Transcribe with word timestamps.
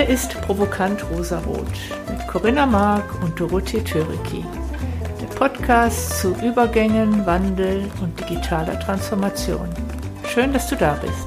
Hier 0.00 0.08
ist 0.08 0.40
Provokant 0.40 1.04
Rosarot 1.10 1.68
mit 2.08 2.26
Corinna 2.26 2.64
Mark 2.64 3.22
und 3.22 3.38
Dorothee 3.38 3.84
Töriki. 3.84 4.42
Der 5.20 5.26
Podcast 5.26 6.20
zu 6.20 6.34
Übergängen, 6.42 7.26
Wandel 7.26 7.84
und 8.00 8.18
digitaler 8.18 8.80
Transformation. 8.80 9.68
Schön, 10.26 10.54
dass 10.54 10.70
du 10.70 10.76
da 10.76 10.94
bist. 10.94 11.26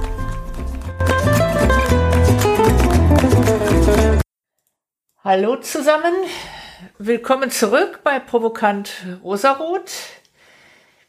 Hallo 5.23 5.57
zusammen, 5.57 6.15
willkommen 6.97 7.51
zurück 7.51 7.99
bei 8.03 8.17
Provokant 8.17 8.91
Rosarot. 9.23 9.91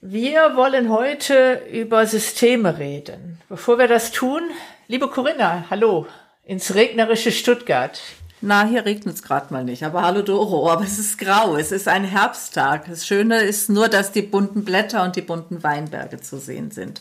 Wir 0.02 0.54
wollen 0.54 0.90
heute 0.90 1.62
über 1.72 2.04
Systeme 2.04 2.76
reden. 2.76 3.40
Bevor 3.48 3.78
wir 3.78 3.88
das 3.88 4.12
tun, 4.12 4.42
liebe 4.86 5.08
Corinna, 5.08 5.64
hallo 5.70 6.06
ins 6.44 6.74
regnerische 6.74 7.32
Stuttgart. 7.32 8.00
Na, 8.40 8.66
hier 8.66 8.84
regnet 8.84 9.14
es 9.14 9.22
gerade 9.22 9.52
mal 9.52 9.64
nicht. 9.64 9.84
Aber 9.84 10.02
hallo 10.02 10.22
Doro, 10.22 10.70
aber 10.70 10.84
es 10.84 10.98
ist 10.98 11.18
grau. 11.18 11.56
Es 11.56 11.72
ist 11.72 11.88
ein 11.88 12.04
Herbsttag. 12.04 12.86
Das 12.88 13.06
Schöne 13.06 13.40
ist 13.40 13.70
nur, 13.70 13.88
dass 13.88 14.12
die 14.12 14.22
bunten 14.22 14.64
Blätter 14.64 15.02
und 15.02 15.16
die 15.16 15.22
bunten 15.22 15.62
Weinberge 15.62 16.20
zu 16.20 16.38
sehen 16.38 16.70
sind. 16.70 17.00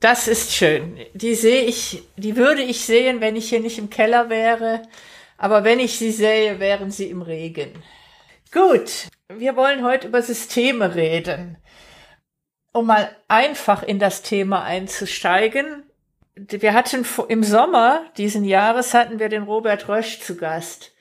Das 0.00 0.26
ist 0.28 0.52
schön. 0.52 0.98
Die 1.14 1.34
sehe 1.34 1.62
ich, 1.62 2.02
die 2.16 2.36
würde 2.36 2.62
ich 2.62 2.84
sehen, 2.84 3.20
wenn 3.20 3.36
ich 3.36 3.48
hier 3.48 3.60
nicht 3.60 3.78
im 3.78 3.88
Keller 3.88 4.28
wäre. 4.28 4.82
Aber 5.38 5.64
wenn 5.64 5.78
ich 5.78 5.98
sie 5.98 6.10
sehe, 6.10 6.58
wären 6.58 6.90
sie 6.90 7.08
im 7.08 7.22
Regen. 7.22 7.70
Gut, 8.52 9.08
wir 9.28 9.56
wollen 9.56 9.84
heute 9.84 10.08
über 10.08 10.22
Systeme 10.22 10.94
reden. 10.94 11.56
Um 12.72 12.86
mal 12.86 13.08
einfach 13.28 13.82
in 13.82 13.98
das 13.98 14.22
Thema 14.22 14.64
einzusteigen, 14.64 15.84
wir 16.36 16.74
hatten 16.74 17.06
im 17.28 17.44
Sommer 17.44 18.06
diesen 18.16 18.44
Jahres 18.44 18.94
hatten 18.94 19.18
wir 19.18 19.28
den 19.28 19.44
Robert 19.44 19.88
Rösch 19.88 20.20
zu 20.20 20.36
Gast. 20.36 20.92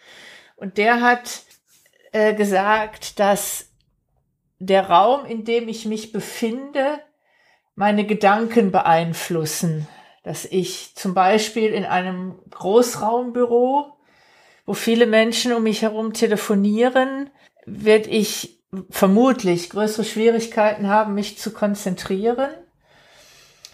Und 0.56 0.78
der 0.78 1.02
hat 1.02 1.44
äh, 2.12 2.34
gesagt, 2.34 3.20
dass 3.20 3.70
der 4.60 4.90
Raum, 4.90 5.26
in 5.26 5.44
dem 5.44 5.68
ich 5.68 5.86
mich 5.86 6.12
befinde, 6.12 7.00
meine 7.76 8.06
Gedanken 8.06 8.72
beeinflussen. 8.72 9.88
Dass 10.24 10.46
ich 10.46 10.96
zum 10.96 11.14
Beispiel 11.14 11.74
in 11.74 11.84
einem 11.84 12.40
Großraumbüro, 12.50 13.98
wo 14.66 14.74
viele 14.74 15.06
Menschen 15.06 15.52
um 15.52 15.64
mich 15.64 15.82
herum 15.82 16.14
telefonieren, 16.14 17.30
werde 17.66 18.10
ich 18.10 18.64
vermutlich 18.90 19.70
größere 19.70 20.06
Schwierigkeiten 20.06 20.88
haben, 20.88 21.14
mich 21.14 21.38
zu 21.38 21.52
konzentrieren. 21.52 22.52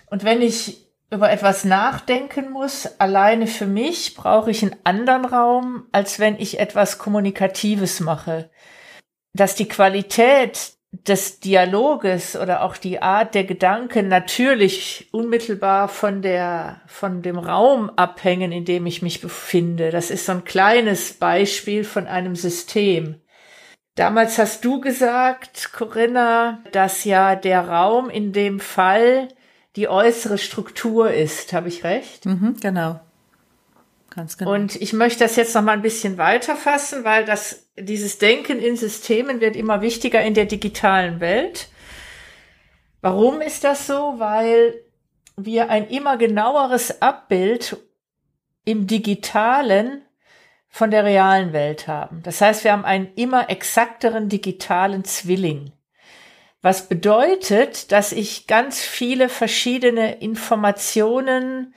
Und 0.10 0.24
wenn 0.24 0.42
ich 0.42 0.89
über 1.12 1.32
etwas 1.32 1.66
nachdenken 1.66 2.52
muss, 2.52 3.00
alleine 3.00 3.48
für 3.48 3.66
mich, 3.66 4.16
brauche 4.16 4.52
ich 4.52 4.62
einen 4.62 4.76
anderen 4.84 5.26
Raum, 5.26 5.88
als 5.92 6.20
wenn 6.20 6.40
ich 6.40 6.60
etwas 6.60 7.00
Kommunikatives 7.00 8.00
mache. 8.00 8.50
Dass 9.34 9.56
die 9.56 9.68
Qualität 9.68 10.74
des 10.92 11.40
Dialoges 11.40 12.36
oder 12.36 12.64
auch 12.64 12.76
die 12.76 13.02
Art 13.02 13.36
der 13.36 13.44
Gedanken 13.44 14.08
natürlich 14.08 15.08
unmittelbar 15.12 15.88
von 15.88 16.22
der, 16.22 16.82
von 16.88 17.22
dem 17.22 17.38
Raum 17.38 17.92
abhängen, 17.92 18.52
in 18.52 18.66
dem 18.66 18.86
ich 18.86 19.02
mich 19.02 19.22
befinde. 19.22 19.92
Das 19.92 20.10
ist 20.10 20.26
so 20.26 20.32
ein 20.34 20.46
kleines 20.46 21.14
Beispiel 21.14 21.84
von 21.84 22.08
einem 22.08 22.36
System. 22.36 23.22
Damals 23.96 24.38
hast 24.38 24.66
du 24.66 24.80
gesagt, 24.80 25.74
Corinna, 25.74 26.64
dass 26.72 27.04
ja 27.04 27.36
der 27.36 27.68
Raum 27.68 28.10
in 28.10 28.34
dem 28.34 28.60
Fall 28.60 29.28
die 29.76 29.88
äußere 29.88 30.38
Struktur 30.38 31.12
ist. 31.12 31.54
Habe 31.54 31.68
ich 31.68 31.84
recht? 31.84 32.26
Mhm, 32.26 32.58
genau. 32.60 33.00
Ganz 34.10 34.38
genau. 34.38 34.54
Und 34.54 34.76
ich 34.76 34.94
möchte 34.94 35.24
das 35.24 35.36
jetzt 35.36 35.54
noch 35.54 35.62
mal 35.62 35.74
ein 35.74 35.82
bisschen 35.82 36.18
weiter 36.18 36.56
fassen, 36.56 37.04
weil 37.04 37.26
das, 37.26 37.70
dieses 37.78 38.18
Denken 38.18 38.60
in 38.60 38.76
Systemen 38.76 39.40
wird 39.40 39.56
immer 39.56 39.82
wichtiger 39.82 40.22
in 40.22 40.34
der 40.34 40.46
digitalen 40.46 41.20
Welt. 41.20 41.70
Warum 43.02 43.42
ist 43.42 43.64
das 43.64 43.88
so? 43.88 44.16
Weil 44.18 44.74
wir 45.38 45.70
ein 45.70 45.88
immer 45.88 46.18
genaueres 46.18 47.02
Abbild 47.02 47.78
im 48.66 48.88
digitalen 48.88 50.02
von 50.68 50.92
der 50.92 51.04
realen 51.04 51.54
Welt 51.54 51.88
haben. 51.88 52.22
Das 52.24 52.42
heißt, 52.42 52.64
wir 52.64 52.72
haben 52.72 52.86
einen 52.86 53.14
immer 53.16 53.50
exakteren 53.50 54.30
digitalen 54.30 55.04
Zwilling. 55.04 55.72
Was 56.62 56.90
bedeutet, 56.90 57.92
dass 57.92 58.12
ich 58.12 58.48
ganz 58.48 58.82
viele 58.82 59.30
verschiedene 59.30 60.20
Informationen 60.20 61.74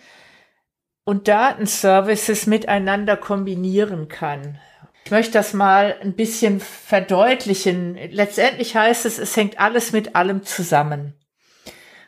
und 1.04 1.28
Datenservices 1.28 2.46
miteinander 2.46 3.16
kombinieren 3.16 4.08
kann. 4.08 4.58
Ich 5.04 5.10
möchte 5.10 5.32
das 5.32 5.52
mal 5.52 5.96
ein 6.00 6.14
bisschen 6.14 6.60
verdeutlichen. 6.60 7.98
Letztendlich 8.10 8.76
heißt 8.76 9.04
es, 9.04 9.18
es 9.18 9.36
hängt 9.36 9.58
alles 9.58 9.92
mit 9.92 10.14
allem 10.14 10.44
zusammen. 10.44 11.14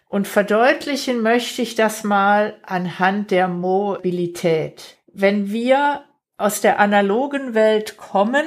Und 0.08 0.28
verdeutlichen 0.28 1.22
möchte 1.22 1.62
ich 1.62 1.74
das 1.74 2.04
mal 2.04 2.56
anhand 2.62 3.32
der 3.32 3.48
Mobilität. 3.48 4.98
Wenn 5.12 5.50
wir 5.50 6.04
aus 6.36 6.60
der 6.60 6.78
analogen 6.78 7.54
Welt 7.54 7.96
kommen, 7.96 8.44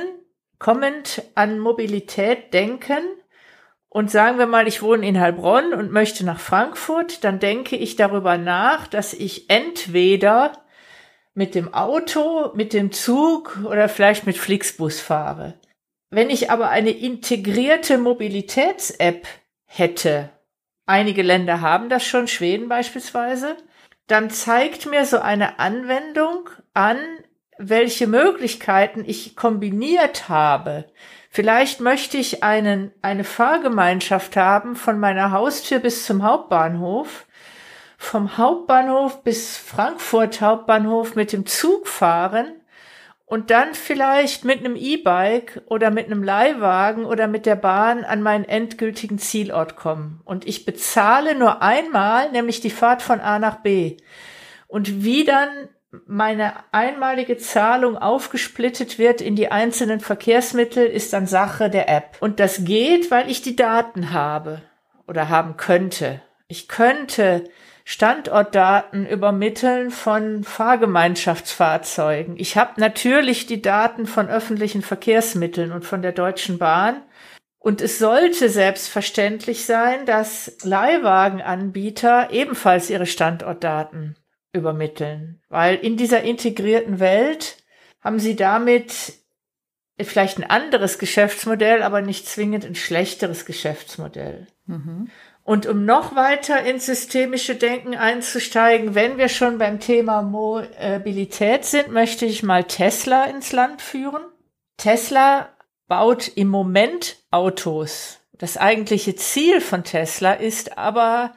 kommend 0.59 1.23
an 1.35 1.59
Mobilität 1.59 2.53
denken, 2.53 3.01
und 3.89 4.11
sagen 4.11 4.37
wir 4.37 4.47
mal, 4.47 4.67
ich 4.67 4.81
wohne 4.81 5.07
in 5.07 5.19
Heilbronn 5.19 5.73
und 5.73 5.91
möchte 5.91 6.25
nach 6.25 6.39
Frankfurt, 6.39 7.23
dann 7.23 7.39
denke 7.39 7.75
ich 7.75 7.95
darüber 7.95 8.37
nach, 8.37 8.87
dass 8.87 9.13
ich 9.13 9.49
entweder 9.49 10.51
mit 11.33 11.55
dem 11.55 11.73
Auto, 11.73 12.51
mit 12.55 12.73
dem 12.73 12.91
Zug 12.91 13.59
oder 13.63 13.87
vielleicht 13.89 14.25
mit 14.25 14.37
Flixbus 14.37 14.99
fahre. 14.99 15.53
Wenn 16.09 16.29
ich 16.29 16.51
aber 16.51 16.69
eine 16.69 16.91
integrierte 16.91 17.97
Mobilitäts-App 17.97 19.27
hätte, 19.65 20.29
einige 20.85 21.21
Länder 21.21 21.61
haben 21.61 21.89
das 21.89 22.05
schon, 22.05 22.27
Schweden 22.27 22.69
beispielsweise, 22.69 23.55
dann 24.07 24.29
zeigt 24.29 24.85
mir 24.85 25.05
so 25.05 25.19
eine 25.19 25.59
Anwendung 25.59 26.49
an, 26.73 26.97
welche 27.57 28.07
Möglichkeiten 28.07 29.03
ich 29.05 29.35
kombiniert 29.35 30.29
habe 30.29 30.85
Vielleicht 31.37 31.81
möchte 31.81 32.17
ich 32.17 32.41
einen, 32.41 32.91
eine 33.03 33.23
Fahrgemeinschaft 33.23 34.35
haben 34.35 34.75
von 34.75 34.99
meiner 34.99 35.29
Haustür 35.29 35.77
bis 35.77 36.03
zum 36.03 36.23
Hauptbahnhof, 36.23 37.27
vom 37.99 38.39
Hauptbahnhof 38.39 39.21
bis 39.21 39.55
Frankfurt 39.55 40.41
Hauptbahnhof 40.41 41.13
mit 41.13 41.31
dem 41.33 41.45
Zug 41.45 41.87
fahren 41.87 42.53
und 43.27 43.51
dann 43.51 43.75
vielleicht 43.75 44.45
mit 44.45 44.61
einem 44.61 44.75
E-Bike 44.75 45.61
oder 45.67 45.91
mit 45.91 46.07
einem 46.07 46.23
Leihwagen 46.23 47.05
oder 47.05 47.27
mit 47.27 47.45
der 47.45 47.55
Bahn 47.55 48.03
an 48.03 48.23
meinen 48.23 48.45
endgültigen 48.45 49.19
Zielort 49.19 49.75
kommen. 49.75 50.21
Und 50.25 50.47
ich 50.47 50.65
bezahle 50.65 51.35
nur 51.35 51.61
einmal, 51.61 52.31
nämlich 52.31 52.61
die 52.61 52.71
Fahrt 52.71 53.03
von 53.03 53.19
A 53.19 53.37
nach 53.37 53.57
B. 53.57 53.97
Und 54.67 55.03
wie 55.03 55.23
dann 55.23 55.69
meine 56.05 56.53
einmalige 56.71 57.37
Zahlung 57.37 57.97
aufgesplittet 57.97 58.99
wird 58.99 59.21
in 59.21 59.35
die 59.35 59.51
einzelnen 59.51 59.99
Verkehrsmittel, 59.99 60.85
ist 60.85 61.13
dann 61.13 61.27
Sache 61.27 61.69
der 61.69 61.89
App. 61.89 62.17
Und 62.19 62.39
das 62.39 62.65
geht, 62.65 63.09
weil 63.09 63.29
ich 63.29 63.41
die 63.41 63.55
Daten 63.55 64.11
habe 64.11 64.61
oder 65.07 65.29
haben 65.29 65.55
könnte. 65.57 66.21
Ich 66.47 66.67
könnte 66.67 67.45
Standortdaten 67.85 69.07
übermitteln 69.07 69.91
von 69.91 70.43
Fahrgemeinschaftsfahrzeugen. 70.43 72.35
Ich 72.37 72.57
habe 72.57 72.81
natürlich 72.81 73.45
die 73.45 73.61
Daten 73.61 74.07
von 74.07 74.27
öffentlichen 74.27 74.81
Verkehrsmitteln 74.81 75.71
und 75.71 75.85
von 75.85 76.01
der 76.01 76.11
Deutschen 76.11 76.57
Bahn. 76.57 77.01
Und 77.59 77.81
es 77.81 77.97
sollte 77.97 78.49
selbstverständlich 78.49 79.65
sein, 79.65 80.05
dass 80.05 80.57
Leihwagenanbieter 80.63 82.29
ebenfalls 82.31 82.89
ihre 82.89 83.05
Standortdaten 83.05 84.17
übermitteln. 84.57 85.41
Weil 85.49 85.75
in 85.75 85.97
dieser 85.97 86.23
integrierten 86.23 86.99
Welt 86.99 87.57
haben 88.01 88.19
sie 88.19 88.35
damit 88.35 89.13
vielleicht 89.99 90.37
ein 90.37 90.49
anderes 90.49 90.99
Geschäftsmodell, 90.99 91.81
aber 91.81 92.01
nicht 92.01 92.27
zwingend 92.27 92.65
ein 92.65 92.75
schlechteres 92.75 93.45
Geschäftsmodell. 93.45 94.47
Mhm. 94.65 95.09
Und 95.43 95.65
um 95.65 95.85
noch 95.85 96.13
weiter 96.13 96.63
ins 96.65 96.87
systemische 96.87 97.55
Denken 97.55 97.95
einzusteigen, 97.95 98.95
wenn 98.95 99.17
wir 99.17 99.29
schon 99.29 99.57
beim 99.57 99.79
Thema 99.79 100.21
Mobilität 100.21 101.63
sind, 101.63 101.89
möchte 101.89 102.25
ich 102.25 102.43
mal 102.43 102.65
Tesla 102.65 103.23
ins 103.25 103.53
Land 103.53 103.81
führen. 103.81 104.23
Tesla 104.75 105.49
baut 105.87 106.27
im 106.35 106.49
Moment 106.49 107.17
Autos. 107.31 108.19
Das 108.37 108.57
eigentliche 108.57 109.15
Ziel 109.15 109.61
von 109.61 109.83
Tesla 109.83 110.33
ist 110.33 110.77
aber 110.77 111.33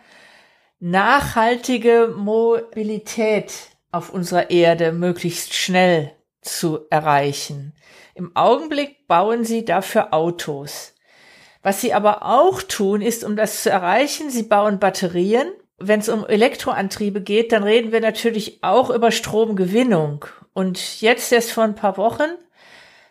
nachhaltige 0.80 2.12
Mobilität 2.16 3.52
auf 3.92 4.10
unserer 4.10 4.50
Erde 4.50 4.92
möglichst 4.92 5.52
schnell 5.52 6.12
zu 6.40 6.80
erreichen. 6.88 7.74
Im 8.14 8.34
Augenblick 8.34 9.06
bauen 9.06 9.44
sie 9.44 9.64
dafür 9.64 10.14
Autos. 10.14 10.94
Was 11.62 11.82
sie 11.82 11.92
aber 11.92 12.24
auch 12.24 12.62
tun, 12.62 13.02
ist, 13.02 13.24
um 13.24 13.36
das 13.36 13.62
zu 13.62 13.70
erreichen, 13.70 14.30
sie 14.30 14.44
bauen 14.44 14.78
Batterien. 14.78 15.52
Wenn 15.76 16.00
es 16.00 16.08
um 16.08 16.26
Elektroantriebe 16.26 17.20
geht, 17.20 17.52
dann 17.52 17.62
reden 17.62 17.92
wir 17.92 18.00
natürlich 18.00 18.62
auch 18.62 18.88
über 18.90 19.10
Stromgewinnung. 19.10 20.24
Und 20.54 21.02
jetzt 21.02 21.30
erst 21.32 21.52
vor 21.52 21.64
ein 21.64 21.74
paar 21.74 21.98
Wochen 21.98 22.30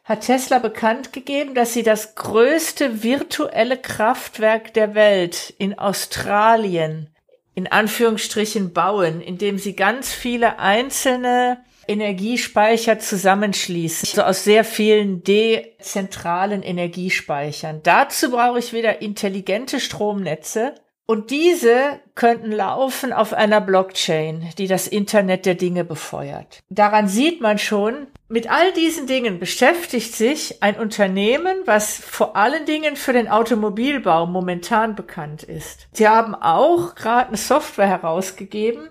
hat 0.03 0.21
Tesla 0.21 0.57
bekannt 0.57 1.13
gegeben, 1.13 1.53
dass 1.53 1.73
sie 1.73 1.83
das 1.83 2.15
größte 2.15 3.03
virtuelle 3.03 3.77
Kraftwerk 3.77 4.73
der 4.73 4.95
Welt 4.95 5.53
in 5.59 5.77
Australien 5.77 7.11
in 7.59 7.67
Anführungsstrichen 7.67 8.71
bauen, 8.71 9.19
indem 9.19 9.57
sie 9.57 9.75
ganz 9.75 10.13
viele 10.13 10.59
einzelne 10.59 11.57
Energiespeicher 11.89 12.99
zusammenschließen, 12.99 14.07
also 14.07 14.23
aus 14.23 14.45
sehr 14.45 14.63
vielen 14.63 15.25
dezentralen 15.25 16.63
Energiespeichern. 16.63 17.81
Dazu 17.83 18.31
brauche 18.31 18.59
ich 18.59 18.71
wieder 18.71 19.01
intelligente 19.01 19.81
Stromnetze 19.81 20.73
und 21.09 21.31
diese 21.31 21.99
könnten 22.13 22.51
laufen 22.51 23.13
auf 23.13 23.33
einer 23.33 23.61
Blockchain, 23.61 24.47
die 24.59 24.67
das 24.67 24.85
Internet 24.85 25.47
der 25.47 25.55
Dinge 25.55 25.83
befeuert. 25.83 26.59
Daran 26.69 27.07
sieht 27.07 27.41
man 27.41 27.57
schon, 27.57 28.05
mit 28.27 28.51
all 28.51 28.71
diesen 28.73 29.07
Dingen 29.07 29.39
beschäftigt 29.39 30.13
sich 30.13 30.61
ein 30.61 30.77
Unternehmen, 30.77 31.63
was 31.65 31.97
vor 31.97 32.35
allen 32.35 32.67
Dingen 32.67 32.95
für 32.95 33.11
den 33.11 33.27
Automobilbau 33.27 34.27
momentan 34.27 34.93
bekannt 34.93 35.41
ist. 35.41 35.87
Sie 35.93 36.07
haben 36.07 36.35
auch 36.35 36.93
gerade 36.93 37.29
eine 37.29 37.37
Software 37.37 37.87
herausgegeben, 37.87 38.87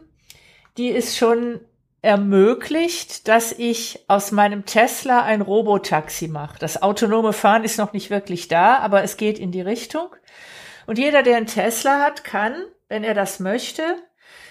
die 0.77 0.93
es 0.93 1.17
schon 1.17 1.61
ermöglicht, 2.03 3.29
dass 3.29 3.53
ich 3.53 4.05
aus 4.09 4.33
meinem 4.33 4.65
Tesla 4.65 5.23
ein 5.23 5.41
Robotaxi 5.41 6.27
mache. 6.27 6.59
Das 6.59 6.83
autonome 6.83 7.33
Fahren 7.33 7.63
ist 7.63 7.79
noch 7.79 7.93
nicht 7.93 8.11
wirklich 8.11 8.49
da, 8.49 8.79
aber 8.79 9.05
es 9.05 9.17
geht 9.17 9.39
in 9.39 9.53
die 9.53 9.61
Richtung. 9.61 10.09
Und 10.89 10.99
jeder, 10.99 11.23
der 11.23 11.37
einen 11.37 11.47
Tesla 11.47 12.01
hat, 12.01 12.25
kann, 12.25 12.55
wenn 12.89 13.05
er 13.05 13.13
das 13.13 13.41
möchte, 13.41 13.83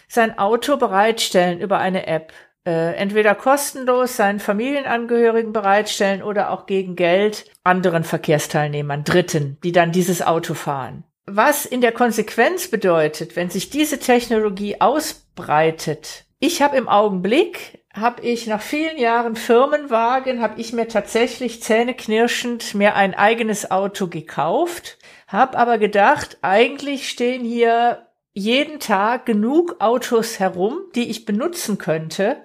sein 0.08 0.38
Auto 0.38 0.78
bereitstellen 0.78 1.60
über 1.60 1.80
eine 1.80 2.06
App. 2.06 2.32
Äh, 2.64 2.94
entweder 2.94 3.34
kostenlos 3.34 4.18
seinen 4.18 4.40
Familienangehörigen 4.40 5.52
bereitstellen 5.52 6.22
oder 6.22 6.52
auch 6.52 6.68
gegen 6.68 6.96
Geld 6.96 7.46
anderen 7.64 8.04
Verkehrsteilnehmern, 8.04 9.04
Dritten, 9.04 9.58
die 9.64 9.72
dann 9.72 9.92
dieses 9.92 10.22
Auto 10.22 10.54
fahren. 10.54 11.06
Was 11.26 11.66
in 11.66 11.82
der 11.82 11.92
Konsequenz 11.92 12.68
bedeutet, 12.68 13.36
wenn 13.36 13.50
sich 13.50 13.72
diese 13.72 13.98
Technologie 13.98 14.80
ausbreitet, 14.80 16.26
ich 16.38 16.62
habe 16.62 16.78
im 16.78 16.88
Augenblick, 16.88 17.84
habe 17.96 18.22
ich 18.22 18.46
nach 18.46 18.62
vielen 18.62 19.00
Jahren 19.00 19.36
Firmenwagen, 19.36 20.40
habe 20.40 20.62
ich 20.62 20.72
mir 20.72 20.88
tatsächlich 20.88 21.64
zähneknirschend 21.64 22.76
mir 22.76 22.94
ein 22.94 23.16
eigenes 23.16 23.72
Auto 23.72 24.06
gekauft 24.06 24.97
hab 25.28 25.58
aber 25.58 25.78
gedacht, 25.78 26.38
eigentlich 26.42 27.10
stehen 27.10 27.44
hier 27.44 28.08
jeden 28.34 28.80
Tag 28.80 29.26
genug 29.26 29.78
Autos 29.80 30.40
herum, 30.40 30.80
die 30.96 31.10
ich 31.10 31.26
benutzen 31.26 31.78
könnte, 31.78 32.38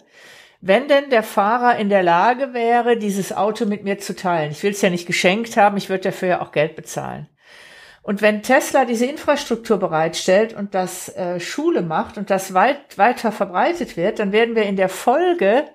wenn 0.60 0.88
denn 0.88 1.10
der 1.10 1.22
Fahrer 1.22 1.76
in 1.76 1.88
der 1.88 2.02
Lage 2.02 2.54
wäre, 2.54 2.96
dieses 2.96 3.32
Auto 3.32 3.66
mit 3.66 3.84
mir 3.84 3.98
zu 3.98 4.14
teilen. 4.14 4.52
Ich 4.52 4.62
will 4.62 4.70
es 4.70 4.80
ja 4.80 4.90
nicht 4.90 5.06
geschenkt 5.06 5.56
haben, 5.56 5.76
ich 5.76 5.88
würde 5.88 6.04
dafür 6.04 6.28
ja 6.28 6.40
auch 6.40 6.52
Geld 6.52 6.76
bezahlen. 6.76 7.28
Und 8.02 8.20
wenn 8.20 8.42
Tesla 8.42 8.84
diese 8.84 9.06
Infrastruktur 9.06 9.78
bereitstellt 9.78 10.54
und 10.54 10.74
das 10.74 11.08
äh, 11.16 11.38
Schule 11.38 11.82
macht 11.82 12.18
und 12.18 12.30
das 12.30 12.52
weit 12.52 12.98
weiter 12.98 13.30
verbreitet 13.30 13.96
wird, 13.96 14.18
dann 14.18 14.32
werden 14.32 14.56
wir 14.56 14.64
in 14.64 14.76
der 14.76 14.88
Folge 14.88 15.66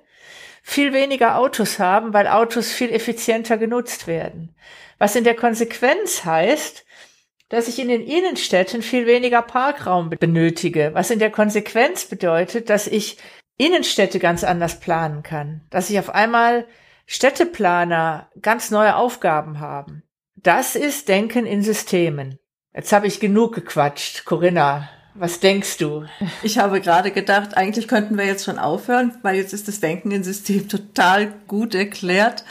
viel 0.61 0.91
weniger 0.91 1.37
Autos 1.37 1.79
haben, 1.79 2.13
weil 2.13 2.27
Autos 2.27 2.71
viel 2.71 2.91
effizienter 2.91 3.57
genutzt 3.57 4.07
werden. 4.07 4.53
Was 4.97 5.15
in 5.15 5.23
der 5.23 5.35
Konsequenz 5.35 6.25
heißt, 6.25 6.85
dass 7.49 7.67
ich 7.67 7.79
in 7.79 7.87
den 7.87 8.01
Innenstädten 8.01 8.81
viel 8.81 9.05
weniger 9.05 9.41
Parkraum 9.41 10.09
benötige, 10.09 10.91
was 10.93 11.11
in 11.11 11.19
der 11.19 11.31
Konsequenz 11.31 12.05
bedeutet, 12.05 12.69
dass 12.69 12.87
ich 12.87 13.17
Innenstädte 13.57 14.19
ganz 14.19 14.43
anders 14.43 14.79
planen 14.79 15.23
kann, 15.23 15.61
dass 15.69 15.89
ich 15.89 15.97
auf 15.99 16.13
einmal 16.13 16.65
Städteplaner 17.05 18.29
ganz 18.41 18.69
neue 18.69 18.95
Aufgaben 18.95 19.59
haben. 19.59 20.03
Das 20.35 20.75
ist 20.75 21.07
Denken 21.07 21.45
in 21.45 21.63
Systemen. 21.63 22.37
Jetzt 22.73 22.91
habe 22.91 23.07
ich 23.07 23.19
genug 23.19 23.55
gequatscht. 23.55 24.25
Corinna, 24.25 24.89
was 25.15 25.39
denkst 25.39 25.77
du? 25.77 26.05
Ich 26.43 26.59
habe 26.59 26.79
gerade 26.79 27.11
gedacht, 27.11 27.57
eigentlich 27.57 27.87
könnten 27.87 28.17
wir 28.17 28.25
jetzt 28.25 28.45
schon 28.45 28.59
aufhören, 28.59 29.17
weil 29.23 29.35
jetzt 29.35 29.53
ist 29.53 29.67
das 29.67 29.79
Denken 29.79 30.11
in 30.11 30.23
System 30.23 30.69
total 30.69 31.33
gut 31.47 31.73
erklärt. 31.73 32.43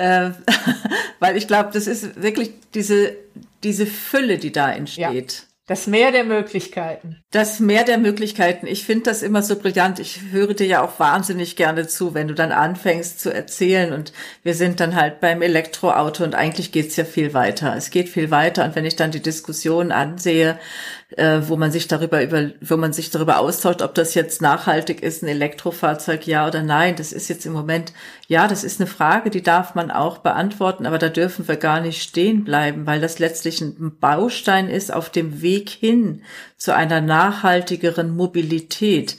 Äh, 0.00 0.32
weil 1.20 1.36
ich 1.36 1.46
glaube, 1.46 1.70
das 1.72 1.86
ist 1.86 2.22
wirklich 2.22 2.52
diese 2.74 3.16
diese 3.62 3.86
Fülle, 3.86 4.38
die 4.38 4.52
da 4.52 4.72
entsteht. 4.72 5.32
Ja. 5.32 5.44
Das 5.66 5.86
Meer 5.86 6.10
der 6.10 6.24
Möglichkeiten. 6.24 7.22
Das 7.30 7.60
Meer 7.60 7.84
der 7.84 7.98
Möglichkeiten. 7.98 8.66
Ich 8.66 8.84
finde 8.84 9.04
das 9.04 9.22
immer 9.22 9.40
so 9.40 9.56
brillant. 9.56 10.00
Ich 10.00 10.20
höre 10.32 10.52
dir 10.52 10.66
ja 10.66 10.82
auch 10.82 10.98
wahnsinnig 10.98 11.54
gerne 11.54 11.86
zu, 11.86 12.12
wenn 12.12 12.26
du 12.26 12.34
dann 12.34 12.50
anfängst 12.50 13.20
zu 13.20 13.32
erzählen. 13.32 13.92
Und 13.92 14.12
wir 14.42 14.54
sind 14.54 14.80
dann 14.80 14.96
halt 14.96 15.20
beim 15.20 15.42
Elektroauto 15.42 16.24
und 16.24 16.34
eigentlich 16.34 16.72
geht's 16.72 16.96
ja 16.96 17.04
viel 17.04 17.34
weiter. 17.34 17.76
Es 17.76 17.90
geht 17.90 18.08
viel 18.08 18.32
weiter. 18.32 18.64
Und 18.64 18.74
wenn 18.74 18.84
ich 18.84 18.96
dann 18.96 19.12
die 19.12 19.22
Diskussion 19.22 19.92
ansehe, 19.92 20.58
äh, 21.16 21.40
wo 21.46 21.56
man 21.56 21.72
sich 21.72 21.88
darüber 21.88 22.22
über, 22.22 22.50
wo 22.60 22.76
man 22.76 22.92
sich 22.92 23.10
darüber 23.10 23.38
austauscht, 23.38 23.82
ob 23.82 23.94
das 23.94 24.14
jetzt 24.14 24.40
nachhaltig 24.40 25.02
ist, 25.02 25.22
ein 25.22 25.28
Elektrofahrzeug, 25.28 26.26
ja 26.26 26.46
oder 26.46 26.62
nein. 26.62 26.96
Das 26.96 27.12
ist 27.12 27.28
jetzt 27.28 27.46
im 27.46 27.52
Moment, 27.52 27.92
ja, 28.28 28.46
das 28.46 28.64
ist 28.64 28.80
eine 28.80 28.86
Frage, 28.86 29.30
die 29.30 29.42
darf 29.42 29.74
man 29.74 29.90
auch 29.90 30.18
beantworten, 30.18 30.86
aber 30.86 30.98
da 30.98 31.08
dürfen 31.08 31.48
wir 31.48 31.56
gar 31.56 31.80
nicht 31.80 32.02
stehen 32.02 32.44
bleiben, 32.44 32.86
weil 32.86 33.00
das 33.00 33.18
letztlich 33.18 33.60
ein 33.60 33.96
Baustein 33.98 34.68
ist 34.68 34.92
auf 34.92 35.10
dem 35.10 35.42
Weg 35.42 35.68
hin 35.68 36.22
zu 36.56 36.74
einer 36.74 37.00
nachhaltigeren 37.00 38.14
Mobilität. 38.14 39.16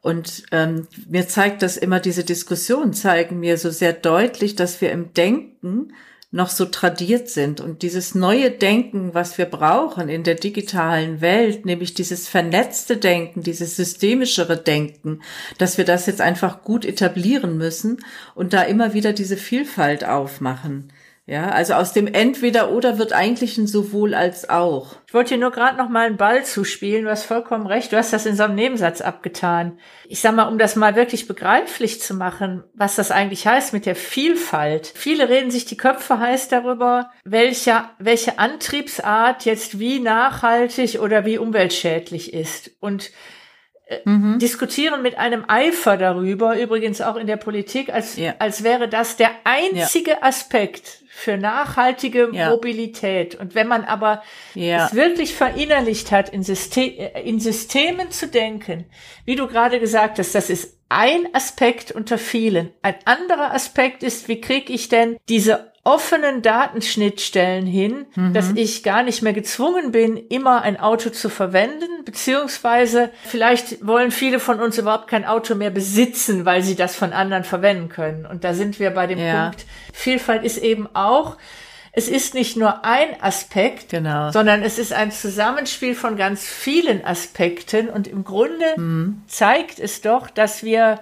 Und 0.00 0.44
ähm, 0.50 0.88
mir 1.08 1.28
zeigt 1.28 1.62
das 1.62 1.76
immer, 1.76 2.00
diese 2.00 2.24
Diskussionen 2.24 2.92
zeigen 2.92 3.38
mir 3.38 3.56
so 3.56 3.70
sehr 3.70 3.92
deutlich, 3.92 4.56
dass 4.56 4.80
wir 4.80 4.90
im 4.90 5.14
Denken 5.14 5.92
noch 6.32 6.48
so 6.48 6.64
tradiert 6.64 7.28
sind. 7.28 7.60
Und 7.60 7.82
dieses 7.82 8.14
neue 8.14 8.50
Denken, 8.50 9.12
was 9.12 9.36
wir 9.36 9.44
brauchen 9.44 10.08
in 10.08 10.24
der 10.24 10.34
digitalen 10.34 11.20
Welt, 11.20 11.66
nämlich 11.66 11.92
dieses 11.94 12.26
vernetzte 12.26 12.96
Denken, 12.96 13.42
dieses 13.42 13.76
systemischere 13.76 14.56
Denken, 14.56 15.20
dass 15.58 15.76
wir 15.76 15.84
das 15.84 16.06
jetzt 16.06 16.22
einfach 16.22 16.62
gut 16.62 16.86
etablieren 16.86 17.58
müssen 17.58 17.98
und 18.34 18.54
da 18.54 18.62
immer 18.62 18.94
wieder 18.94 19.12
diese 19.12 19.36
Vielfalt 19.36 20.04
aufmachen. 20.04 20.90
Ja, 21.32 21.48
also 21.48 21.72
aus 21.72 21.94
dem 21.94 22.08
Entweder 22.08 22.70
oder 22.72 22.98
wird 22.98 23.14
eigentlich 23.14 23.56
ein 23.56 23.66
sowohl 23.66 24.12
als 24.12 24.50
auch. 24.50 24.96
Ich 25.06 25.14
wollte 25.14 25.32
dir 25.32 25.40
nur 25.40 25.50
gerade 25.50 25.78
noch 25.78 25.88
mal 25.88 26.06
einen 26.06 26.18
Ball 26.18 26.44
zuspielen. 26.44 27.04
Du 27.04 27.10
hast 27.10 27.24
vollkommen 27.24 27.66
recht. 27.66 27.90
Du 27.90 27.96
hast 27.96 28.12
das 28.12 28.26
in 28.26 28.36
so 28.36 28.42
einem 28.42 28.54
Nebensatz 28.54 29.00
abgetan. 29.00 29.78
Ich 30.06 30.20
sag 30.20 30.34
mal, 30.34 30.46
um 30.48 30.58
das 30.58 30.76
mal 30.76 30.94
wirklich 30.94 31.26
begreiflich 31.26 32.02
zu 32.02 32.12
machen, 32.12 32.64
was 32.74 32.96
das 32.96 33.10
eigentlich 33.10 33.46
heißt 33.46 33.72
mit 33.72 33.86
der 33.86 33.96
Vielfalt. 33.96 34.92
Viele 34.94 35.30
reden 35.30 35.50
sich 35.50 35.64
die 35.64 35.78
Köpfe 35.78 36.18
heiß 36.18 36.48
darüber, 36.48 37.10
welche, 37.24 37.84
welche 37.98 38.38
Antriebsart 38.38 39.46
jetzt 39.46 39.78
wie 39.78 40.00
nachhaltig 40.00 41.00
oder 41.00 41.24
wie 41.24 41.38
umweltschädlich 41.38 42.34
ist. 42.34 42.72
Und 42.80 43.10
äh, 43.86 44.00
Mhm. 44.04 44.38
diskutieren 44.38 45.00
mit 45.00 45.16
einem 45.16 45.44
Eifer 45.48 45.96
darüber, 45.96 46.58
übrigens 46.58 47.00
auch 47.00 47.16
in 47.16 47.26
der 47.26 47.38
Politik, 47.38 47.92
als, 47.92 48.16
ja. 48.16 48.34
als 48.38 48.62
wäre 48.64 48.88
das 48.88 49.16
der 49.16 49.30
einzige 49.44 50.10
ja. 50.10 50.22
Aspekt, 50.22 51.01
für 51.14 51.36
nachhaltige 51.36 52.30
ja. 52.32 52.48
Mobilität. 52.48 53.34
Und 53.34 53.54
wenn 53.54 53.68
man 53.68 53.84
aber 53.84 54.22
ja. 54.54 54.86
es 54.86 54.94
wirklich 54.94 55.34
verinnerlicht 55.34 56.10
hat, 56.10 56.30
in, 56.30 56.42
System, 56.42 56.94
in 57.22 57.38
Systemen 57.38 58.10
zu 58.10 58.28
denken, 58.28 58.86
wie 59.26 59.36
du 59.36 59.46
gerade 59.46 59.78
gesagt 59.78 60.18
hast, 60.18 60.34
das 60.34 60.48
ist 60.48 60.78
ein 60.88 61.28
Aspekt 61.34 61.92
unter 61.92 62.16
vielen. 62.16 62.72
Ein 62.80 62.94
anderer 63.04 63.52
Aspekt 63.52 64.02
ist, 64.02 64.28
wie 64.28 64.40
kriege 64.40 64.72
ich 64.72 64.88
denn 64.88 65.18
diese 65.28 65.71
offenen 65.84 66.42
Datenschnittstellen 66.42 67.66
hin, 67.66 68.06
mhm. 68.14 68.32
dass 68.34 68.52
ich 68.54 68.84
gar 68.84 69.02
nicht 69.02 69.22
mehr 69.22 69.32
gezwungen 69.32 69.90
bin, 69.90 70.16
immer 70.16 70.62
ein 70.62 70.78
Auto 70.78 71.10
zu 71.10 71.28
verwenden, 71.28 72.04
beziehungsweise 72.04 73.10
vielleicht 73.24 73.84
wollen 73.84 74.12
viele 74.12 74.38
von 74.38 74.60
uns 74.60 74.78
überhaupt 74.78 75.08
kein 75.08 75.24
Auto 75.24 75.56
mehr 75.56 75.70
besitzen, 75.70 76.44
weil 76.44 76.62
sie 76.62 76.76
das 76.76 76.94
von 76.94 77.12
anderen 77.12 77.42
verwenden 77.42 77.88
können. 77.88 78.26
Und 78.26 78.44
da 78.44 78.54
sind 78.54 78.78
wir 78.78 78.90
bei 78.90 79.08
dem 79.08 79.18
ja. 79.18 79.46
Punkt, 79.46 79.66
Vielfalt 79.92 80.44
ist 80.44 80.58
eben 80.58 80.88
auch, 80.94 81.36
es 81.90 82.08
ist 82.08 82.34
nicht 82.34 82.56
nur 82.56 82.84
ein 82.84 83.20
Aspekt, 83.20 83.90
genau. 83.90 84.30
sondern 84.30 84.62
es 84.62 84.78
ist 84.78 84.92
ein 84.92 85.10
Zusammenspiel 85.10 85.96
von 85.96 86.16
ganz 86.16 86.46
vielen 86.46 87.04
Aspekten 87.04 87.88
und 87.88 88.06
im 88.06 88.22
Grunde 88.22 88.64
mhm. 88.76 89.22
zeigt 89.26 89.80
es 89.80 90.00
doch, 90.00 90.30
dass 90.30 90.62
wir 90.62 91.00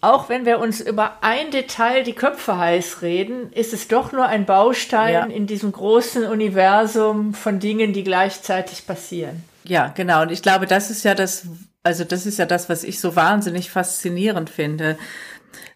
auch 0.00 0.28
wenn 0.28 0.46
wir 0.46 0.60
uns 0.60 0.80
über 0.80 1.18
ein 1.22 1.50
Detail 1.50 2.04
die 2.04 2.12
Köpfe 2.12 2.56
heiß 2.56 3.02
reden, 3.02 3.52
ist 3.52 3.72
es 3.72 3.88
doch 3.88 4.12
nur 4.12 4.26
ein 4.26 4.46
Baustein 4.46 5.12
ja. 5.12 5.24
in 5.24 5.46
diesem 5.46 5.72
großen 5.72 6.24
Universum 6.24 7.34
von 7.34 7.58
Dingen, 7.58 7.92
die 7.92 8.04
gleichzeitig 8.04 8.86
passieren. 8.86 9.42
Ja, 9.64 9.92
genau. 9.94 10.22
Und 10.22 10.30
ich 10.30 10.42
glaube, 10.42 10.66
das 10.66 10.90
ist 10.90 11.04
ja 11.04 11.14
das, 11.14 11.46
also 11.82 12.04
das 12.04 12.26
ist 12.26 12.38
ja 12.38 12.46
das, 12.46 12.68
was 12.68 12.84
ich 12.84 13.00
so 13.00 13.16
wahnsinnig 13.16 13.70
faszinierend 13.70 14.50
finde. 14.50 14.96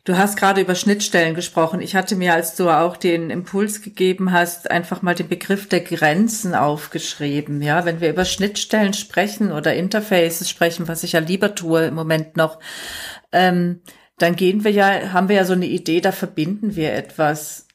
Du 0.05 0.17
hast 0.19 0.37
gerade 0.37 0.61
über 0.61 0.75
Schnittstellen 0.75 1.35
gesprochen. 1.35 1.81
Ich 1.81 1.95
hatte 1.95 2.17
mir, 2.17 2.35
als 2.35 2.57
du 2.57 2.71
auch 2.71 2.97
den 2.97 3.31
Impuls 3.31 3.83
gegeben 3.83 4.33
hast, 4.33 4.69
einfach 4.69 5.03
mal 5.03 5.15
den 5.15 5.29
Begriff 5.29 5.69
der 5.69 5.81
Grenzen 5.81 6.57
aufgeschrieben. 6.57 7.63
Ja, 7.63 7.85
wenn 7.85 8.01
wir 8.01 8.11
über 8.11 8.25
Schnittstellen 8.25 8.95
sprechen 8.95 9.53
oder 9.53 9.75
Interfaces 9.75 10.51
sprechen, 10.51 10.89
was 10.89 11.05
ich 11.05 11.13
ja 11.13 11.21
lieber 11.21 11.55
tue 11.55 11.87
im 11.87 11.95
Moment 11.95 12.37
noch, 12.37 12.59
ähm, 13.31 13.81
dann 14.23 14.37
gehen 14.37 14.63
wir 14.65 14.71
ja, 14.71 15.13
haben 15.13 15.29
wir 15.29 15.37
ja 15.37 15.45
so 15.45 15.53
eine 15.53 15.67
Idee, 15.67 16.01
da 16.01 16.13
verbinden 16.13 16.77
wir 16.77 16.93
etwas. 16.93 17.67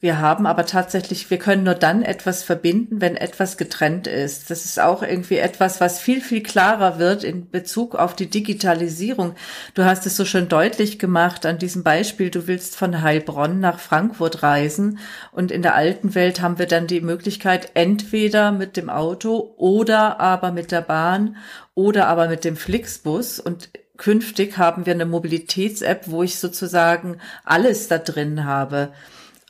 Wir 0.00 0.18
haben 0.18 0.44
aber 0.44 0.66
tatsächlich, 0.66 1.30
wir 1.30 1.38
können 1.38 1.62
nur 1.62 1.76
dann 1.76 2.02
etwas 2.02 2.42
verbinden, 2.42 3.00
wenn 3.00 3.16
etwas 3.16 3.56
getrennt 3.56 4.06
ist. 4.06 4.50
Das 4.50 4.66
ist 4.66 4.78
auch 4.78 5.02
irgendwie 5.02 5.38
etwas, 5.38 5.80
was 5.80 5.98
viel, 5.98 6.20
viel 6.20 6.42
klarer 6.42 6.98
wird 6.98 7.24
in 7.24 7.48
Bezug 7.48 7.94
auf 7.94 8.14
die 8.14 8.28
Digitalisierung. 8.28 9.34
Du 9.72 9.84
hast 9.84 10.04
es 10.04 10.14
so 10.14 10.26
schön 10.26 10.50
deutlich 10.50 10.98
gemacht 10.98 11.46
an 11.46 11.56
diesem 11.56 11.84
Beispiel. 11.84 12.28
Du 12.28 12.46
willst 12.46 12.76
von 12.76 13.00
Heilbronn 13.00 13.60
nach 13.60 13.78
Frankfurt 13.78 14.42
reisen 14.42 14.98
und 15.32 15.50
in 15.50 15.62
der 15.62 15.74
alten 15.74 16.14
Welt 16.14 16.42
haben 16.42 16.58
wir 16.58 16.66
dann 16.66 16.86
die 16.86 17.00
Möglichkeit, 17.00 17.70
entweder 17.72 18.52
mit 18.52 18.76
dem 18.76 18.90
Auto 18.90 19.54
oder 19.56 20.20
aber 20.20 20.52
mit 20.52 20.70
der 20.70 20.82
Bahn 20.82 21.36
oder 21.72 22.08
aber 22.08 22.28
mit 22.28 22.44
dem 22.44 22.56
Flixbus 22.56 23.40
und 23.40 23.70
künftig 23.96 24.58
haben 24.58 24.86
wir 24.86 24.92
eine 24.92 25.06
Mobilitäts-App, 25.06 26.04
wo 26.06 26.22
ich 26.22 26.38
sozusagen 26.38 27.18
alles 27.44 27.88
da 27.88 27.98
drin 27.98 28.44
habe. 28.44 28.92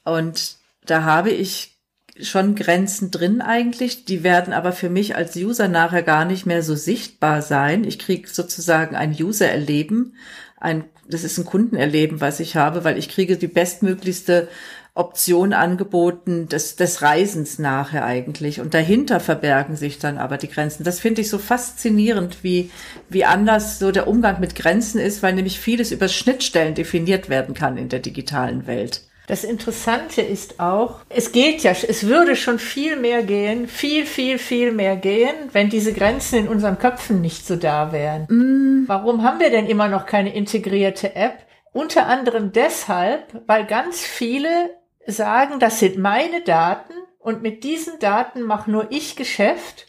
Und 0.05 0.57
da 0.87 1.05
habe 1.05 1.31
ich 1.31 1.75
schon 2.21 2.55
Grenzen 2.55 3.11
drin 3.11 3.41
eigentlich. 3.41 4.05
Die 4.05 4.23
werden 4.23 4.53
aber 4.53 4.73
für 4.73 4.91
mich 4.91 5.17
als 5.17 5.35
User 5.37 5.69
nachher 5.69 6.03
gar 6.03 6.25
nicht 6.25 6.47
mehr 6.47 6.63
so 6.63 6.75
sichtbar 6.75 7.43
sein. 7.43 7.85
Ich 7.85 7.99
kriege 7.99 8.29
sozusagen 8.29 8.95
ein 8.95 9.13
User-Erleben, 9.13 10.17
ein, 10.57 10.85
das 11.09 11.25
ist 11.25 11.39
ein 11.39 11.45
Kundenerleben, 11.45 12.21
was 12.21 12.41
ich 12.41 12.57
habe, 12.57 12.85
weil 12.85 12.99
ich 12.99 13.09
kriege 13.09 13.37
die 13.37 13.49
bestmöglichste 13.49 14.49
Option 14.97 15.53
angeboten 15.53 16.49
des, 16.49 16.77
des 16.77 17.03
Reisens 17.03 17.59
nachher 17.59 18.05
eigentlich. 18.05 18.61
Und 18.61 18.75
dahinter 18.75 19.19
verbergen 19.19 19.75
sich 19.75 19.99
dann 19.99 20.19
aber 20.19 20.37
die 20.37 20.49
Grenzen. 20.49 20.85
Das 20.85 21.01
finde 21.01 21.21
ich 21.21 21.29
so 21.29 21.39
faszinierend, 21.39 22.45
wie, 22.45 22.71
wie 23.09 23.25
anders 23.25 23.81
so 23.81 23.91
der 23.91 24.07
Umgang 24.07 24.39
mit 24.39 24.55
Grenzen 24.55 25.01
ist, 25.01 25.21
weil 25.23 25.35
nämlich 25.35 25.59
vieles 25.59 25.91
über 25.91 26.07
Schnittstellen 26.07 26.75
definiert 26.75 27.29
werden 27.29 27.55
kann 27.55 27.77
in 27.77 27.89
der 27.89 27.99
digitalen 27.99 28.69
Welt. 28.69 29.03
Das 29.27 29.43
Interessante 29.43 30.21
ist 30.21 30.61
auch, 30.61 31.01
es 31.09 31.33
geht 31.33 31.63
ja, 31.63 31.71
es 31.71 32.07
würde 32.07 32.37
schon 32.37 32.59
viel 32.59 32.97
mehr 32.97 33.23
gehen, 33.23 33.67
viel, 33.69 34.05
viel, 34.05 34.39
viel 34.39 34.71
mehr 34.71 34.97
gehen, 34.97 35.35
wenn 35.53 35.71
diese 35.71 35.95
Grenzen 35.95 36.41
in 36.41 36.49
unseren 36.49 36.79
Köpfen 36.79 37.23
nicht 37.23 37.47
so 37.47 37.57
da 37.57 37.91
wären. 37.91 38.27
Mm. 38.29 38.85
Warum 38.87 39.23
haben 39.23 39.41
wir 39.41 39.51
denn 39.51 39.67
immer 39.67 39.89
noch 39.89 40.05
keine 40.05 40.35
integrierte 40.35 41.17
App? 41.17 41.39
Unter 41.73 42.07
anderem 42.07 42.53
deshalb, 42.53 43.43
weil 43.47 43.65
ganz 43.65 44.01
viele 44.01 44.71
sagen, 45.07 45.61
das 45.61 45.79
sind 45.79 45.99
meine 45.99 46.43
Daten 46.43 46.95
und 47.19 47.43
mit 47.43 47.65
diesen 47.65 47.99
Daten 47.99 48.43
mache 48.43 48.71
nur 48.71 48.91
ich 48.91 49.17
Geschäft 49.17 49.87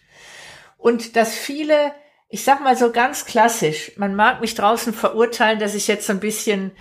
und 0.77 1.15
dass 1.15 1.36
viele, 1.36 1.93
ich 2.29 2.43
sag 2.43 2.62
mal 2.62 2.75
so 2.75 2.91
ganz 2.91 3.25
klassisch, 3.25 3.93
man 3.98 4.15
mag 4.15 4.41
mich 4.41 4.55
draußen 4.55 4.93
verurteilen, 4.93 5.60
dass 5.60 5.75
ich 5.75 5.88
jetzt 5.88 6.07
so 6.07 6.13
ein 6.13 6.19
bisschen 6.19 6.72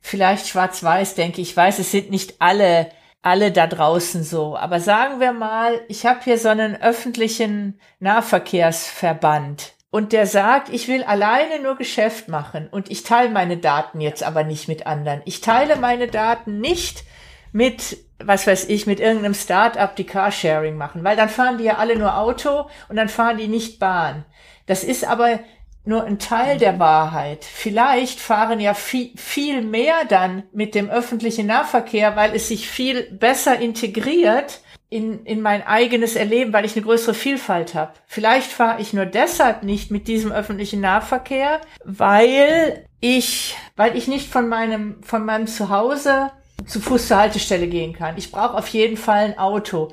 vielleicht 0.00 0.48
schwarz-weiß 0.48 1.14
denke. 1.14 1.40
Ich 1.40 1.56
weiß, 1.56 1.78
es 1.78 1.90
sind 1.90 2.10
nicht 2.10 2.40
alle 2.40 2.90
alle 3.22 3.52
da 3.52 3.66
draußen 3.66 4.24
so. 4.24 4.56
Aber 4.56 4.80
sagen 4.80 5.20
wir 5.20 5.32
mal, 5.32 5.80
ich 5.88 6.06
habe 6.06 6.20
hier 6.24 6.38
so 6.38 6.48
einen 6.48 6.80
öffentlichen 6.80 7.78
Nahverkehrsverband 7.98 9.74
und 9.90 10.12
der 10.12 10.26
sagt, 10.26 10.68
ich 10.70 10.88
will 10.88 11.02
alleine 11.02 11.60
nur 11.60 11.76
Geschäft 11.76 12.28
machen 12.28 12.68
und 12.70 12.90
ich 12.90 13.02
teile 13.02 13.30
meine 13.30 13.56
Daten 13.56 14.00
jetzt 14.00 14.22
aber 14.22 14.44
nicht 14.44 14.68
mit 14.68 14.86
anderen. 14.86 15.22
Ich 15.24 15.40
teile 15.40 15.76
meine 15.76 16.08
Daten 16.08 16.60
nicht 16.60 17.04
mit, 17.52 17.98
was 18.18 18.46
weiß 18.46 18.68
ich, 18.68 18.86
mit 18.86 19.00
irgendeinem 19.00 19.34
Start-up, 19.34 19.96
die 19.96 20.04
Carsharing 20.04 20.76
machen, 20.76 21.04
weil 21.04 21.16
dann 21.16 21.28
fahren 21.28 21.58
die 21.58 21.64
ja 21.64 21.76
alle 21.76 21.96
nur 21.96 22.16
Auto 22.16 22.68
und 22.88 22.96
dann 22.96 23.08
fahren 23.08 23.38
die 23.38 23.48
nicht 23.48 23.78
Bahn. 23.78 24.24
Das 24.66 24.84
ist 24.84 25.04
aber 25.04 25.40
nur 25.84 26.04
ein 26.04 26.18
Teil 26.18 26.58
der 26.58 26.78
Wahrheit. 26.78 27.44
Vielleicht 27.44 28.20
fahren 28.20 28.60
ja 28.60 28.74
viel, 28.74 29.12
viel 29.16 29.62
mehr 29.62 30.04
dann 30.08 30.44
mit 30.52 30.74
dem 30.74 30.90
öffentlichen 30.90 31.46
Nahverkehr, 31.46 32.16
weil 32.16 32.34
es 32.34 32.48
sich 32.48 32.68
viel 32.68 33.10
besser 33.12 33.58
integriert 33.58 34.60
in, 34.90 35.24
in 35.24 35.40
mein 35.40 35.66
eigenes 35.66 36.16
Erleben, 36.16 36.52
weil 36.52 36.64
ich 36.64 36.76
eine 36.76 36.84
größere 36.84 37.14
Vielfalt 37.14 37.74
habe. 37.74 37.92
Vielleicht 38.06 38.50
fahre 38.50 38.80
ich 38.80 38.92
nur 38.92 39.06
deshalb 39.06 39.62
nicht 39.62 39.90
mit 39.90 40.08
diesem 40.08 40.32
öffentlichen 40.32 40.80
Nahverkehr, 40.80 41.60
weil 41.84 42.84
ich, 43.00 43.56
weil 43.76 43.96
ich 43.96 44.08
nicht 44.08 44.30
von 44.30 44.48
meinem, 44.48 45.02
von 45.02 45.24
meinem 45.24 45.46
Zuhause 45.46 46.32
zu 46.66 46.80
Fuß 46.80 47.08
zur 47.08 47.18
Haltestelle 47.18 47.66
gehen 47.66 47.92
kann. 47.92 48.16
Ich 48.16 48.30
brauche 48.30 48.54
auf 48.54 48.68
jeden 48.68 48.96
Fall 48.96 49.24
ein 49.24 49.38
Auto. 49.38 49.92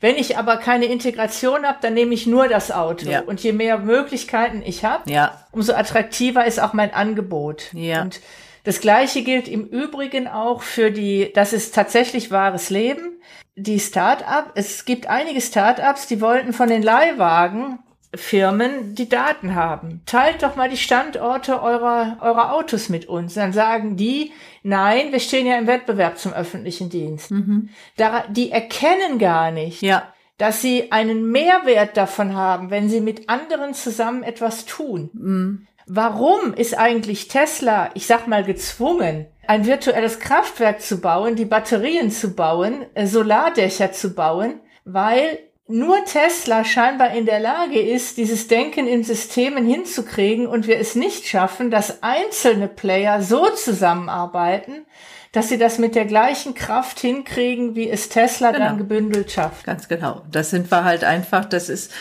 Wenn 0.00 0.16
ich 0.16 0.38
aber 0.38 0.58
keine 0.58 0.84
Integration 0.84 1.66
habe, 1.66 1.78
dann 1.82 1.94
nehme 1.94 2.14
ich 2.14 2.26
nur 2.26 2.48
das 2.48 2.70
Auto. 2.70 3.08
Ja. 3.08 3.20
Und 3.22 3.40
je 3.40 3.52
mehr 3.52 3.78
Möglichkeiten 3.78 4.62
ich 4.64 4.84
habe, 4.84 5.10
ja. 5.10 5.44
umso 5.50 5.72
attraktiver 5.72 6.46
ist 6.46 6.60
auch 6.60 6.72
mein 6.72 6.94
Angebot. 6.94 7.72
Ja. 7.72 8.02
Und 8.02 8.20
das 8.62 8.80
Gleiche 8.80 9.22
gilt 9.22 9.48
im 9.48 9.64
Übrigen 9.66 10.28
auch 10.28 10.62
für 10.62 10.90
die, 10.90 11.32
das 11.34 11.52
ist 11.52 11.74
tatsächlich 11.74 12.30
wahres 12.30 12.70
Leben, 12.70 13.20
die 13.56 13.80
Start-up. 13.80 14.52
Es 14.54 14.84
gibt 14.84 15.08
einige 15.08 15.40
Start-ups, 15.40 16.06
die 16.06 16.20
wollten 16.20 16.52
von 16.52 16.68
den 16.68 16.82
Leihwagen 16.82 17.80
Firmen 18.14 18.94
die 18.94 19.08
Daten 19.08 19.54
haben. 19.54 20.00
Teilt 20.06 20.42
doch 20.42 20.56
mal 20.56 20.70
die 20.70 20.78
Standorte 20.78 21.62
eurer, 21.62 22.16
eurer 22.22 22.54
Autos 22.54 22.88
mit 22.88 23.06
uns. 23.06 23.34
Dann 23.34 23.52
sagen 23.52 23.96
die, 23.96 24.32
nein, 24.62 25.12
wir 25.12 25.20
stehen 25.20 25.46
ja 25.46 25.58
im 25.58 25.66
Wettbewerb 25.66 26.18
zum 26.18 26.32
öffentlichen 26.32 26.88
Dienst. 26.88 27.30
Mhm. 27.30 27.68
Da, 27.96 28.24
die 28.28 28.50
erkennen 28.50 29.18
gar 29.18 29.50
nicht, 29.50 29.82
ja. 29.82 30.10
dass 30.38 30.62
sie 30.62 30.90
einen 30.90 31.30
Mehrwert 31.30 31.98
davon 31.98 32.34
haben, 32.34 32.70
wenn 32.70 32.88
sie 32.88 33.02
mit 33.02 33.28
anderen 33.28 33.74
zusammen 33.74 34.22
etwas 34.22 34.64
tun. 34.64 35.10
Mhm. 35.12 35.66
Warum 35.86 36.54
ist 36.54 36.78
eigentlich 36.78 37.28
Tesla, 37.28 37.90
ich 37.94 38.06
sag 38.06 38.26
mal, 38.26 38.44
gezwungen, 38.44 39.26
ein 39.46 39.66
virtuelles 39.66 40.18
Kraftwerk 40.18 40.80
zu 40.80 41.00
bauen, 41.00 41.36
die 41.36 41.46
Batterien 41.46 42.10
zu 42.10 42.34
bauen, 42.34 42.86
äh, 42.94 43.06
Solardächer 43.06 43.92
zu 43.92 44.14
bauen? 44.14 44.60
Weil 44.84 45.38
nur 45.68 46.02
Tesla 46.06 46.64
scheinbar 46.64 47.12
in 47.12 47.26
der 47.26 47.40
Lage 47.40 47.78
ist, 47.78 48.16
dieses 48.16 48.48
Denken 48.48 48.86
in 48.88 49.04
Systemen 49.04 49.66
hinzukriegen 49.66 50.46
und 50.46 50.66
wir 50.66 50.78
es 50.78 50.94
nicht 50.94 51.26
schaffen, 51.26 51.70
dass 51.70 52.02
einzelne 52.02 52.68
Player 52.68 53.22
so 53.22 53.50
zusammenarbeiten, 53.50 54.86
dass 55.32 55.50
sie 55.50 55.58
das 55.58 55.78
mit 55.78 55.94
der 55.94 56.06
gleichen 56.06 56.54
Kraft 56.54 57.00
hinkriegen, 57.00 57.74
wie 57.74 57.90
es 57.90 58.08
Tesla 58.08 58.50
genau. 58.50 58.64
dann 58.64 58.78
gebündelt 58.78 59.30
schafft. 59.30 59.64
Ganz 59.66 59.88
genau. 59.88 60.22
Das 60.30 60.48
sind 60.50 60.70
wir 60.70 60.84
halt 60.84 61.04
einfach, 61.04 61.44
das 61.44 61.68
ist 61.68 61.92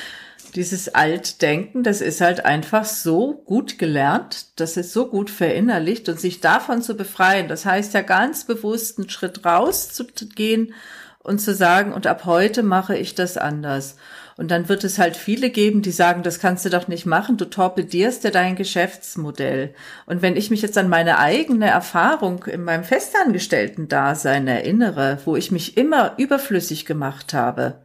dieses 0.56 0.96
Altdenken, 0.96 1.84
das 1.84 2.00
ist 2.00 2.22
halt 2.22 2.46
einfach 2.46 2.86
so 2.86 3.34
gut 3.46 3.78
gelernt, 3.78 4.48
das 4.56 4.78
ist 4.78 4.94
so 4.94 5.08
gut 5.08 5.30
verinnerlicht 5.30 6.08
und 6.08 6.22
sich 6.22 6.40
davon 6.40 6.82
zu 6.82 6.96
befreien, 6.96 7.50
das 7.50 7.66
heißt 7.66 7.94
ja 7.94 8.02
ganz 8.02 8.46
bewusst 8.46 8.98
einen 8.98 9.10
Schritt 9.10 9.46
rauszugehen 9.46 10.74
und 11.28 11.40
zu 11.40 11.54
sagen, 11.54 11.94
und 11.94 12.08
ab 12.08 12.24
heute 12.26 12.64
mache 12.64 12.98
ich 12.98 13.14
das 13.14 13.38
anders. 13.38 13.98
Und 14.38 14.50
dann 14.50 14.70
wird 14.70 14.84
es 14.84 14.98
halt 14.98 15.18
viele 15.18 15.50
geben, 15.50 15.82
die 15.82 15.92
sagen, 15.92 16.24
das 16.24 16.40
kannst 16.40 16.64
du 16.64 16.70
doch 16.70 16.88
nicht 16.88 17.06
machen, 17.06 17.38
du 17.38 17.46
torpedierst 17.46 18.24
ja 18.24 18.30
dein 18.30 18.56
Geschäftsmodell. 18.56 19.74
Und 20.06 20.22
wenn 20.22 20.38
ich 20.38 20.52
mich 20.52 20.62
jetzt 20.62 20.78
an 20.78 20.90
meine 20.90 21.20
eigene 21.20 21.68
Erfahrung 21.68 22.46
in 22.46 22.64
meinem 22.64 22.84
Festangestellten-Dasein 22.84 24.48
erinnere, 24.48 25.20
wo 25.26 25.36
ich 25.36 25.52
mich 25.52 25.76
immer 25.76 26.14
überflüssig 26.18 26.86
gemacht 26.86 27.34
habe 27.34 27.80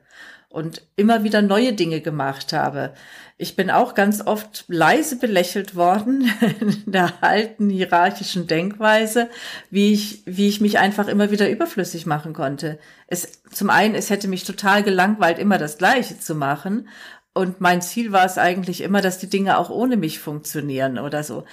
und 0.53 0.83
immer 0.97 1.25
wieder 1.25 1.43
neue 1.43 1.73
Dinge 1.73 2.01
gemacht 2.01 2.53
habe, 2.53 2.93
ich 3.39 3.57
bin 3.57 3.71
auch 3.71 3.95
ganz 3.95 4.25
oft 4.25 4.65
leise 4.69 5.17
belächelt 5.17 5.75
worden 5.75 6.31
in 6.61 6.93
der 6.93 7.13
alten 7.23 7.71
hierarchischen 7.71 8.47
Denkweise, 8.47 9.29
wie 9.71 9.93
ich, 9.93 10.23
wie 10.27 10.49
ich 10.49 10.61
mich 10.61 10.79
einfach 10.79 11.09
immer 11.09 11.31
wieder 11.31 11.51
überflüssig 11.51 12.07
machen 12.07 12.35
konnte. 12.35 12.79
Es, 13.09 13.43
zum 13.51 13.71
einen, 13.71 13.95
es 13.95 14.11
hätte 14.11 14.29
mich 14.29 14.45
total 14.45 14.83
gelangweilt, 14.83 15.39
immer 15.39 15.59
das 15.59 15.79
Gleiche 15.79 16.21
zu 16.21 16.35
machen. 16.35 16.89
Und 17.35 17.61
mein 17.63 17.81
Ziel 17.81 18.13
war 18.13 18.27
es 18.27 18.37
eigentlich 18.37 18.83
immer, 18.83 19.01
dass 19.01 19.19
die 19.19 19.31
Dinge 19.31 19.57
auch 19.57 19.71
ohne 19.71 19.97
mich 19.97 20.19
funktionieren 20.19 20.99
oder 20.99 21.23
so. 21.25 21.45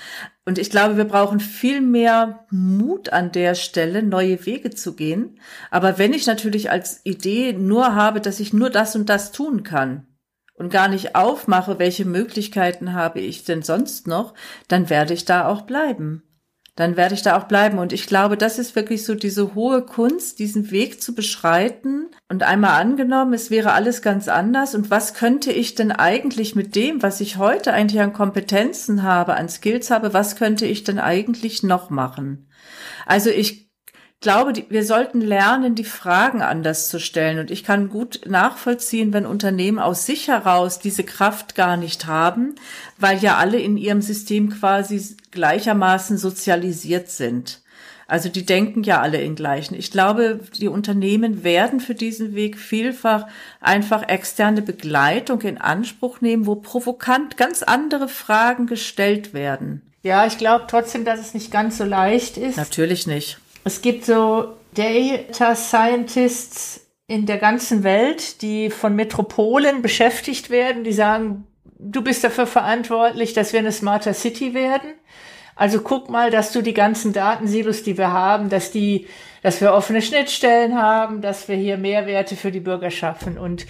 Und 0.46 0.58
ich 0.58 0.70
glaube, 0.70 0.98
wir 0.98 1.06
brauchen 1.06 1.40
viel 1.40 1.80
mehr 1.80 2.46
Mut 2.50 3.10
an 3.14 3.32
der 3.32 3.56
Stelle, 3.56 4.04
neue 4.04 4.46
Wege 4.46 4.72
zu 4.72 4.96
gehen. 4.96 5.40
Aber 5.72 5.98
wenn 5.98 6.12
ich 6.12 6.28
natürlich 6.28 6.70
als 6.70 7.00
Idee 7.06 7.54
nur 7.54 7.96
habe, 7.96 8.20
dass 8.20 8.42
ich 8.42 8.52
nur 8.52 8.70
das 8.70 8.96
und 8.96 9.08
das 9.08 9.32
tun 9.32 9.64
kann, 9.64 10.06
und 10.60 10.70
gar 10.70 10.90
nicht 10.90 11.16
aufmache, 11.16 11.80
welche 11.80 12.04
Möglichkeiten 12.04 12.94
habe 12.94 13.22
ich 13.22 13.46
denn 13.46 13.64
sonst 13.64 14.08
noch, 14.08 14.34
dann 14.68 14.90
werde 14.90 15.14
ich 15.14 15.24
da 15.24 15.48
auch 15.48 15.62
bleiben. 15.62 16.29
Dann 16.80 16.96
werde 16.96 17.14
ich 17.14 17.24
da 17.24 17.38
auch 17.38 17.44
bleiben. 17.44 17.78
Und 17.78 17.92
ich 17.92 18.08
glaube, 18.08 18.38
das 18.38 18.58
ist 18.58 18.74
wirklich 18.74 19.04
so 19.04 19.14
diese 19.14 19.54
hohe 19.54 19.82
Kunst, 19.82 20.40
diesen 20.40 20.72
Weg 20.72 21.02
zu 21.02 21.14
beschreiten. 21.14 22.08
Und 22.30 22.42
einmal 22.44 22.80
angenommen, 22.80 23.34
es 23.34 23.52
wäre 23.52 23.74
alles 23.74 24.02
ganz 24.02 24.30
anders. 24.30 24.76
Und 24.76 24.90
was 24.90 25.14
könnte 25.14 25.52
ich 25.52 25.76
denn 25.76 25.92
eigentlich 25.92 26.56
mit 26.56 26.76
dem, 26.76 27.04
was 27.04 27.20
ich 27.20 27.36
heute 27.36 27.74
eigentlich 27.74 28.00
an 28.00 28.14
Kompetenzen 28.14 29.04
habe, 29.04 29.36
an 29.36 29.50
Skills 29.50 29.92
habe, 29.92 30.14
was 30.14 30.38
könnte 30.38 30.66
ich 30.66 30.86
denn 30.86 31.00
eigentlich 31.00 31.64
noch 31.64 31.90
machen? 31.90 32.48
Also 33.06 33.30
ich 33.30 33.69
glaube, 34.22 34.54
die, 34.54 34.66
wir 34.70 34.84
sollten 34.84 35.22
lernen, 35.22 35.76
die 35.76 35.86
Fragen 35.86 36.42
anders 36.42 36.90
zu 36.90 37.00
stellen. 37.00 37.40
Und 37.40 37.52
ich 37.52 37.64
kann 37.64 37.90
gut 37.90 38.22
nachvollziehen, 38.26 39.14
wenn 39.14 39.26
Unternehmen 39.26 39.80
aus 39.80 40.06
sich 40.06 40.28
heraus 40.28 40.80
diese 40.80 41.04
Kraft 41.04 41.56
gar 41.56 41.78
nicht 41.78 42.06
haben, 42.06 42.56
weil 42.98 43.20
ja 43.20 43.38
alle 43.38 43.60
in 43.60 43.78
ihrem 43.78 44.02
System 44.02 44.50
quasi 44.50 45.16
gleichermaßen 45.32 46.18
sozialisiert 46.18 47.10
sind. 47.10 47.62
Also 48.08 48.28
die 48.28 48.44
denken 48.44 48.82
ja 48.82 49.02
alle 49.02 49.22
in 49.22 49.36
gleichen. 49.36 49.76
Ich 49.76 49.92
glaube, 49.92 50.40
die 50.58 50.68
Unternehmen 50.68 51.44
werden 51.44 51.80
für 51.80 51.94
diesen 51.94 52.34
Weg 52.34 52.58
vielfach 52.58 53.28
einfach 53.62 54.02
externe 54.10 54.64
Begleitung 54.64 55.42
in 55.42 55.60
Anspruch 55.60 56.20
nehmen, 56.20 56.48
wo 56.48 56.56
provokant 56.56 57.38
ganz 57.38 57.62
andere 57.62 58.08
Fragen 58.08 58.66
gestellt 58.66 59.34
werden. 59.36 59.84
Ja, 60.02 60.26
ich 60.26 60.40
glaube 60.40 60.66
trotzdem, 60.68 61.06
dass 61.06 61.20
es 61.20 61.36
nicht 61.36 61.52
ganz 61.52 61.78
so 61.78 61.84
leicht 61.84 62.38
ist. 62.38 62.58
Natürlich 62.58 63.06
nicht. 63.06 63.38
Es 63.64 63.82
gibt 63.82 64.06
so 64.06 64.56
Data 64.74 65.56
Scientists 65.56 66.88
in 67.08 67.26
der 67.26 67.38
ganzen 67.38 67.84
Welt, 67.84 68.42
die 68.42 68.70
von 68.70 68.96
Metropolen 68.96 69.82
beschäftigt 69.82 70.50
werden, 70.50 70.84
die 70.84 70.94
sagen, 70.94 71.48
du 71.80 72.04
bist 72.04 72.24
dafür 72.24 72.46
verantwortlich, 72.46 73.34
dass 73.34 73.52
wir 73.52 73.60
eine 73.60 73.72
smarter 73.72 74.14
City 74.14 74.54
werden. 74.54 74.92
Also 75.56 75.82
guck 75.82 76.10
mal, 76.10 76.32
dass 76.32 76.54
du 76.54 76.62
die 76.62 76.74
ganzen 76.74 77.12
Datensilos, 77.12 77.84
die 77.84 77.98
wir 77.98 78.14
haben, 78.14 78.50
dass 78.50 78.72
die, 78.72 79.08
dass 79.42 79.60
wir 79.60 79.74
offene 79.74 80.02
Schnittstellen 80.02 80.82
haben, 80.82 81.22
dass 81.22 81.48
wir 81.50 81.56
hier 81.56 81.78
Mehrwerte 81.78 82.36
für 82.36 82.52
die 82.52 82.62
Bürger 82.62 82.92
schaffen. 82.92 83.38
Und 83.38 83.66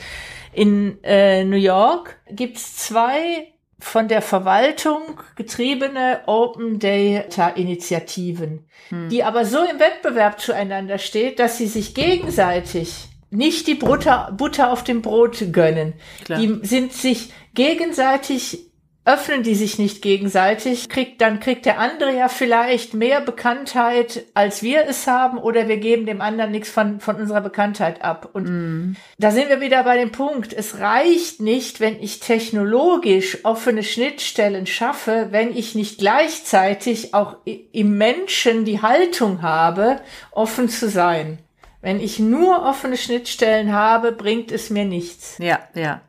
in 0.54 1.04
äh, 1.04 1.44
New 1.46 1.58
York 1.58 2.20
gibt's 2.30 2.76
zwei 2.76 3.48
von 3.80 4.08
der 4.08 4.22
Verwaltung 4.22 5.22
getriebene 5.36 6.22
Open 6.26 6.80
Data 6.80 7.50
Initiativen, 7.50 8.66
hm. 8.90 9.10
die 9.10 9.24
aber 9.24 9.46
so 9.46 9.60
im 9.60 9.80
Wettbewerb 9.80 10.40
zueinander 10.40 10.98
steht, 10.98 11.40
dass 11.40 11.58
sie 11.58 11.68
sich 11.68 11.94
gegenseitig 11.94 13.08
nicht 13.32 13.68
die 13.68 13.76
Butter, 13.76 14.34
Butter 14.36 14.72
auf 14.72 14.84
dem 14.84 15.02
Brot 15.02 15.52
gönnen. 15.52 15.94
Klar. 16.26 16.40
Die 16.40 16.60
sind 16.64 16.94
sich 16.94 17.32
gegenseitig 17.54 18.69
öffnen 19.06 19.44
die 19.44 19.56
sich 19.56 19.80
nicht 19.80 20.02
gegenseitig, 20.02 20.88
kriegt, 20.88 21.22
dann 21.22 21.40
kriegt 21.40 21.66
der 21.66 21.80
andere 21.80 22.16
ja 22.16 22.28
vielleicht 22.28 22.94
mehr 22.94 23.22
Bekanntheit, 23.22 24.26
als 24.34 24.62
wir 24.62 24.86
es 24.88 25.08
haben, 25.08 25.38
oder 25.38 25.68
wir 25.68 25.78
geben 25.78 26.06
dem 26.06 26.22
anderen 26.22 26.52
nichts 26.52 26.70
von, 26.70 27.00
von 27.00 27.16
unserer 27.16 27.42
Bekanntheit 27.42 28.04
ab. 28.04 28.30
Und 28.34 28.44
mm. 28.44 28.96
da 29.18 29.32
sind 29.32 29.50
wir 29.50 29.62
wieder 29.62 29.84
bei 29.84 29.98
dem 29.98 30.12
Punkt. 30.12 30.54
Es 30.54 30.80
reicht 30.80 31.40
nicht, 31.40 31.80
wenn 31.80 32.02
ich 32.02 32.20
technologisch 32.20 33.44
offene 33.46 33.84
Schnittstellen 33.84 34.68
schaffe, 34.68 35.30
wenn 35.32 35.56
ich 35.56 35.74
nicht 35.74 35.98
gleichzeitig 36.00 37.14
auch 37.14 37.38
im 37.46 37.98
Menschen 37.98 38.66
die 38.66 38.82
Haltung 38.82 39.42
habe, 39.42 40.02
offen 40.32 40.70
zu 40.70 40.88
sein. 40.90 41.40
Wenn 41.82 42.02
ich 42.02 42.20
nur 42.20 42.64
offene 42.64 42.98
Schnittstellen 42.98 43.72
habe, 43.72 44.12
bringt 44.12 44.52
es 44.52 44.70
mir 44.70 44.86
nichts. 44.86 45.38
Ja, 45.40 45.60
ja. 45.74 46.02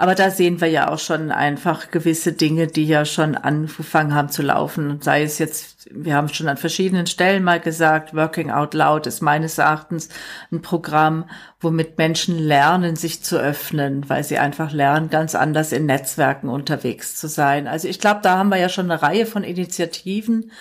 Aber 0.00 0.14
da 0.14 0.30
sehen 0.30 0.60
wir 0.60 0.68
ja 0.68 0.90
auch 0.90 1.00
schon 1.00 1.32
einfach 1.32 1.90
gewisse 1.90 2.32
Dinge, 2.32 2.68
die 2.68 2.86
ja 2.86 3.04
schon 3.04 3.34
angefangen 3.34 4.14
haben 4.14 4.28
zu 4.28 4.42
laufen. 4.42 5.00
Sei 5.02 5.24
es 5.24 5.38
jetzt, 5.38 5.88
wir 5.90 6.14
haben 6.14 6.28
schon 6.28 6.46
an 6.46 6.56
verschiedenen 6.56 7.08
Stellen 7.08 7.42
mal 7.42 7.58
gesagt, 7.58 8.14
Working 8.14 8.52
Out 8.52 8.74
Loud 8.74 9.08
ist 9.08 9.22
meines 9.22 9.58
Erachtens 9.58 10.08
ein 10.52 10.62
Programm, 10.62 11.24
womit 11.60 11.98
Menschen 11.98 12.38
lernen, 12.38 12.94
sich 12.94 13.24
zu 13.24 13.40
öffnen, 13.40 14.08
weil 14.08 14.22
sie 14.22 14.38
einfach 14.38 14.70
lernen, 14.70 15.10
ganz 15.10 15.34
anders 15.34 15.72
in 15.72 15.86
Netzwerken 15.86 16.48
unterwegs 16.48 17.16
zu 17.16 17.26
sein. 17.26 17.66
Also 17.66 17.88
ich 17.88 17.98
glaube, 17.98 18.20
da 18.22 18.38
haben 18.38 18.50
wir 18.50 18.58
ja 18.58 18.68
schon 18.68 18.88
eine 18.88 19.02
Reihe 19.02 19.26
von 19.26 19.42
Initiativen. 19.42 20.52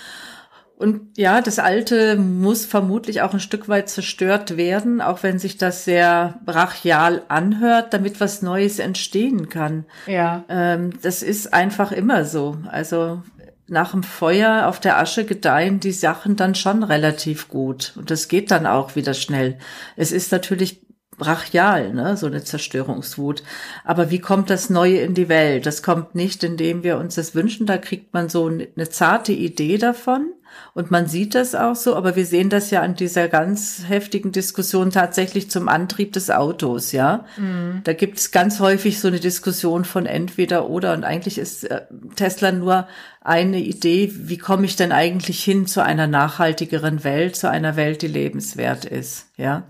Und 0.78 1.18
ja, 1.18 1.42
das 1.42 1.58
Alte 1.58 2.18
muss 2.18 2.68
vermutlich 2.68 3.24
auch 3.24 3.34
ein 3.34 3.40
Stück 3.40 3.68
weit 3.68 3.90
zerstört 3.90 4.58
werden, 4.58 5.02
auch 5.02 5.24
wenn 5.24 5.40
sich 5.40 5.58
das 5.58 5.86
sehr 5.86 6.40
brachial 6.46 7.24
anhört, 7.30 7.96
damit 7.96 8.22
was 8.22 8.44
Neues 8.44 8.78
entstehen 8.78 9.50
kann. 9.50 9.86
Ja. 10.06 10.46
Ähm, 10.50 10.92
das 11.02 11.24
ist 11.24 11.52
einfach 11.52 11.92
immer 11.92 12.26
so. 12.26 12.58
Also 12.70 13.24
nach 13.68 13.92
dem 13.92 14.04
Feuer 14.04 14.68
auf 14.68 14.80
der 14.80 15.00
Asche 15.00 15.26
gedeihen 15.26 15.80
die 15.80 15.92
Sachen 15.92 16.36
dann 16.36 16.54
schon 16.54 16.84
relativ 16.84 17.50
gut. 17.50 17.94
Und 17.96 18.12
das 18.12 18.28
geht 18.28 18.52
dann 18.52 18.68
auch 18.68 18.96
wieder 18.96 19.16
schnell. 19.16 19.58
Es 19.96 20.12
ist 20.12 20.32
natürlich 20.32 20.82
brachial, 21.18 21.94
ne, 21.94 22.16
so 22.16 22.28
eine 22.28 22.44
Zerstörungswut. 22.44 23.44
Aber 23.84 24.12
wie 24.12 24.20
kommt 24.20 24.50
das 24.50 24.70
Neue 24.70 25.00
in 25.00 25.14
die 25.14 25.30
Welt? 25.30 25.66
Das 25.66 25.84
kommt 25.84 26.16
nicht, 26.16 26.44
indem 26.44 26.84
wir 26.84 26.98
uns 26.98 27.16
das 27.16 27.36
wünschen. 27.36 27.66
Da 27.66 27.78
kriegt 27.78 28.14
man 28.14 28.30
so 28.30 28.48
eine 28.48 28.90
zarte 28.90 29.34
Idee 29.34 29.78
davon. 29.78 30.34
Und 30.74 30.92
man 30.92 31.08
sieht 31.08 31.36
das 31.36 31.56
auch 31.56 31.76
so, 31.76 31.96
aber 31.96 32.16
wir 32.16 32.26
sehen 32.26 32.50
das 32.50 32.72
ja 32.72 32.82
an 32.82 32.96
dieser 32.96 33.28
ganz 33.28 33.84
heftigen 33.88 34.32
Diskussion 34.32 34.92
tatsächlich 34.92 35.50
zum 35.50 35.68
Antrieb 35.70 36.14
des 36.14 36.30
Autos, 36.30 36.92
ja. 36.92 37.26
Mhm. 37.38 37.82
Da 37.84 37.94
gibt 37.94 38.18
es 38.18 38.32
ganz 38.32 38.60
häufig 38.60 39.00
so 39.00 39.08
eine 39.08 39.20
Diskussion 39.20 39.86
von 39.86 40.06
entweder 40.06 40.70
oder 40.70 40.94
und 40.94 41.04
eigentlich 41.04 41.38
ist 41.38 41.64
äh, 41.66 41.82
Tesla 42.16 42.52
nur 42.52 42.88
eine 43.22 43.60
Idee, 43.60 44.12
wie 44.16 44.38
komme 44.38 44.66
ich 44.66 44.76
denn 44.76 44.92
eigentlich 44.92 45.44
hin 45.44 45.68
zu 45.68 45.84
einer 45.84 46.08
nachhaltigeren 46.08 47.04
Welt, 47.04 47.36
zu 47.36 47.50
einer 47.50 47.76
Welt, 47.76 48.02
die 48.02 48.08
lebenswert 48.08 48.86
ist, 48.86 49.28
ja. 49.36 49.64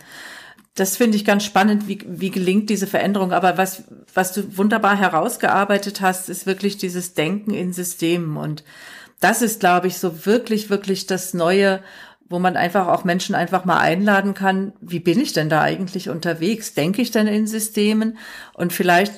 Das 0.77 0.95
finde 0.95 1.17
ich 1.17 1.25
ganz 1.25 1.43
spannend, 1.43 1.87
wie, 1.87 1.99
wie 2.07 2.29
gelingt 2.29 2.69
diese 2.69 2.85
Veränderung. 2.85 3.33
Aber 3.33 3.57
was, 3.57 3.83
was 4.13 4.31
du 4.31 4.57
wunderbar 4.57 4.95
herausgearbeitet 4.95 6.01
hast, 6.01 6.29
ist 6.29 6.45
wirklich 6.45 6.77
dieses 6.77 7.15
Denken 7.15 7.53
in 7.53 7.73
Systemen 7.73 8.37
und 8.37 8.63
das 9.19 9.41
ist, 9.41 9.59
glaube 9.59 9.87
ich, 9.87 9.97
so 9.97 10.27
wirklich, 10.27 10.69
wirklich 10.69 11.07
das 11.07 11.33
Neue, 11.33 11.81
wo 12.29 12.37
man 12.37 12.55
einfach 12.55 12.87
auch 12.87 13.03
Menschen 13.03 13.33
einfach 13.33 13.65
mal 13.65 13.79
einladen 13.79 14.35
kann, 14.35 14.73
wie 14.79 14.99
bin 14.99 15.19
ich 15.19 15.33
denn 15.33 15.49
da 15.49 15.61
eigentlich 15.61 16.09
unterwegs? 16.09 16.75
Denke 16.75 17.01
ich 17.01 17.09
denn 17.09 17.25
in 17.25 17.47
Systemen? 17.47 18.19
Und 18.53 18.73
vielleicht 18.73 19.13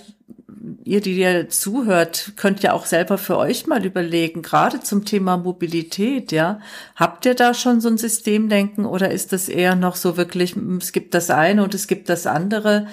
ihr, 0.83 1.01
die 1.01 1.15
dir 1.15 1.49
zuhört, 1.49 2.33
könnt 2.35 2.61
ja 2.63 2.73
auch 2.73 2.85
selber 2.85 3.17
für 3.17 3.37
euch 3.37 3.67
mal 3.67 3.85
überlegen, 3.85 4.41
gerade 4.41 4.79
zum 4.81 5.05
Thema 5.05 5.37
Mobilität, 5.37 6.31
ja. 6.31 6.59
Habt 6.95 7.25
ihr 7.25 7.35
da 7.35 7.53
schon 7.53 7.81
so 7.81 7.89
ein 7.89 7.97
Systemdenken 7.97 8.85
oder 8.85 9.11
ist 9.11 9.33
das 9.33 9.49
eher 9.49 9.75
noch 9.75 9.95
so 9.95 10.17
wirklich, 10.17 10.55
es 10.79 10.91
gibt 10.91 11.13
das 11.13 11.29
eine 11.29 11.63
und 11.63 11.73
es 11.73 11.87
gibt 11.87 12.09
das 12.09 12.27
andere? 12.27 12.87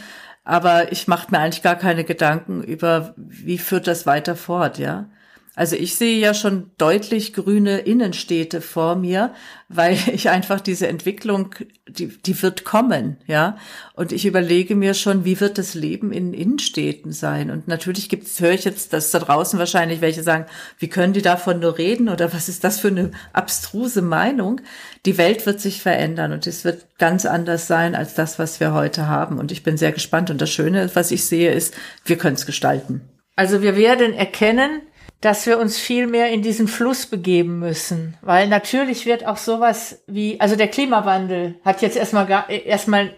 Aber 0.45 0.93
ich 0.93 1.09
mache 1.09 1.31
mir 1.31 1.41
eigentlich 1.41 1.63
gar 1.63 1.77
keine 1.77 2.05
Gedanken 2.05 2.63
über, 2.63 3.15
wie 3.17 3.59
führt 3.59 3.87
das 3.87 4.07
weiter 4.07 4.37
fort, 4.37 4.79
ja. 4.79 5.09
Also 5.57 5.75
ich 5.75 5.97
sehe 5.97 6.19
ja 6.19 6.35
schon 6.35 6.71
deutlich 6.77 7.33
grüne 7.33 7.79
Innenstädte 7.79 8.61
vor 8.61 8.95
mir, 8.95 9.35
weil 9.71 9.99
ich 10.13 10.29
einfach 10.29 10.61
diese 10.61 10.87
Entwicklung, 10.87 11.55
die, 11.89 12.09
die 12.09 12.43
wird 12.43 12.65
kommen, 12.65 13.17
ja. 13.27 13.57
Und 13.95 14.13
ich 14.13 14.27
überlege 14.27 14.77
mir 14.77 14.93
schon, 14.93 15.25
wie 15.25 15.41
wird 15.41 15.57
das 15.57 15.73
Leben 15.73 16.13
in 16.13 16.35
Innenstädten 16.35 17.11
sein? 17.11 17.51
Und 17.51 17.69
natürlich 17.69 18.11
gibt 18.11 18.27
es, 18.27 18.39
höre 18.39 18.53
ich 18.53 18.65
jetzt, 18.65 18.93
dass 18.93 19.11
da 19.11 19.19
draußen 19.19 19.59
wahrscheinlich 19.59 20.03
welche 20.03 20.23
sagen, 20.23 20.45
wie 20.79 20.89
können 20.89 21.15
die 21.15 21.23
davon 21.23 21.59
nur 21.61 21.79
reden 21.79 22.11
oder 22.11 22.35
was 22.35 22.51
ist 22.51 22.63
das 22.63 22.79
für 22.79 22.89
eine 22.89 23.11
abstruse 23.33 24.03
Meinung? 24.03 24.61
Die 25.07 25.17
Welt 25.17 25.47
wird 25.47 25.63
sich 25.63 25.81
verändern 25.81 26.33
und 26.33 26.47
es 26.47 26.67
wird 26.67 26.99
ganz 26.99 27.25
anders 27.25 27.67
sein 27.67 27.95
als 27.95 28.13
das, 28.15 28.39
was 28.39 28.61
wir 28.61 28.75
heute 28.75 29.07
haben. 29.07 29.39
Und 29.39 29.51
ich 29.53 29.63
bin 29.63 29.79
sehr 29.79 29.93
gespannt. 29.93 30.31
Und 30.31 30.43
das 30.43 30.51
Schöne, 30.51 30.91
was 30.93 31.11
ich 31.11 31.25
sehe, 31.25 31.53
ist, 31.53 31.75
wir 32.05 32.19
können 32.19 32.37
es 32.37 32.45
gestalten. 32.45 33.01
Also 33.37 33.63
wir 33.63 33.77
werden 33.77 34.13
erkennen, 34.13 34.83
dass 35.21 35.47
wir 35.47 35.59
uns 35.59 35.79
viel 35.79 36.07
mehr 36.07 36.31
in 36.31 36.43
diesen 36.43 36.69
Fluss 36.69 37.07
begeben 37.07 37.59
müssen, 37.59 38.17
weil 38.21 38.49
natürlich 38.49 39.07
wird 39.07 39.27
auch 39.27 39.39
sowas 39.39 40.03
wie, 40.07 40.39
also 40.41 40.57
der 40.57 40.69
Klimawandel 40.69 41.59
hat 41.65 41.83
jetzt 41.83 41.97
erstmal 41.97 42.27
gar, 42.27 42.51
erstmal 42.51 43.15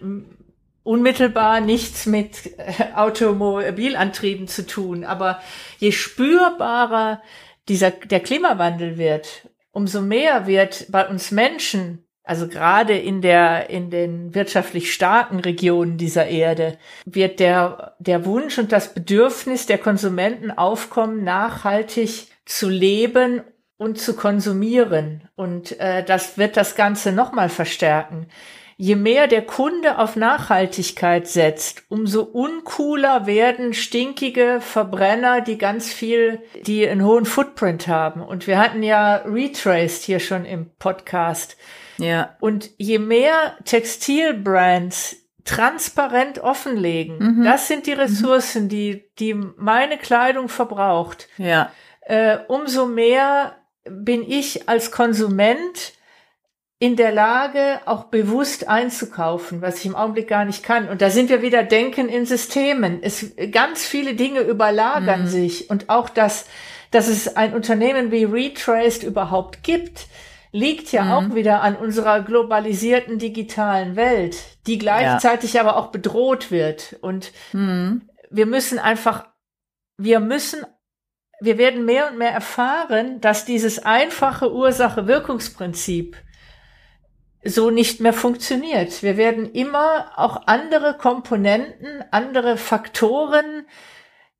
unmittelbar 0.85 1.61
nichts 1.61 2.07
mit 2.07 2.59
äh, 2.59 2.95
Automobilantrieben 2.95 4.49
zu 4.49 4.67
tun, 4.67 5.05
aber 5.05 5.41
je 5.79 5.93
spürbarer 5.93 7.21
dieser, 7.69 7.91
der 7.91 8.21
Klimawandel 8.21 8.97
wird, 8.97 9.49
umso 9.73 10.01
mehr 10.01 10.47
wird 10.47 10.87
bei 10.91 11.07
uns 11.07 11.31
Menschen 11.31 12.08
also 12.29 12.47
gerade 12.47 12.93
in 12.93 13.23
der, 13.23 13.71
in 13.71 13.89
den 13.89 14.35
wirtschaftlich 14.35 14.93
starken 14.93 15.41
Regionen 15.41 15.97
dieser 15.97 16.27
Erde 16.27 16.77
wird 17.07 17.41
der, 17.41 17.97
der 18.01 18.27
Wunsch 18.27 18.59
und 18.59 18.71
das 18.71 18.93
Bedürfnis 18.93 19.65
der 19.65 19.79
Konsumenten 19.79 20.51
aufkommen, 20.51 21.25
nachhaltig 21.25 22.27
zu 22.45 22.69
leben 22.69 23.41
und 23.79 23.99
zu 23.99 24.15
konsumieren. 24.15 25.23
Und 25.37 25.81
äh, 25.81 26.05
das 26.05 26.37
wird 26.37 26.59
das 26.59 26.77
Ganze 26.77 27.13
nochmal 27.13 27.49
verstärken. 27.49 28.27
Je 28.77 28.95
mehr 28.95 29.27
der 29.27 29.43
Kunde 29.43 29.99
auf 29.99 30.15
Nachhaltigkeit 30.15 31.27
setzt, 31.27 31.85
umso 31.89 32.23
uncooler 32.23 33.27
werden 33.27 33.73
stinkige 33.73 34.59
Verbrenner, 34.61 35.41
die 35.41 35.57
ganz 35.57 35.93
viel, 35.95 36.43
die 36.67 36.87
einen 36.87 37.05
hohen 37.05 37.25
Footprint 37.25 37.89
haben. 37.89 38.21
Und 38.21 38.47
wir 38.47 38.59
hatten 38.59 38.83
ja 38.83 39.17
Retraced 39.25 40.03
hier 40.03 40.21
schon 40.21 40.45
im 40.45 40.71
Podcast. 40.79 41.57
Ja. 41.99 42.37
Und 42.41 42.71
je 42.79 42.99
mehr 42.99 43.57
Textilbrands 43.65 45.17
transparent 45.45 46.41
offenlegen, 46.41 47.19
mhm. 47.19 47.45
das 47.45 47.69
sind 47.69 47.87
die 47.87 47.95
mhm. 47.95 48.01
Ressourcen, 48.01 48.69
die, 48.69 49.11
die 49.19 49.35
meine 49.35 49.99
Kleidung 49.99 50.49
verbraucht. 50.49 51.29
Ja. 51.39 51.73
Äh, 52.03 52.39
umso 52.49 52.87
mehr 52.87 53.57
bin 53.85 54.29
ich 54.29 54.69
als 54.69 54.91
Konsument 54.91 55.95
in 56.81 56.95
der 56.95 57.11
Lage, 57.11 57.81
auch 57.87 58.05
bewusst 58.05 58.69
einzukaufen, 58.69 59.63
was 59.63 59.79
ich 59.79 59.87
im 59.87 59.97
Augenblick 59.97 60.29
gar 60.29 60.45
nicht 60.45 60.63
kann. 60.63 60.89
Und 60.89 61.03
da 61.03 61.11
sind 61.11 61.29
wir 61.29 61.43
wieder 61.43 61.65
Denken 61.65 62.09
in 62.09 62.25
Systemen. 62.25 63.01
Es, 63.03 63.33
ganz 63.51 63.85
viele 63.85 64.15
Dinge 64.15 64.41
überlagern 64.41 65.23
mhm. 65.23 65.27
sich 65.27 65.71
und 65.71 65.91
auch 65.91 66.09
das, 66.09 66.47
dass 66.93 67.09
es 67.09 67.37
ein 67.37 67.53
Unternehmen 67.53 68.13
wie 68.13 68.25
Retraced 68.25 69.03
überhaupt 69.03 69.65
gibt, 69.65 70.07
liegt 70.59 70.93
ja 70.93 71.05
mhm. 71.05 71.13
auch 71.13 71.35
wieder 71.35 71.63
an 71.63 71.77
unserer 71.77 72.21
globalisierten 72.21 73.19
digitalen 73.19 73.97
Welt, 73.97 74.37
die 74.67 74.79
gleichzeitig 74.79 75.55
ja. 75.55 75.63
aber 75.63 75.77
auch 75.77 75.89
bedroht 75.89 76.51
wird. 76.51 76.97
Und 77.01 77.33
mhm. 77.53 78.09
wir 78.31 78.47
müssen 78.47 78.79
einfach, 78.79 79.29
wir 79.97 80.21
müssen, 80.21 80.67
wir 81.41 81.59
werden 81.59 81.85
mehr 81.85 82.11
und 82.11 82.19
mehr 82.19 82.33
erfahren, 82.33 83.21
dass 83.21 83.45
dieses 83.45 83.79
einfache 83.79 84.53
Ursache-Wirkungsprinzip 84.53 86.17
so 87.45 87.71
nicht 87.71 88.01
mehr 88.01 88.13
funktioniert. 88.13 89.03
Wir 89.03 89.17
werden 89.17 89.53
immer 89.53 90.11
auch 90.17 90.47
andere 90.47 90.97
Komponenten, 90.99 92.03
andere 92.11 92.57
Faktoren, 92.57 93.65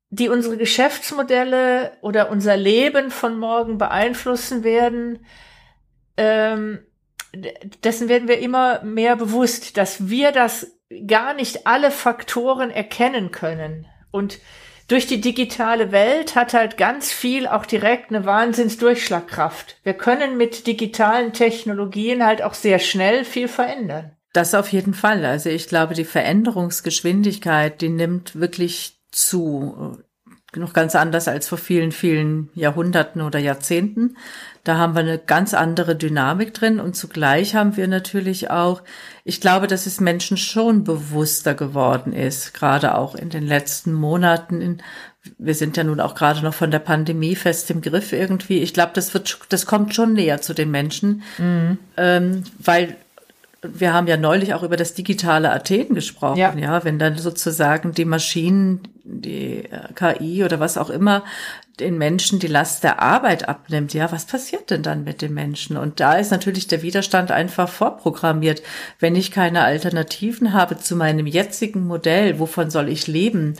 die 0.09 0.27
unsere 0.27 0.57
Geschäftsmodelle 0.57 1.93
oder 2.01 2.29
unser 2.29 2.57
Leben 2.57 3.09
von 3.09 3.39
morgen 3.39 3.77
beeinflussen 3.77 4.65
werden, 4.65 5.25
ähm, 6.19 6.79
dessen 7.83 8.09
werden 8.09 8.27
wir 8.27 8.39
immer 8.39 8.83
mehr 8.83 9.15
bewusst, 9.15 9.77
dass 9.77 10.09
wir 10.09 10.31
das 10.31 10.75
gar 11.07 11.33
nicht 11.33 11.65
alle 11.65 11.91
Faktoren 11.91 12.71
erkennen 12.71 13.31
können. 13.31 13.87
Und 14.11 14.39
durch 14.89 15.07
die 15.07 15.21
digitale 15.21 15.91
Welt 15.91 16.35
hat 16.35 16.53
halt 16.53 16.75
ganz 16.75 17.11
viel 17.11 17.47
auch 17.47 17.65
direkt 17.65 18.09
eine 18.09 18.25
Wahnsinnsdurchschlagkraft. 18.25 19.77
Wir 19.83 19.93
können 19.93 20.35
mit 20.35 20.67
digitalen 20.67 21.31
Technologien 21.31 22.25
halt 22.25 22.41
auch 22.41 22.55
sehr 22.55 22.79
schnell 22.79 23.23
viel 23.23 23.47
verändern. 23.47 24.15
Das 24.33 24.53
auf 24.53 24.71
jeden 24.71 24.93
Fall. 24.93 25.25
Also 25.25 25.49
ich 25.49 25.67
glaube, 25.67 25.93
die 25.93 26.05
Veränderungsgeschwindigkeit, 26.05 27.81
die 27.81 27.89
nimmt 27.89 28.39
wirklich 28.39 28.99
zu 29.11 29.99
noch 30.55 30.73
ganz 30.73 30.95
anders 30.95 31.27
als 31.27 31.47
vor 31.47 31.57
vielen, 31.57 31.91
vielen 31.91 32.49
Jahrhunderten 32.55 33.21
oder 33.21 33.39
Jahrzehnten. 33.39 34.17
Da 34.63 34.77
haben 34.77 34.93
wir 34.93 35.01
eine 35.01 35.19
ganz 35.19 35.53
andere 35.53 35.95
Dynamik 35.95 36.53
drin 36.53 36.79
und 36.79 36.95
zugleich 36.95 37.55
haben 37.55 37.77
wir 37.77 37.87
natürlich 37.87 38.49
auch, 38.49 38.81
ich 39.23 39.41
glaube, 39.41 39.67
dass 39.67 39.85
es 39.85 39.99
Menschen 39.99 40.37
schon 40.37 40.83
bewusster 40.83 41.53
geworden 41.53 42.13
ist, 42.13 42.53
gerade 42.53 42.95
auch 42.95 43.15
in 43.15 43.29
den 43.29 43.45
letzten 43.45 43.93
Monaten. 43.93 44.79
Wir 45.37 45.55
sind 45.55 45.77
ja 45.77 45.83
nun 45.83 45.99
auch 45.99 46.15
gerade 46.15 46.41
noch 46.41 46.53
von 46.53 46.71
der 46.71 46.79
Pandemie 46.79 47.35
fest 47.35 47.69
im 47.71 47.81
Griff 47.81 48.11
irgendwie. 48.11 48.59
Ich 48.59 48.73
glaube, 48.73 48.91
das 48.95 49.13
wird, 49.13 49.39
das 49.49 49.65
kommt 49.65 49.93
schon 49.93 50.13
näher 50.13 50.41
zu 50.41 50.53
den 50.53 50.71
Menschen, 50.71 51.23
mhm. 51.37 51.77
ähm, 51.97 52.43
weil 52.57 52.97
wir 53.61 53.93
haben 53.93 54.07
ja 54.07 54.17
neulich 54.17 54.53
auch 54.53 54.63
über 54.63 54.77
das 54.77 54.93
digitale 54.93 55.51
Athen 55.51 55.93
gesprochen, 55.93 56.37
ja. 56.37 56.55
ja, 56.55 56.83
wenn 56.83 56.99
dann 56.99 57.17
sozusagen 57.17 57.93
die 57.93 58.05
Maschinen, 58.05 58.81
die 59.03 59.65
äh, 59.65 59.93
KI 59.95 60.43
oder 60.43 60.59
was 60.59 60.77
auch 60.77 60.89
immer 60.89 61.23
den 61.79 61.97
Menschen 61.97 62.39
die 62.39 62.47
Last 62.47 62.83
der 62.83 63.01
Arbeit 63.01 63.47
abnimmt, 63.47 63.93
ja, 63.93 64.11
was 64.11 64.25
passiert 64.25 64.69
denn 64.69 64.83
dann 64.83 65.03
mit 65.03 65.21
den 65.21 65.33
Menschen? 65.33 65.77
Und 65.77 65.99
da 65.99 66.15
ist 66.15 66.31
natürlich 66.31 66.67
der 66.67 66.81
Widerstand 66.81 67.31
einfach 67.31 67.69
vorprogrammiert. 67.69 68.61
Wenn 68.99 69.15
ich 69.15 69.31
keine 69.31 69.63
Alternativen 69.63 70.53
habe 70.53 70.77
zu 70.77 70.95
meinem 70.95 71.25
jetzigen 71.25 71.87
Modell, 71.87 72.39
wovon 72.39 72.69
soll 72.69 72.89
ich 72.89 73.07
leben? 73.07 73.55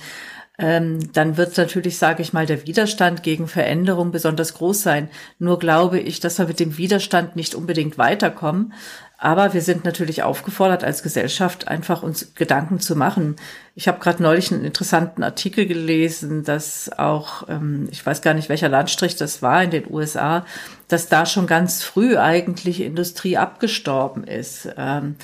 ähm, 0.60 1.12
dann 1.14 1.38
wird 1.38 1.58
natürlich, 1.58 1.98
sage 1.98 2.22
ich 2.22 2.34
mal, 2.34 2.46
der 2.46 2.68
Widerstand 2.68 3.24
gegen 3.24 3.48
Veränderung 3.48 4.12
besonders 4.12 4.54
groß 4.56 4.82
sein. 4.82 5.10
Nur 5.40 5.58
glaube 5.58 6.00
ich, 6.00 6.20
dass 6.20 6.38
wir 6.38 6.48
mit 6.48 6.60
dem 6.60 6.78
Widerstand 6.78 7.38
nicht 7.38 7.56
unbedingt 7.56 7.98
weiterkommen, 7.98 8.74
aber 9.22 9.54
wir 9.54 9.62
sind 9.62 9.84
natürlich 9.84 10.24
aufgefordert, 10.24 10.86
als 10.86 11.04
Gesellschaft 11.04 11.68
einfach 11.68 12.04
uns 12.04 12.34
Gedanken 12.36 12.80
zu 12.80 12.96
machen. 12.96 13.36
Ich 13.76 13.90
habe 13.90 14.00
gerade 14.00 14.24
neulich 14.24 14.50
einen 14.52 14.64
interessanten 14.64 15.24
Artikel 15.24 15.66
gelesen, 15.66 16.46
dass 16.46 16.90
auch, 16.98 17.48
ähm, 17.50 17.90
ich 17.92 18.06
weiß 18.06 18.22
gar 18.22 18.34
nicht, 18.34 18.48
welcher 18.48 18.70
Landstrich 18.70 19.18
das 19.18 19.42
war 19.42 19.62
in 19.62 19.72
den 19.72 19.92
USA, 19.92 20.46
dass 20.88 21.10
da 21.10 21.26
schon 21.26 21.48
ganz 21.48 21.84
früh 21.84 22.18
eigentlich 22.18 22.80
Industrie 22.80 23.36
abgestorben 23.36 24.24
ist. 24.24 24.70
Ähm, 24.78 25.16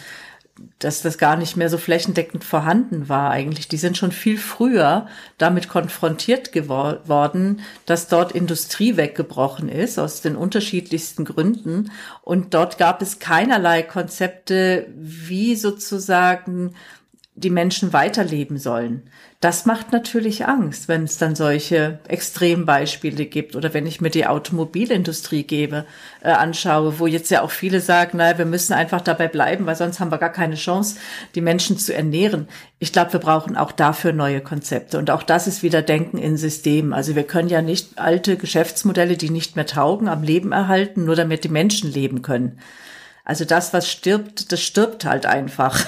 dass 0.79 1.01
das 1.01 1.17
gar 1.17 1.35
nicht 1.35 1.57
mehr 1.57 1.69
so 1.69 1.77
flächendeckend 1.77 2.43
vorhanden 2.43 3.09
war 3.09 3.29
eigentlich. 3.29 3.67
Die 3.67 3.77
sind 3.77 3.97
schon 3.97 4.13
viel 4.13 4.37
früher 4.37 5.07
damit 5.37 5.67
konfrontiert 5.67 6.53
geworden, 6.53 7.61
dass 7.85 8.07
dort 8.07 8.31
Industrie 8.31 8.95
weggebrochen 8.95 9.67
ist, 9.67 9.99
aus 9.99 10.21
den 10.21 10.37
unterschiedlichsten 10.37 11.25
Gründen. 11.25 11.91
Und 12.21 12.53
dort 12.53 12.77
gab 12.77 13.01
es 13.01 13.19
keinerlei 13.19 13.83
Konzepte, 13.83 14.87
wie 14.95 15.55
sozusagen 15.55 16.73
die 17.37 17.49
Menschen 17.49 17.91
weiterleben 17.91 18.57
sollen. 18.57 19.03
Das 19.41 19.65
macht 19.65 19.91
natürlich 19.91 20.47
Angst, 20.47 20.87
wenn 20.87 21.03
es 21.03 21.17
dann 21.17 21.35
solche 21.35 21.99
Extrembeispiele 22.07 23.25
gibt 23.25 23.57
oder 23.57 23.73
wenn 23.73 23.85
ich 23.85 23.99
mir 23.99 24.09
die 24.09 24.25
Automobilindustrie 24.25 25.43
gebe, 25.43 25.85
äh, 26.23 26.29
anschaue, 26.29 26.97
wo 26.97 27.07
jetzt 27.07 27.29
ja 27.31 27.41
auch 27.41 27.51
viele 27.51 27.81
sagen, 27.81 28.17
naja, 28.17 28.37
wir 28.37 28.45
müssen 28.45 28.71
einfach 28.71 29.01
dabei 29.01 29.27
bleiben, 29.27 29.65
weil 29.65 29.75
sonst 29.75 29.99
haben 29.99 30.11
wir 30.11 30.17
gar 30.17 30.31
keine 30.31 30.55
Chance, 30.55 30.97
die 31.35 31.41
Menschen 31.41 31.77
zu 31.77 31.93
ernähren. 31.93 32.47
Ich 32.79 32.93
glaube, 32.93 33.11
wir 33.13 33.19
brauchen 33.19 33.57
auch 33.57 33.73
dafür 33.73 34.13
neue 34.13 34.39
Konzepte. 34.39 34.97
Und 34.97 35.11
auch 35.11 35.23
das 35.23 35.45
ist 35.45 35.61
wieder 35.61 35.81
Denken 35.81 36.17
in 36.17 36.37
Systemen. 36.37 36.93
Also 36.93 37.15
wir 37.15 37.23
können 37.23 37.49
ja 37.49 37.61
nicht 37.61 37.99
alte 37.99 38.37
Geschäftsmodelle, 38.37 39.17
die 39.17 39.29
nicht 39.29 39.57
mehr 39.57 39.65
taugen, 39.65 40.07
am 40.07 40.23
Leben 40.23 40.53
erhalten, 40.53 41.03
nur 41.03 41.17
damit 41.17 41.43
die 41.43 41.49
Menschen 41.49 41.91
leben 41.91 42.21
können. 42.21 42.59
Also 43.25 43.43
das, 43.43 43.73
was 43.73 43.89
stirbt, 43.91 44.51
das 44.51 44.61
stirbt 44.61 45.03
halt 45.03 45.25
einfach 45.25 45.83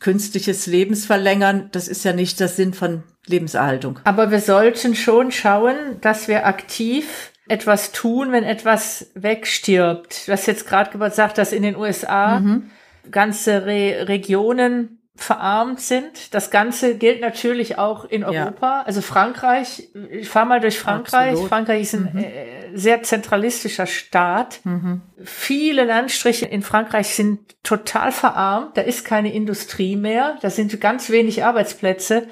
künstliches 0.00 0.66
Lebensverlängern, 0.66 1.68
das 1.72 1.86
ist 1.86 2.04
ja 2.04 2.12
nicht 2.12 2.40
der 2.40 2.48
Sinn 2.48 2.74
von 2.74 3.02
Lebenserhaltung. 3.26 4.00
Aber 4.04 4.30
wir 4.30 4.40
sollten 4.40 4.94
schon 4.94 5.30
schauen, 5.30 6.00
dass 6.00 6.26
wir 6.26 6.46
aktiv 6.46 7.32
etwas 7.48 7.92
tun, 7.92 8.32
wenn 8.32 8.44
etwas 8.44 9.10
wegstirbt. 9.14 10.26
Du 10.26 10.32
hast 10.32 10.46
jetzt 10.46 10.66
gerade 10.66 10.96
gesagt, 10.96 11.36
dass 11.36 11.52
in 11.52 11.62
den 11.62 11.76
USA 11.76 12.40
mhm. 12.40 12.70
ganze 13.10 13.66
Re 13.66 14.08
Regionen 14.08 14.99
verarmt 15.22 15.80
sind. 15.80 16.34
Das 16.34 16.50
Ganze 16.50 16.96
gilt 16.96 17.20
natürlich 17.20 17.78
auch 17.78 18.04
in 18.06 18.24
Europa. 18.24 18.80
Ja. 18.80 18.82
Also 18.86 19.02
Frankreich, 19.02 19.90
ich 20.10 20.28
fahre 20.28 20.46
mal 20.46 20.60
durch 20.60 20.78
Frankreich. 20.78 21.32
Absolut. 21.32 21.48
Frankreich 21.48 21.82
ist 21.82 21.94
ein 21.94 22.10
mhm. 22.12 22.18
äh, 22.18 22.32
sehr 22.74 23.02
zentralistischer 23.02 23.86
Staat. 23.86 24.60
Mhm. 24.64 25.02
Viele 25.22 25.84
Landstriche 25.84 26.46
in 26.46 26.62
Frankreich 26.62 27.14
sind 27.14 27.62
total 27.62 28.12
verarmt. 28.12 28.76
Da 28.78 28.80
ist 28.80 29.04
keine 29.04 29.32
Industrie 29.32 29.96
mehr. 29.96 30.38
Da 30.40 30.48
sind 30.48 30.80
ganz 30.80 31.10
wenig 31.10 31.44
Arbeitsplätze. 31.44 32.26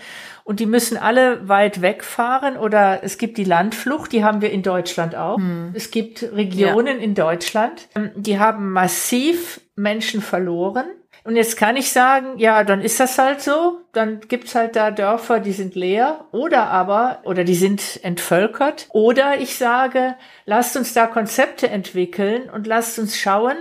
Und 0.44 0.60
die 0.60 0.66
müssen 0.66 0.96
alle 0.96 1.46
weit 1.46 1.82
wegfahren 1.82 2.56
oder 2.56 3.04
es 3.04 3.18
gibt 3.18 3.36
die 3.36 3.44
Landflucht, 3.44 4.12
die 4.12 4.24
haben 4.24 4.40
wir 4.40 4.50
in 4.50 4.62
Deutschland 4.62 5.14
auch. 5.14 5.36
Mhm. 5.36 5.72
Es 5.74 5.90
gibt 5.90 6.22
Regionen 6.22 6.96
ja. 6.96 7.04
in 7.04 7.14
Deutschland, 7.14 7.86
ähm, 7.94 8.12
die 8.16 8.38
haben 8.38 8.72
massiv 8.72 9.60
Menschen 9.78 10.20
verloren 10.20 10.86
und 11.24 11.36
jetzt 11.36 11.56
kann 11.56 11.76
ich 11.76 11.90
sagen, 11.90 12.38
ja, 12.38 12.64
dann 12.64 12.80
ist 12.80 13.00
das 13.00 13.18
halt 13.18 13.40
so. 13.40 13.80
Dann 13.92 14.20
gibt's 14.28 14.54
halt 14.54 14.76
da 14.76 14.90
Dörfer, 14.90 15.40
die 15.40 15.52
sind 15.52 15.74
leer 15.74 16.26
oder 16.32 16.68
aber, 16.68 17.20
oder 17.24 17.44
die 17.44 17.54
sind 17.54 18.00
entvölkert. 18.02 18.88
Oder 18.90 19.40
ich 19.40 19.56
sage, 19.56 20.16
lasst 20.46 20.76
uns 20.76 20.94
da 20.94 21.06
Konzepte 21.06 21.68
entwickeln 21.68 22.48
und 22.48 22.66
lasst 22.66 22.98
uns 22.98 23.18
schauen, 23.18 23.56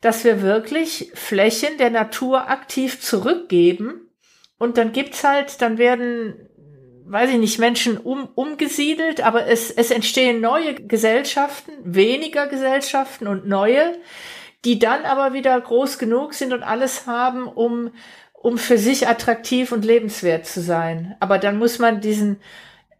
dass 0.00 0.24
wir 0.24 0.40
wirklich 0.42 1.10
Flächen 1.14 1.76
der 1.78 1.90
Natur 1.90 2.48
aktiv 2.48 3.00
zurückgeben. 3.00 4.08
Und 4.58 4.78
dann 4.78 4.92
gibt's 4.92 5.24
halt, 5.24 5.60
dann 5.60 5.78
werden 5.78 6.46
weiß 7.04 7.30
ich 7.30 7.38
nicht, 7.38 7.58
Menschen 7.58 7.98
um, 7.98 8.28
umgesiedelt, 8.36 9.20
aber 9.20 9.48
es, 9.48 9.72
es 9.72 9.90
entstehen 9.90 10.40
neue 10.40 10.74
Gesellschaften, 10.74 11.72
weniger 11.82 12.46
Gesellschaften 12.46 13.26
und 13.26 13.48
neue, 13.48 13.98
die 14.64 14.78
dann 14.78 15.04
aber 15.04 15.32
wieder 15.32 15.58
groß 15.60 15.98
genug 15.98 16.34
sind 16.34 16.52
und 16.52 16.62
alles 16.62 17.06
haben, 17.06 17.46
um, 17.46 17.90
um 18.32 18.58
für 18.58 18.78
sich 18.78 19.08
attraktiv 19.08 19.72
und 19.72 19.84
lebenswert 19.84 20.46
zu 20.46 20.60
sein. 20.60 21.16
Aber 21.20 21.38
dann 21.38 21.58
muss 21.58 21.78
man 21.78 22.00
diesen, 22.00 22.38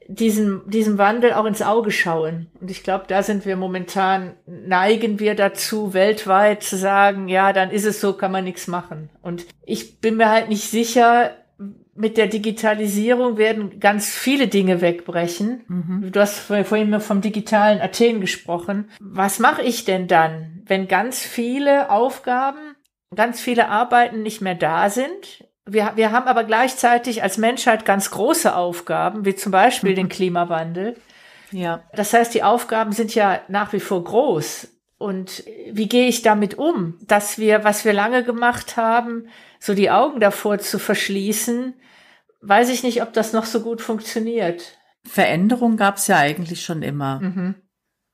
diesen, 0.08 0.68
diesem 0.68 0.98
Wandel 0.98 1.34
auch 1.34 1.44
ins 1.44 1.62
Auge 1.62 1.90
schauen. 1.90 2.48
Und 2.60 2.70
ich 2.70 2.82
glaube, 2.82 3.04
da 3.08 3.22
sind 3.22 3.46
wir 3.46 3.56
momentan, 3.56 4.34
neigen 4.46 5.20
wir 5.20 5.34
dazu, 5.34 5.94
weltweit 5.94 6.62
zu 6.62 6.76
sagen, 6.76 7.28
ja, 7.28 7.52
dann 7.52 7.70
ist 7.70 7.84
es 7.84 8.00
so, 8.00 8.14
kann 8.14 8.32
man 8.32 8.44
nichts 8.44 8.66
machen. 8.66 9.10
Und 9.22 9.46
ich 9.64 10.00
bin 10.00 10.16
mir 10.16 10.30
halt 10.30 10.48
nicht 10.48 10.68
sicher, 10.70 11.32
mit 11.94 12.16
der 12.16 12.28
Digitalisierung 12.28 13.36
werden 13.36 13.78
ganz 13.78 14.08
viele 14.08 14.48
Dinge 14.48 14.80
wegbrechen. 14.80 15.60
Mhm. 15.68 16.12
Du 16.12 16.20
hast 16.20 16.38
vorhin 16.38 16.98
vom 17.00 17.20
digitalen 17.20 17.80
Athen 17.80 18.20
gesprochen. 18.20 18.88
Was 19.00 19.38
mache 19.38 19.62
ich 19.62 19.84
denn 19.84 20.08
dann, 20.08 20.59
wenn 20.70 20.86
ganz 20.86 21.20
viele 21.20 21.90
Aufgaben, 21.90 22.76
ganz 23.14 23.40
viele 23.40 23.68
Arbeiten 23.68 24.22
nicht 24.22 24.40
mehr 24.40 24.54
da 24.54 24.88
sind? 24.88 25.44
Wir, 25.66 25.92
wir 25.96 26.12
haben 26.12 26.28
aber 26.28 26.44
gleichzeitig 26.44 27.24
als 27.24 27.38
Menschheit 27.38 27.84
ganz 27.84 28.12
große 28.12 28.54
Aufgaben, 28.54 29.24
wie 29.24 29.34
zum 29.34 29.50
Beispiel 29.50 29.90
mhm. 29.90 29.96
den 29.96 30.08
Klimawandel. 30.08 30.96
Ja. 31.50 31.82
Das 31.92 32.12
heißt, 32.12 32.32
die 32.32 32.44
Aufgaben 32.44 32.92
sind 32.92 33.16
ja 33.16 33.40
nach 33.48 33.72
wie 33.72 33.80
vor 33.80 34.04
groß. 34.04 34.68
und 34.96 35.42
wie 35.72 35.88
gehe 35.88 36.06
ich 36.06 36.22
damit 36.22 36.56
um, 36.56 36.98
dass 37.00 37.36
wir, 37.36 37.64
was 37.64 37.84
wir 37.84 37.92
lange 37.92 38.22
gemacht 38.22 38.76
haben, 38.76 39.26
so 39.58 39.74
die 39.74 39.90
Augen 39.90 40.20
davor 40.20 40.60
zu 40.60 40.78
verschließen, 40.78 41.74
weiß 42.42 42.68
ich 42.68 42.84
nicht, 42.84 43.02
ob 43.02 43.12
das 43.12 43.32
noch 43.32 43.44
so 43.44 43.60
gut 43.62 43.80
funktioniert. 43.80 44.78
Veränderung 45.04 45.76
gab 45.76 45.96
es 45.96 46.06
ja 46.06 46.18
eigentlich 46.18 46.64
schon 46.64 46.82
immer. 46.82 47.18
Mhm. 47.20 47.54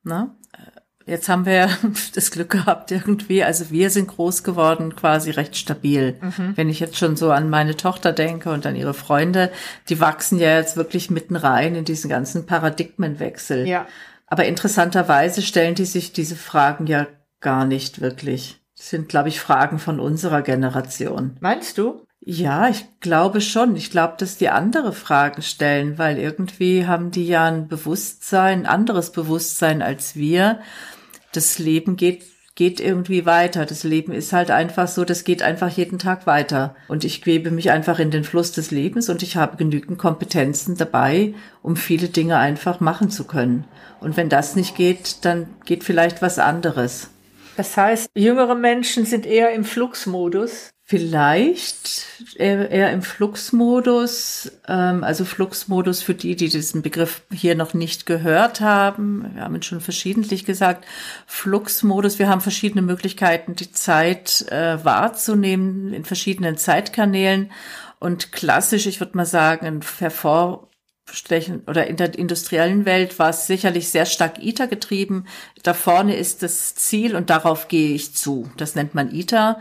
Ne? 0.04 0.34
Jetzt 1.06 1.28
haben 1.28 1.46
wir 1.46 1.70
das 2.14 2.30
Glück 2.32 2.50
gehabt 2.50 2.90
irgendwie, 2.90 3.44
also 3.44 3.70
wir 3.70 3.90
sind 3.90 4.08
groß 4.08 4.42
geworden, 4.42 4.96
quasi 4.96 5.30
recht 5.30 5.56
stabil. 5.56 6.18
Mhm. 6.20 6.52
Wenn 6.56 6.68
ich 6.68 6.80
jetzt 6.80 6.98
schon 6.98 7.16
so 7.16 7.30
an 7.30 7.48
meine 7.48 7.76
Tochter 7.76 8.12
denke 8.12 8.50
und 8.50 8.66
an 8.66 8.74
ihre 8.74 8.94
Freunde, 8.94 9.50
die 9.88 10.00
wachsen 10.00 10.38
ja 10.38 10.56
jetzt 10.56 10.76
wirklich 10.76 11.08
mitten 11.10 11.36
rein 11.36 11.76
in 11.76 11.84
diesen 11.84 12.10
ganzen 12.10 12.44
Paradigmenwechsel. 12.44 13.66
Ja. 13.68 13.86
Aber 14.26 14.44
interessanterweise 14.44 15.42
stellen 15.42 15.76
die 15.76 15.84
sich 15.84 16.12
diese 16.12 16.34
Fragen 16.34 16.88
ja 16.88 17.06
gar 17.40 17.64
nicht 17.64 18.00
wirklich. 18.00 18.60
Das 18.76 18.90
sind, 18.90 19.08
glaube 19.08 19.28
ich, 19.28 19.40
Fragen 19.40 19.78
von 19.78 20.00
unserer 20.00 20.42
Generation. 20.42 21.36
Meinst 21.40 21.78
du? 21.78 22.02
Ja, 22.20 22.68
ich 22.68 22.84
glaube 22.98 23.40
schon. 23.40 23.76
Ich 23.76 23.92
glaube, 23.92 24.14
dass 24.18 24.36
die 24.36 24.48
andere 24.48 24.92
Fragen 24.92 25.42
stellen, 25.42 25.96
weil 25.96 26.18
irgendwie 26.18 26.84
haben 26.86 27.12
die 27.12 27.28
ja 27.28 27.44
ein 27.44 27.68
Bewusstsein, 27.68 28.60
ein 28.60 28.66
anderes 28.66 29.12
Bewusstsein 29.12 29.80
als 29.80 30.16
wir 30.16 30.58
das 31.36 31.58
Leben 31.58 31.96
geht 31.96 32.24
geht 32.56 32.80
irgendwie 32.80 33.26
weiter. 33.26 33.66
Das 33.66 33.84
Leben 33.84 34.12
ist 34.12 34.32
halt 34.32 34.50
einfach 34.50 34.88
so, 34.88 35.04
das 35.04 35.24
geht 35.24 35.42
einfach 35.42 35.68
jeden 35.68 35.98
Tag 35.98 36.26
weiter. 36.26 36.74
Und 36.88 37.04
ich 37.04 37.22
gebe 37.22 37.50
mich 37.50 37.70
einfach 37.70 37.98
in 37.98 38.10
den 38.10 38.24
Fluss 38.24 38.50
des 38.50 38.70
Lebens 38.70 39.08
und 39.08 39.22
ich 39.22 39.36
habe 39.36 39.58
genügend 39.58 39.98
Kompetenzen 39.98 40.74
dabei, 40.76 41.34
um 41.62 41.76
viele 41.76 42.08
Dinge 42.08 42.38
einfach 42.38 42.80
machen 42.80 43.10
zu 43.10 43.24
können. 43.24 43.64
Und 44.00 44.16
wenn 44.16 44.30
das 44.30 44.56
nicht 44.56 44.74
geht, 44.74 45.24
dann 45.26 45.48
geht 45.66 45.84
vielleicht 45.84 46.22
was 46.22 46.38
anderes. 46.38 47.10
Das 47.58 47.76
heißt, 47.76 48.08
jüngere 48.14 48.54
Menschen 48.54 49.04
sind 49.04 49.26
eher 49.26 49.52
im 49.52 49.64
Fluxmodus. 49.64 50.70
Vielleicht 50.88 52.06
eher, 52.36 52.92
im 52.92 53.02
Fluxmodus, 53.02 54.52
ähm, 54.68 55.02
also 55.02 55.24
Fluxmodus 55.24 56.00
für 56.00 56.14
die, 56.14 56.36
die 56.36 56.48
diesen 56.48 56.80
Begriff 56.80 57.22
hier 57.32 57.56
noch 57.56 57.74
nicht 57.74 58.06
gehört 58.06 58.60
haben. 58.60 59.34
Wir 59.34 59.42
haben 59.42 59.56
ihn 59.56 59.64
schon 59.64 59.80
verschiedentlich 59.80 60.44
gesagt. 60.44 60.84
Fluxmodus, 61.26 62.20
wir 62.20 62.28
haben 62.28 62.40
verschiedene 62.40 62.82
Möglichkeiten, 62.82 63.56
die 63.56 63.72
Zeit 63.72 64.46
äh, 64.52 64.84
wahrzunehmen 64.84 65.92
in 65.92 66.04
verschiedenen 66.04 66.56
Zeitkanälen. 66.56 67.50
Und 67.98 68.30
klassisch, 68.30 68.86
ich 68.86 69.00
würde 69.00 69.16
mal 69.16 69.26
sagen, 69.26 69.66
ein 69.66 69.80
hervorstechen 69.98 71.64
oder 71.66 71.88
in 71.88 71.96
der 71.96 72.16
industriellen 72.16 72.84
Welt 72.84 73.18
war 73.18 73.30
es 73.30 73.48
sicherlich 73.48 73.88
sehr 73.88 74.06
stark 74.06 74.40
ITER 74.40 74.68
getrieben. 74.68 75.26
Da 75.64 75.74
vorne 75.74 76.14
ist 76.14 76.44
das 76.44 76.76
Ziel 76.76 77.16
und 77.16 77.28
darauf 77.28 77.66
gehe 77.66 77.92
ich 77.92 78.14
zu. 78.14 78.48
Das 78.56 78.76
nennt 78.76 78.94
man 78.94 79.12
ITER. 79.12 79.58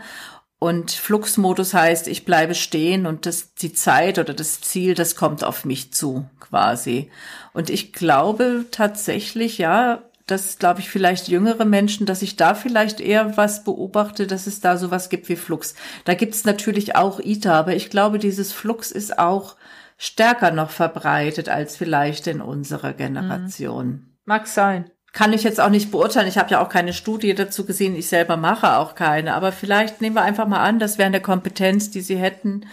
Und 0.58 0.90
Fluxmodus 0.90 1.74
heißt, 1.74 2.08
ich 2.08 2.24
bleibe 2.24 2.54
stehen 2.54 3.06
und 3.06 3.26
das, 3.26 3.54
die 3.54 3.74
Zeit 3.74 4.18
oder 4.18 4.32
das 4.32 4.60
Ziel, 4.62 4.94
das 4.94 5.14
kommt 5.14 5.44
auf 5.44 5.66
mich 5.66 5.92
zu, 5.92 6.28
quasi. 6.40 7.10
Und 7.52 7.68
ich 7.68 7.92
glaube 7.92 8.64
tatsächlich, 8.70 9.58
ja, 9.58 10.02
dass, 10.26 10.58
glaube 10.58 10.80
ich, 10.80 10.88
vielleicht 10.88 11.28
jüngere 11.28 11.66
Menschen, 11.66 12.06
dass 12.06 12.22
ich 12.22 12.36
da 12.36 12.54
vielleicht 12.54 13.00
eher 13.00 13.36
was 13.36 13.64
beobachte, 13.64 14.26
dass 14.26 14.46
es 14.46 14.60
da 14.60 14.76
sowas 14.76 15.08
gibt 15.10 15.28
wie 15.28 15.36
Flux. 15.36 15.74
Da 16.04 16.14
gibt's 16.14 16.44
natürlich 16.44 16.96
auch 16.96 17.20
ITA, 17.20 17.52
aber 17.58 17.76
ich 17.76 17.90
glaube, 17.90 18.18
dieses 18.18 18.52
Flux 18.52 18.90
ist 18.90 19.18
auch 19.18 19.56
stärker 19.98 20.50
noch 20.50 20.70
verbreitet 20.70 21.48
als 21.48 21.76
vielleicht 21.76 22.26
in 22.26 22.40
unserer 22.40 22.92
Generation. 22.94 23.86
Mhm. 23.86 24.16
Mag 24.24 24.46
sein 24.48 24.90
kann 25.16 25.32
ich 25.32 25.44
jetzt 25.44 25.60
auch 25.60 25.70
nicht 25.70 25.90
beurteilen. 25.90 26.28
Ich 26.28 26.36
habe 26.36 26.50
ja 26.50 26.62
auch 26.62 26.68
keine 26.68 26.92
Studie 26.92 27.34
dazu 27.34 27.64
gesehen. 27.64 27.96
Ich 27.96 28.06
selber 28.06 28.36
mache 28.36 28.76
auch 28.76 28.94
keine. 28.94 29.32
Aber 29.32 29.50
vielleicht 29.50 30.02
nehmen 30.02 30.14
wir 30.14 30.20
einfach 30.20 30.46
mal 30.46 30.62
an, 30.62 30.78
das 30.78 30.98
wäre 30.98 31.06
eine 31.06 31.22
Kompetenz, 31.22 31.90
die 31.90 32.02
sie 32.02 32.16
hätten, 32.16 32.66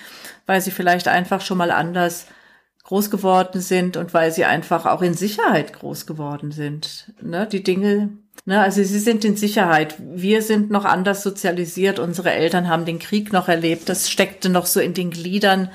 weil 0.45 0.59
sie 0.59 0.71
vielleicht 0.71 1.07
einfach 1.07 1.39
schon 1.39 1.57
mal 1.57 1.71
anders 1.71 2.25
groß 2.83 3.09
geworden 3.09 3.61
sind 3.61 3.95
und 3.95 4.13
weil 4.13 4.33
sie 4.33 4.43
einfach 4.43 4.85
auch 4.85 5.01
in 5.01 5.13
Sicherheit 5.13 5.71
groß 5.71 6.05
geworden 6.05 6.51
sind. 6.51 7.13
Ne, 7.21 7.47
die 7.49 7.63
Dinge, 7.63 8.09
ne, 8.43 8.59
also 8.59 8.83
sie 8.83 8.99
sind 8.99 9.23
in 9.23 9.37
Sicherheit. 9.37 9.95
Wir 9.99 10.41
sind 10.41 10.69
noch 10.69 10.83
anders 10.83 11.23
sozialisiert. 11.23 11.97
Unsere 11.97 12.31
Eltern 12.31 12.67
haben 12.67 12.83
den 12.83 12.99
Krieg 12.99 13.31
noch 13.31 13.47
erlebt. 13.47 13.87
Das 13.87 14.11
steckte 14.11 14.49
noch 14.49 14.65
so 14.65 14.81
in 14.81 14.93
den 14.93 15.11
Gliedern. 15.11 15.69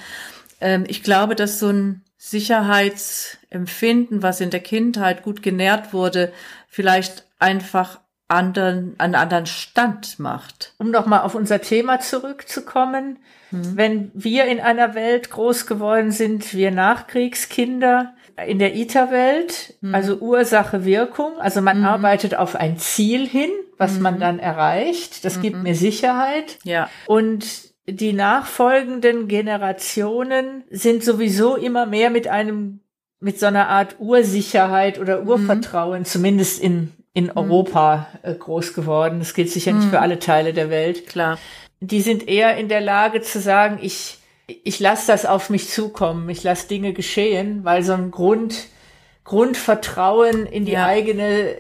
Ähm, 0.60 0.84
ich 0.86 1.02
glaube, 1.02 1.34
dass 1.34 1.60
so 1.60 1.70
ein 1.70 2.02
Sicherheitsempfinden, 2.18 4.22
was 4.22 4.40
in 4.40 4.50
der 4.50 4.60
Kindheit 4.60 5.22
gut 5.22 5.42
genährt 5.42 5.92
wurde, 5.92 6.32
vielleicht 6.68 7.24
einfach 7.38 8.00
anderen, 8.26 8.94
einen 8.98 9.14
anderen 9.14 9.46
Stand 9.46 10.18
macht. 10.18 10.74
Um 10.78 10.90
nochmal 10.90 11.20
auf 11.20 11.34
unser 11.34 11.62
Thema 11.62 12.00
zurückzukommen. 12.00 13.18
Mhm. 13.50 13.76
Wenn 13.76 14.10
wir 14.12 14.44
in 14.44 14.60
einer 14.60 14.94
Welt 14.94 15.30
groß 15.30 15.66
geworden 15.66 16.10
sind, 16.10 16.52
wir 16.52 16.70
Nachkriegskinder, 16.70 18.14
in 18.46 18.58
der 18.58 18.76
ITER-Welt, 18.76 19.74
mhm. 19.80 19.94
also 19.94 20.16
Ursache, 20.16 20.84
Wirkung, 20.84 21.38
also 21.38 21.60
man 21.60 21.78
mhm. 21.78 21.86
arbeitet 21.86 22.36
auf 22.36 22.54
ein 22.54 22.78
Ziel 22.78 23.26
hin, 23.26 23.50
was 23.78 23.98
man 23.98 24.16
mhm. 24.16 24.20
dann 24.20 24.38
erreicht, 24.38 25.24
das 25.24 25.40
gibt 25.40 25.56
mhm. 25.56 25.62
mir 25.62 25.74
Sicherheit. 25.74 26.58
Ja. 26.64 26.90
Und 27.06 27.67
die 27.90 28.12
nachfolgenden 28.12 29.28
Generationen 29.28 30.64
sind 30.70 31.02
sowieso 31.02 31.56
immer 31.56 31.86
mehr 31.86 32.10
mit 32.10 32.28
einem, 32.28 32.80
mit 33.20 33.40
so 33.40 33.46
einer 33.46 33.68
Art 33.68 33.96
Ursicherheit 33.98 34.98
oder 34.98 35.22
mhm. 35.22 35.28
Urvertrauen, 35.28 36.00
mhm. 36.00 36.04
zumindest 36.04 36.60
in, 36.60 36.92
in 37.14 37.24
mhm. 37.24 37.32
Europa 37.34 38.06
äh, 38.22 38.34
groß 38.34 38.74
geworden. 38.74 39.20
Das 39.20 39.34
gilt 39.34 39.50
sicher 39.50 39.72
mhm. 39.72 39.78
nicht 39.78 39.90
für 39.90 40.00
alle 40.00 40.18
Teile 40.18 40.52
der 40.52 40.70
Welt. 40.70 41.06
Klar. 41.06 41.38
Die 41.80 42.00
sind 42.00 42.28
eher 42.28 42.56
in 42.56 42.68
der 42.68 42.80
Lage 42.80 43.22
zu 43.22 43.40
sagen, 43.40 43.78
ich, 43.80 44.18
ich 44.46 44.80
lasse 44.80 45.06
das 45.06 45.24
auf 45.24 45.48
mich 45.48 45.68
zukommen, 45.68 46.28
ich 46.28 46.42
lasse 46.42 46.68
Dinge 46.68 46.92
geschehen, 46.92 47.64
weil 47.64 47.82
so 47.82 47.92
ein 47.92 48.10
Grund, 48.10 48.66
Grundvertrauen 49.24 50.46
in 50.46 50.64
die 50.64 50.72
ja. 50.72 50.86
eigene 50.86 51.54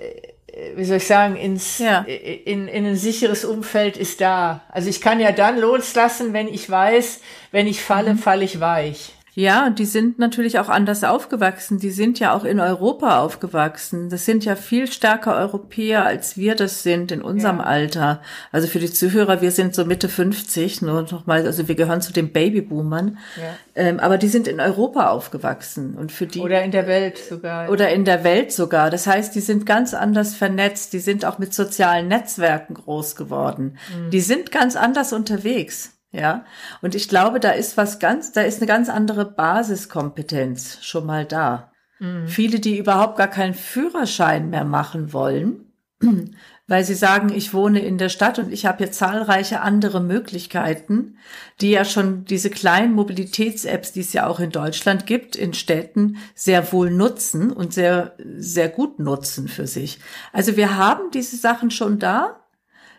wie 0.74 0.84
soll 0.84 0.96
ich 0.98 1.06
sagen, 1.06 1.36
ins, 1.36 1.78
ja. 1.78 2.00
in, 2.00 2.68
in 2.68 2.86
ein 2.86 2.96
sicheres 2.96 3.44
Umfeld 3.44 3.96
ist 3.96 4.20
da. 4.20 4.62
Also 4.68 4.88
ich 4.88 5.00
kann 5.00 5.20
ja 5.20 5.32
dann 5.32 5.58
loslassen, 5.58 6.32
wenn 6.32 6.48
ich 6.48 6.68
weiß, 6.68 7.20
wenn 7.50 7.66
ich 7.66 7.82
falle, 7.82 8.14
mhm. 8.14 8.18
falle 8.18 8.44
ich 8.44 8.60
weich. 8.60 9.12
Ja, 9.38 9.68
und 9.68 9.78
die 9.78 9.84
sind 9.84 10.18
natürlich 10.18 10.58
auch 10.58 10.68
anders 10.68 11.04
aufgewachsen. 11.04 11.78
Die 11.78 11.92
sind 11.92 12.18
ja 12.18 12.34
auch 12.34 12.42
in 12.44 12.58
Europa 12.58 13.20
aufgewachsen. 13.20 14.10
Das 14.10 14.24
sind 14.24 14.44
ja 14.44 14.56
viel 14.56 14.90
stärker 14.90 15.36
Europäer, 15.36 16.04
als 16.04 16.36
wir 16.36 16.56
das 16.56 16.82
sind 16.82 17.12
in 17.12 17.22
unserem 17.22 17.58
ja. 17.58 17.62
Alter. 17.62 18.20
Also 18.50 18.66
für 18.66 18.80
die 18.80 18.92
Zuhörer, 18.92 19.40
wir 19.40 19.52
sind 19.52 19.76
so 19.76 19.84
Mitte 19.84 20.08
50, 20.08 20.82
nur 20.82 21.02
nochmal, 21.02 21.46
also 21.46 21.68
wir 21.68 21.76
gehören 21.76 22.00
zu 22.00 22.12
den 22.12 22.32
Babyboomern. 22.32 23.18
Ja. 23.36 23.42
Ähm, 23.76 24.00
aber 24.00 24.18
die 24.18 24.26
sind 24.26 24.48
in 24.48 24.58
Europa 24.58 25.08
aufgewachsen 25.08 25.94
und 25.94 26.10
für 26.10 26.26
die. 26.26 26.40
Oder 26.40 26.64
in 26.64 26.72
der 26.72 26.88
Welt 26.88 27.18
sogar. 27.18 27.70
Oder 27.70 27.90
in 27.90 28.04
der 28.04 28.24
Welt 28.24 28.50
sogar. 28.50 28.90
Das 28.90 29.06
heißt, 29.06 29.36
die 29.36 29.40
sind 29.40 29.66
ganz 29.66 29.94
anders 29.94 30.34
vernetzt. 30.34 30.92
Die 30.94 30.98
sind 30.98 31.24
auch 31.24 31.38
mit 31.38 31.54
sozialen 31.54 32.08
Netzwerken 32.08 32.74
groß 32.74 33.14
geworden. 33.14 33.78
Mhm. 33.96 34.10
Die 34.10 34.20
sind 34.20 34.50
ganz 34.50 34.74
anders 34.74 35.12
unterwegs. 35.12 35.92
Ja, 36.10 36.46
und 36.80 36.94
ich 36.94 37.08
glaube, 37.08 37.38
da 37.38 37.50
ist 37.50 37.76
was 37.76 37.98
ganz, 37.98 38.32
da 38.32 38.40
ist 38.40 38.58
eine 38.58 38.66
ganz 38.66 38.88
andere 38.88 39.26
Basiskompetenz 39.26 40.78
schon 40.82 41.04
mal 41.04 41.26
da. 41.26 41.70
Mhm. 41.98 42.28
Viele, 42.28 42.60
die 42.60 42.78
überhaupt 42.78 43.16
gar 43.18 43.28
keinen 43.28 43.54
Führerschein 43.54 44.48
mehr 44.48 44.64
machen 44.64 45.12
wollen, 45.12 45.66
weil 46.66 46.84
sie 46.84 46.94
sagen, 46.94 47.30
ich 47.34 47.52
wohne 47.52 47.80
in 47.80 47.98
der 47.98 48.08
Stadt 48.08 48.38
und 48.38 48.52
ich 48.52 48.64
habe 48.64 48.78
hier 48.78 48.92
zahlreiche 48.92 49.60
andere 49.60 50.00
Möglichkeiten, 50.00 51.18
die 51.60 51.72
ja 51.72 51.84
schon 51.84 52.24
diese 52.24 52.48
kleinen 52.48 52.94
Mobilitäts-Apps, 52.94 53.92
die 53.92 54.00
es 54.00 54.12
ja 54.14 54.26
auch 54.26 54.40
in 54.40 54.50
Deutschland 54.50 55.04
gibt, 55.04 55.36
in 55.36 55.52
Städten 55.52 56.16
sehr 56.34 56.72
wohl 56.72 56.90
nutzen 56.90 57.52
und 57.52 57.74
sehr, 57.74 58.14
sehr 58.36 58.70
gut 58.70 58.98
nutzen 58.98 59.48
für 59.48 59.66
sich. 59.66 59.98
Also 60.32 60.56
wir 60.56 60.76
haben 60.76 61.10
diese 61.12 61.36
Sachen 61.36 61.70
schon 61.70 61.98
da. 61.98 62.40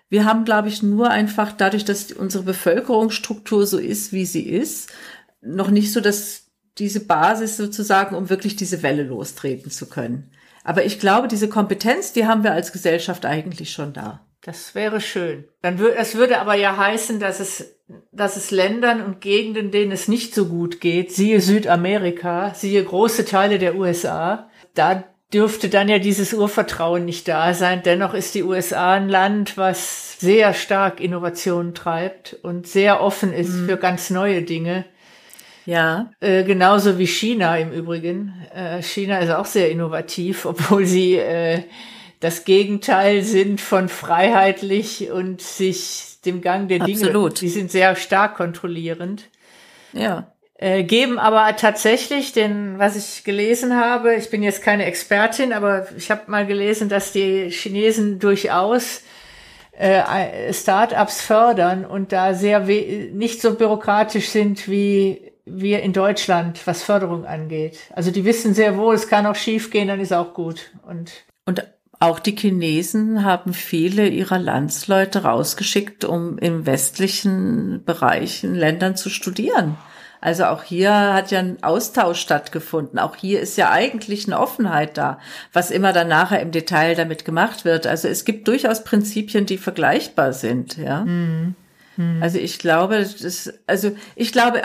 Wir 0.10 0.26
haben, 0.26 0.44
glaube 0.44 0.68
ich, 0.68 0.82
nur 0.82 1.10
einfach 1.10 1.52
dadurch, 1.52 1.86
dass 1.86 2.12
unsere 2.12 2.44
Bevölkerungsstruktur 2.44 3.66
so 3.66 3.78
ist, 3.78 4.12
wie 4.12 4.26
sie 4.26 4.44
ist, 4.44 4.90
noch 5.42 5.70
nicht 5.70 5.94
so 5.94 6.02
dass 6.02 6.48
diese 6.78 7.06
Basis 7.06 7.58
sozusagen, 7.58 8.16
um 8.16 8.30
wirklich 8.30 8.56
diese 8.56 8.82
Welle 8.84 9.04
lostreten 9.04 9.70
zu 9.70 9.88
können. 9.88 10.32
Aber 10.64 10.86
ich 10.86 11.00
glaube, 11.00 11.28
diese 11.28 11.50
Kompetenz, 11.50 12.14
die 12.14 12.26
haben 12.26 12.44
wir 12.44 12.54
als 12.54 12.72
Gesellschaft 12.72 13.26
eigentlich 13.26 13.72
schon 13.72 13.94
da. 13.94 14.26
Das 14.42 14.74
wäre 14.74 15.02
schön. 15.02 15.46
Dann 15.62 15.80
würde, 15.80 15.98
es 15.98 16.16
würde 16.16 16.40
aber 16.40 16.56
ja 16.56 16.78
heißen, 16.78 17.20
dass 17.20 17.40
es, 17.40 17.76
dass 18.12 18.38
es 18.38 18.52
Ländern 18.52 19.02
und 19.04 19.20
Gegenden, 19.20 19.72
denen 19.72 19.92
es 19.92 20.08
nicht 20.08 20.34
so 20.34 20.46
gut 20.46 20.80
geht, 20.80 21.12
siehe 21.12 21.42
Südamerika, 21.42 22.54
siehe 22.54 22.84
große 22.84 23.26
Teile 23.26 23.60
der 23.60 23.76
USA, 23.76 24.50
da 24.76 25.04
dürfte 25.34 25.70
dann 25.70 25.90
ja 25.90 26.00
dieses 26.00 26.34
Urvertrauen 26.34 27.06
nicht 27.06 27.28
da 27.28 27.54
sein. 27.54 27.82
Dennoch 27.84 28.14
ist 28.14 28.36
die 28.36 28.44
USA 28.44 28.94
ein 28.94 29.10
Land, 29.10 29.58
was 29.58 30.20
sehr 30.20 30.54
stark 30.54 31.00
Innovationen 31.00 31.74
treibt 31.74 32.36
und 32.42 32.68
sehr 32.68 33.02
offen 33.02 33.32
ist 33.32 33.54
mhm. 33.54 33.70
für 33.70 33.78
ganz 33.78 34.10
neue 34.10 34.42
Dinge. 34.42 34.86
Ja. 35.66 36.12
Äh, 36.20 36.44
genauso 36.46 36.98
wie 36.98 37.06
China 37.06 37.58
im 37.58 37.72
Übrigen. 37.72 38.34
Äh, 38.56 38.82
China 38.82 39.20
ist 39.20 39.30
auch 39.30 39.46
sehr 39.46 39.70
innovativ, 39.70 40.46
obwohl 40.46 40.86
sie 40.86 41.16
äh, 41.16 41.64
das 42.20 42.44
Gegenteil 42.44 43.24
sind 43.24 43.62
von 43.62 43.88
freiheitlich 43.88 45.12
und 45.12 45.42
sich 45.42 46.18
dem 46.26 46.42
Gang 46.42 46.68
der 46.68 46.82
Absolut. 46.82 47.40
Dinge. 47.40 47.40
Die 47.40 47.50
sind 47.50 47.72
sehr 47.72 47.96
stark 47.96 48.36
kontrollierend. 48.36 49.30
Ja. 49.94 50.32
Äh, 50.62 50.84
geben 50.84 51.20
aber 51.20 51.56
tatsächlich 51.56 52.34
den, 52.34 52.80
was 52.80 52.98
ich 52.98 53.24
gelesen 53.24 53.78
habe, 53.78 54.16
ich 54.16 54.30
bin 54.30 54.44
jetzt 54.44 54.62
keine 54.62 54.84
Expertin, 54.84 55.54
aber 55.54 55.88
ich 55.96 56.12
habe 56.12 56.30
mal 56.30 56.46
gelesen, 56.46 56.90
dass 56.90 57.14
die 57.14 57.50
Chinesen 57.50 58.20
durchaus 58.20 59.04
äh, 59.78 60.52
Startups 60.52 61.22
fördern 61.22 61.86
und 61.86 62.12
da 62.12 62.34
sehr 62.34 62.60
nicht 62.60 63.42
so 63.42 63.56
bürokratisch 63.56 64.28
sind 64.28 64.68
wie 64.68 65.32
wir 65.46 65.82
in 65.82 65.94
Deutschland, 65.94 66.60
was 66.68 66.84
Förderung 66.84 67.26
angeht. 67.26 67.80
Also 67.94 68.12
die 68.12 68.26
wissen 68.26 68.54
sehr 68.54 68.78
wohl, 68.78 68.96
es 68.96 69.08
kann 69.08 69.26
auch 69.28 69.36
schief 69.36 69.72
gehen, 69.72 69.88
dann 69.88 70.02
ist 70.02 70.12
auch 70.12 70.34
gut. 70.34 70.72
Und, 70.86 71.12
und 71.46 71.66
auch 72.02 72.20
die 72.20 72.36
Chinesen 72.36 73.24
haben 73.24 73.54
viele 73.54 74.10
ihrer 74.10 74.40
Landsleute 74.40 75.24
rausgeschickt, 75.24 76.04
um 76.04 76.38
im 76.38 76.66
westlichen 76.66 77.86
Bereich 77.86 78.44
in 78.44 78.56
Ländern 78.56 78.98
zu 78.98 79.10
studieren. 79.10 79.78
Also 80.22 80.46
auch 80.46 80.64
hier 80.64 80.92
hat 81.14 81.32
ja 81.32 81.40
ein 81.40 81.64
Austausch 81.64 82.20
stattgefunden. 82.20 83.00
Auch 83.00 83.16
hier 83.16 83.40
ist 83.40 83.58
ja 83.58 83.72
eigentlich 83.72 84.28
eine 84.28 84.40
Offenheit 84.40 84.98
da, 84.98 85.20
was 85.54 85.72
immer 85.72 85.94
dann 85.94 86.10
nachher 86.10 86.42
im 86.42 86.52
Detail 86.52 86.96
damit 86.96 87.24
gemacht 87.24 87.64
wird. 87.64 87.88
Also 87.88 88.08
es 88.08 88.26
gibt 88.26 88.48
durchaus 88.48 88.84
Prinzipien, 88.84 89.46
die 89.46 89.58
vergleichbar 89.58 90.34
sind, 90.34 90.78
ja. 90.78 91.06
Mhm. 91.06 91.56
Mhm. 91.96 92.22
Also 92.22 92.38
ich 92.38 92.60
glaube, 92.60 93.08
das, 93.22 93.54
also 93.66 93.92
ich 94.16 94.32
glaube, 94.34 94.64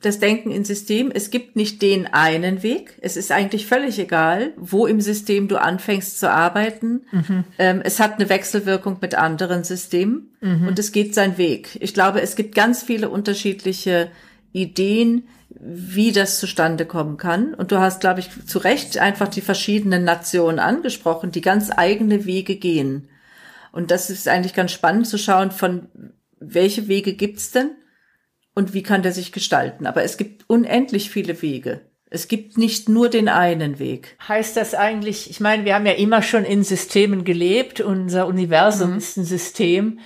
das 0.00 0.18
Denken 0.18 0.50
in 0.50 0.64
System, 0.64 1.10
es 1.12 1.30
gibt 1.30 1.56
nicht 1.56 1.82
den 1.82 2.06
einen 2.06 2.62
Weg. 2.62 2.96
Es 3.00 3.16
ist 3.16 3.30
eigentlich 3.30 3.66
völlig 3.66 3.98
egal, 3.98 4.52
wo 4.56 4.86
im 4.86 5.00
System 5.00 5.48
du 5.48 5.60
anfängst 5.60 6.18
zu 6.18 6.30
arbeiten. 6.30 7.02
Mhm. 7.12 7.44
Ähm, 7.58 7.80
es 7.84 8.00
hat 8.00 8.14
eine 8.14 8.28
Wechselwirkung 8.28 8.98
mit 9.00 9.14
anderen 9.14 9.64
Systemen 9.64 10.30
mhm. 10.40 10.68
und 10.68 10.78
es 10.78 10.92
geht 10.92 11.14
seinen 11.14 11.38
Weg. 11.38 11.78
Ich 11.80 11.94
glaube, 11.94 12.20
es 12.20 12.34
gibt 12.36 12.54
ganz 12.54 12.82
viele 12.82 13.08
unterschiedliche 13.08 14.10
Ideen, 14.54 15.28
wie 15.50 16.12
das 16.12 16.38
zustande 16.38 16.86
kommen 16.86 17.16
kann. 17.16 17.54
Und 17.54 17.72
du 17.72 17.78
hast, 17.78 18.00
glaube 18.00 18.20
ich, 18.20 18.30
zu 18.46 18.58
Recht 18.58 18.98
einfach 18.98 19.28
die 19.28 19.40
verschiedenen 19.40 20.04
Nationen 20.04 20.58
angesprochen, 20.58 21.32
die 21.32 21.40
ganz 21.40 21.70
eigene 21.76 22.24
Wege 22.24 22.56
gehen. 22.56 23.08
Und 23.72 23.90
das 23.90 24.08
ist 24.08 24.28
eigentlich 24.28 24.54
ganz 24.54 24.72
spannend 24.72 25.06
zu 25.06 25.18
schauen, 25.18 25.50
von 25.50 25.88
welche 26.38 26.88
Wege 26.88 27.14
gibt's 27.14 27.50
denn 27.50 27.72
und 28.54 28.72
wie 28.72 28.82
kann 28.82 29.02
der 29.02 29.12
sich 29.12 29.32
gestalten. 29.32 29.86
Aber 29.86 30.04
es 30.04 30.16
gibt 30.16 30.44
unendlich 30.48 31.10
viele 31.10 31.42
Wege. 31.42 31.80
Es 32.08 32.28
gibt 32.28 32.56
nicht 32.56 32.88
nur 32.88 33.08
den 33.08 33.28
einen 33.28 33.80
Weg. 33.80 34.16
Heißt 34.28 34.56
das 34.56 34.74
eigentlich, 34.74 35.28
ich 35.28 35.40
meine, 35.40 35.64
wir 35.64 35.74
haben 35.74 35.86
ja 35.86 35.94
immer 35.94 36.22
schon 36.22 36.44
in 36.44 36.62
Systemen 36.62 37.24
gelebt, 37.24 37.80
unser 37.80 38.28
Universum 38.28 38.92
mhm. 38.92 38.98
ist 38.98 39.16
ein 39.16 39.24
System. 39.24 39.98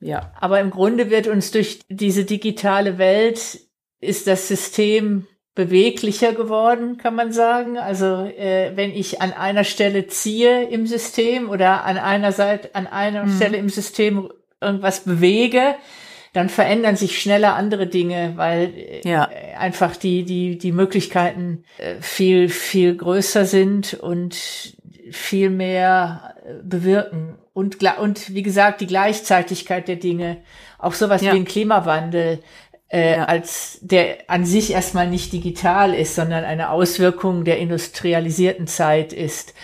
Ja. 0.00 0.32
Aber 0.40 0.60
im 0.60 0.70
Grunde 0.70 1.10
wird 1.10 1.26
uns 1.26 1.50
durch 1.50 1.80
diese 1.90 2.24
digitale 2.24 2.96
Welt 2.96 3.60
ist 4.00 4.26
das 4.26 4.48
System 4.48 5.26
beweglicher 5.54 6.32
geworden, 6.32 6.96
kann 6.96 7.14
man 7.14 7.32
sagen. 7.32 7.76
Also 7.76 8.24
äh, 8.24 8.72
wenn 8.76 8.92
ich 8.92 9.20
an 9.20 9.32
einer 9.32 9.64
Stelle 9.64 10.06
ziehe 10.06 10.64
im 10.64 10.86
System 10.86 11.50
oder 11.50 11.84
an 11.84 11.98
einer 11.98 12.32
Seite, 12.32 12.74
an 12.74 12.86
einer 12.86 13.26
mhm. 13.26 13.36
Stelle 13.36 13.56
im 13.58 13.68
System 13.68 14.30
irgendwas 14.60 15.00
bewege, 15.00 15.74
dann 16.32 16.48
verändern 16.48 16.96
sich 16.96 17.20
schneller 17.20 17.56
andere 17.56 17.88
Dinge, 17.88 18.34
weil 18.36 18.72
äh, 18.74 19.08
ja. 19.08 19.28
einfach 19.58 19.96
die, 19.96 20.24
die, 20.24 20.58
die 20.58 20.72
Möglichkeiten 20.72 21.64
äh, 21.78 21.96
viel, 22.00 22.48
viel 22.48 22.96
größer 22.96 23.44
sind 23.44 23.94
und 23.94 24.36
viel 25.10 25.50
mehr 25.50 26.34
äh, 26.44 26.62
bewirken. 26.62 27.36
Und, 27.52 27.82
und 27.98 28.32
wie 28.32 28.44
gesagt, 28.44 28.80
die 28.80 28.86
Gleichzeitigkeit 28.86 29.88
der 29.88 29.96
Dinge, 29.96 30.38
auch 30.78 30.94
sowas 30.94 31.20
ja. 31.20 31.32
wie 31.32 31.38
ein 31.38 31.44
Klimawandel, 31.44 32.38
äh, 32.90 33.16
ja. 33.16 33.24
als 33.24 33.78
der 33.82 34.18
an 34.28 34.44
sich 34.44 34.72
erstmal 34.72 35.08
nicht 35.08 35.32
digital 35.32 35.94
ist, 35.94 36.14
sondern 36.14 36.44
eine 36.44 36.70
Auswirkung 36.70 37.44
der 37.44 37.58
industrialisierten 37.58 38.66
Zeit 38.66 39.12
ist. 39.12 39.54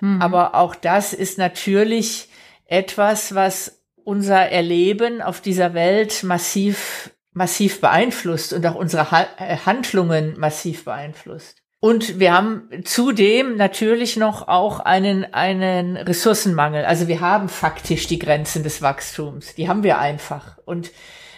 Mhm. 0.00 0.20
Aber 0.20 0.54
auch 0.54 0.74
das 0.74 1.12
ist 1.12 1.38
natürlich 1.38 2.28
etwas, 2.66 3.34
was 3.34 3.80
unser 4.02 4.50
Erleben 4.50 5.22
auf 5.22 5.40
dieser 5.40 5.72
Welt 5.72 6.22
massiv, 6.24 7.10
massiv 7.32 7.80
beeinflusst 7.80 8.52
und 8.52 8.66
auch 8.66 8.74
unsere 8.74 9.10
ha 9.10 9.26
äh, 9.38 9.56
Handlungen 9.64 10.38
massiv 10.38 10.84
beeinflusst. 10.84 11.62
Und 11.80 12.18
wir 12.18 12.32
haben 12.32 12.70
zudem 12.84 13.56
natürlich 13.56 14.16
noch 14.16 14.48
auch 14.48 14.80
einen, 14.80 15.34
einen 15.34 15.98
Ressourcenmangel. 15.98 16.86
Also 16.86 17.08
wir 17.08 17.20
haben 17.20 17.50
faktisch 17.50 18.06
die 18.06 18.18
Grenzen 18.18 18.62
des 18.62 18.80
Wachstums. 18.80 19.54
Die 19.54 19.68
haben 19.68 19.82
wir 19.82 19.98
einfach. 19.98 20.56
Und 20.64 20.90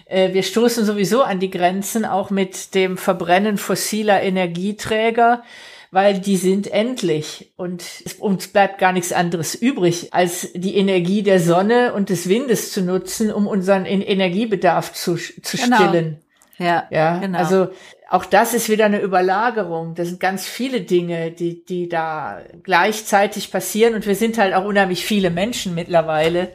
äh, 0.07 0.33
wir 0.33 0.43
stoßen 0.43 0.85
sowieso 0.85 1.23
an 1.23 1.41
die 1.41 1.51
Grenzen, 1.51 2.05
auch 2.05 2.31
mit 2.31 2.75
dem 2.75 2.97
Verbrennen 2.97 3.59
fossiler 3.59 4.23
Energieträger, 4.23 5.43
weil 5.91 6.19
die 6.19 6.37
sind 6.37 6.69
endlich 6.69 7.53
und 7.57 7.85
uns 8.19 8.49
bleibt 8.49 8.79
gar 8.79 8.93
nichts 8.93 9.13
anderes 9.13 9.55
übrig, 9.55 10.13
als 10.13 10.53
die 10.55 10.77
Energie 10.77 11.23
der 11.23 11.41
Sonne 11.41 11.93
und 11.95 12.11
des 12.11 12.29
Windes 12.29 12.73
zu 12.73 12.83
nutzen, 12.83 13.33
um 13.33 13.47
unseren 13.47 13.85
Energiebedarf 13.87 14.93
zu, 14.93 15.17
zu 15.17 15.57
genau. 15.57 15.77
stillen. 15.77 16.21
Ja, 16.59 16.87
ja, 16.91 17.19
genau. 17.19 17.39
Also 17.39 17.69
auch 18.09 18.25
das 18.25 18.55
ist 18.55 18.69
wieder 18.69 18.87
eine 18.87 19.01
Überlagerung. 19.01 19.95
Das 19.95 20.09
sind 20.09 20.21
ganz 20.21 20.47
viele 20.47 20.81
Dinge, 20.81 21.31
die, 21.33 21.65
die 21.65 21.89
da 21.89 22.41
gleichzeitig 22.63 23.51
passieren. 23.51 23.95
Und 23.95 24.07
wir 24.07 24.15
sind 24.15 24.39
halt 24.39 24.55
auch 24.55 24.65
unheimlich 24.65 25.05
viele 25.05 25.31
Menschen 25.31 25.75
mittlerweile, 25.75 26.53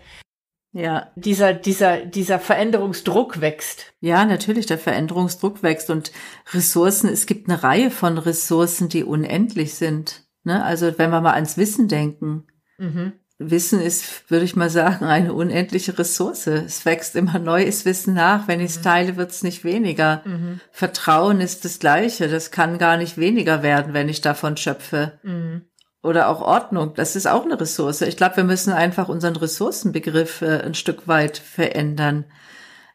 ja. 0.73 1.11
dieser, 1.15 1.53
dieser, 1.53 2.05
dieser 2.05 2.39
Veränderungsdruck 2.39 3.41
wächst. 3.41 3.93
Ja, 3.99 4.25
natürlich, 4.25 4.65
der 4.65 4.77
Veränderungsdruck 4.77 5.63
wächst 5.63 5.89
und 5.89 6.11
Ressourcen, 6.53 7.09
es 7.09 7.25
gibt 7.25 7.49
eine 7.49 7.63
Reihe 7.63 7.91
von 7.91 8.17
Ressourcen, 8.17 8.89
die 8.89 9.03
unendlich 9.03 9.75
sind. 9.75 10.23
Ne? 10.43 10.63
Also 10.63 10.97
wenn 10.97 11.11
wir 11.11 11.21
mal 11.21 11.33
ans 11.33 11.57
Wissen 11.57 11.87
denken. 11.87 12.45
Mhm. 12.77 13.13
Wissen 13.43 13.81
ist, 13.81 14.29
würde 14.29 14.45
ich 14.45 14.55
mal 14.55 14.69
sagen, 14.69 15.03
eine 15.03 15.33
unendliche 15.33 15.97
Ressource. 15.97 16.45
Es 16.45 16.85
wächst 16.85 17.15
immer 17.15 17.39
neues 17.39 17.85
Wissen 17.85 18.13
nach. 18.13 18.47
Wenn 18.47 18.59
ich 18.59 18.71
es 18.71 18.77
mhm. 18.79 18.83
teile, 18.83 19.17
wird 19.17 19.31
es 19.31 19.41
nicht 19.41 19.63
weniger. 19.63 20.21
Mhm. 20.25 20.59
Vertrauen 20.71 21.41
ist 21.41 21.65
das 21.65 21.79
Gleiche. 21.79 22.27
Das 22.27 22.51
kann 22.51 22.77
gar 22.77 22.97
nicht 22.97 23.17
weniger 23.17 23.63
werden, 23.63 23.95
wenn 23.95 24.09
ich 24.09 24.21
davon 24.21 24.57
schöpfe. 24.57 25.19
Mhm 25.23 25.63
oder 26.03 26.29
auch 26.29 26.41
Ordnung, 26.41 26.93
das 26.95 27.15
ist 27.15 27.27
auch 27.27 27.45
eine 27.45 27.59
Ressource. 27.59 28.01
Ich 28.01 28.17
glaube, 28.17 28.37
wir 28.37 28.43
müssen 28.43 28.73
einfach 28.73 29.07
unseren 29.07 29.35
Ressourcenbegriff 29.35 30.41
äh, 30.41 30.61
ein 30.61 30.73
Stück 30.73 31.07
weit 31.07 31.37
verändern. 31.37 32.25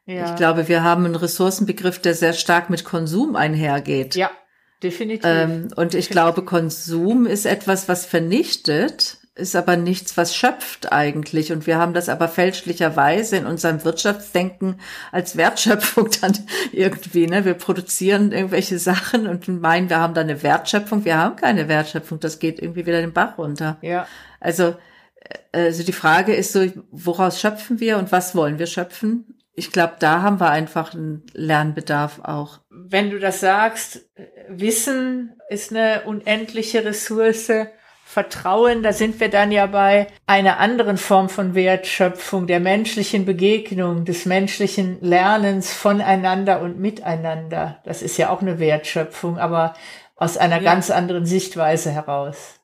Ja. 0.06 0.30
Ich 0.30 0.36
glaube, 0.36 0.68
wir 0.68 0.82
haben 0.82 1.04
einen 1.04 1.16
Ressourcenbegriff, 1.16 2.00
der 2.00 2.14
sehr 2.14 2.32
stark 2.32 2.70
mit 2.70 2.84
Konsum 2.84 3.36
einhergeht. 3.36 4.14
Ja, 4.14 4.30
definitiv. 4.82 5.24
Ähm, 5.24 5.68
und 5.76 5.94
ich 5.94 6.08
definitiv. 6.08 6.10
glaube, 6.10 6.42
Konsum 6.44 7.26
ist 7.26 7.46
etwas, 7.46 7.88
was 7.88 8.06
vernichtet 8.06 9.18
ist 9.36 9.54
aber 9.54 9.76
nichts, 9.76 10.16
was 10.16 10.34
schöpft 10.34 10.92
eigentlich. 10.92 11.52
Und 11.52 11.66
wir 11.66 11.76
haben 11.76 11.92
das 11.92 12.08
aber 12.08 12.26
fälschlicherweise 12.26 13.36
in 13.36 13.46
unserem 13.46 13.84
Wirtschaftsdenken 13.84 14.80
als 15.12 15.36
Wertschöpfung 15.36 16.08
dann 16.20 16.32
irgendwie. 16.72 17.26
Ne? 17.26 17.44
Wir 17.44 17.54
produzieren 17.54 18.32
irgendwelche 18.32 18.78
Sachen 18.78 19.26
und 19.26 19.46
meinen, 19.48 19.90
wir 19.90 20.00
haben 20.00 20.14
da 20.14 20.22
eine 20.22 20.42
Wertschöpfung. 20.42 21.04
Wir 21.04 21.18
haben 21.18 21.36
keine 21.36 21.68
Wertschöpfung. 21.68 22.18
Das 22.18 22.38
geht 22.38 22.60
irgendwie 22.60 22.86
wieder 22.86 23.00
den 23.00 23.12
Bach 23.12 23.36
runter. 23.36 23.76
Ja. 23.82 24.08
Also, 24.40 24.74
äh, 25.52 25.66
also 25.66 25.82
die 25.82 25.92
Frage 25.92 26.34
ist 26.34 26.52
so, 26.52 26.64
woraus 26.90 27.38
schöpfen 27.38 27.78
wir 27.78 27.98
und 27.98 28.12
was 28.12 28.34
wollen 28.34 28.58
wir 28.58 28.66
schöpfen? 28.66 29.36
Ich 29.54 29.70
glaube, 29.70 29.96
da 29.98 30.22
haben 30.22 30.40
wir 30.40 30.50
einfach 30.50 30.94
einen 30.94 31.24
Lernbedarf 31.34 32.20
auch. 32.22 32.60
Wenn 32.70 33.10
du 33.10 33.18
das 33.18 33.40
sagst, 33.40 34.08
Wissen 34.48 35.36
ist 35.50 35.72
eine 35.72 36.02
unendliche 36.04 36.84
Ressource 36.84 37.50
Vertrauen, 38.08 38.84
da 38.84 38.92
sind 38.92 39.18
wir 39.18 39.28
dann 39.28 39.50
ja 39.50 39.66
bei 39.66 40.06
einer 40.28 40.58
anderen 40.58 40.96
Form 40.96 41.28
von 41.28 41.56
Wertschöpfung, 41.56 42.46
der 42.46 42.60
menschlichen 42.60 43.26
Begegnung, 43.26 44.04
des 44.04 44.26
menschlichen 44.26 44.98
Lernens 45.00 45.74
voneinander 45.74 46.60
und 46.62 46.78
miteinander. 46.78 47.80
Das 47.84 48.02
ist 48.02 48.16
ja 48.16 48.30
auch 48.30 48.42
eine 48.42 48.60
Wertschöpfung, 48.60 49.38
aber 49.38 49.74
aus 50.14 50.38
einer 50.38 50.62
ja. 50.62 50.62
ganz 50.62 50.90
anderen 50.90 51.26
Sichtweise 51.26 51.90
heraus 51.90 52.55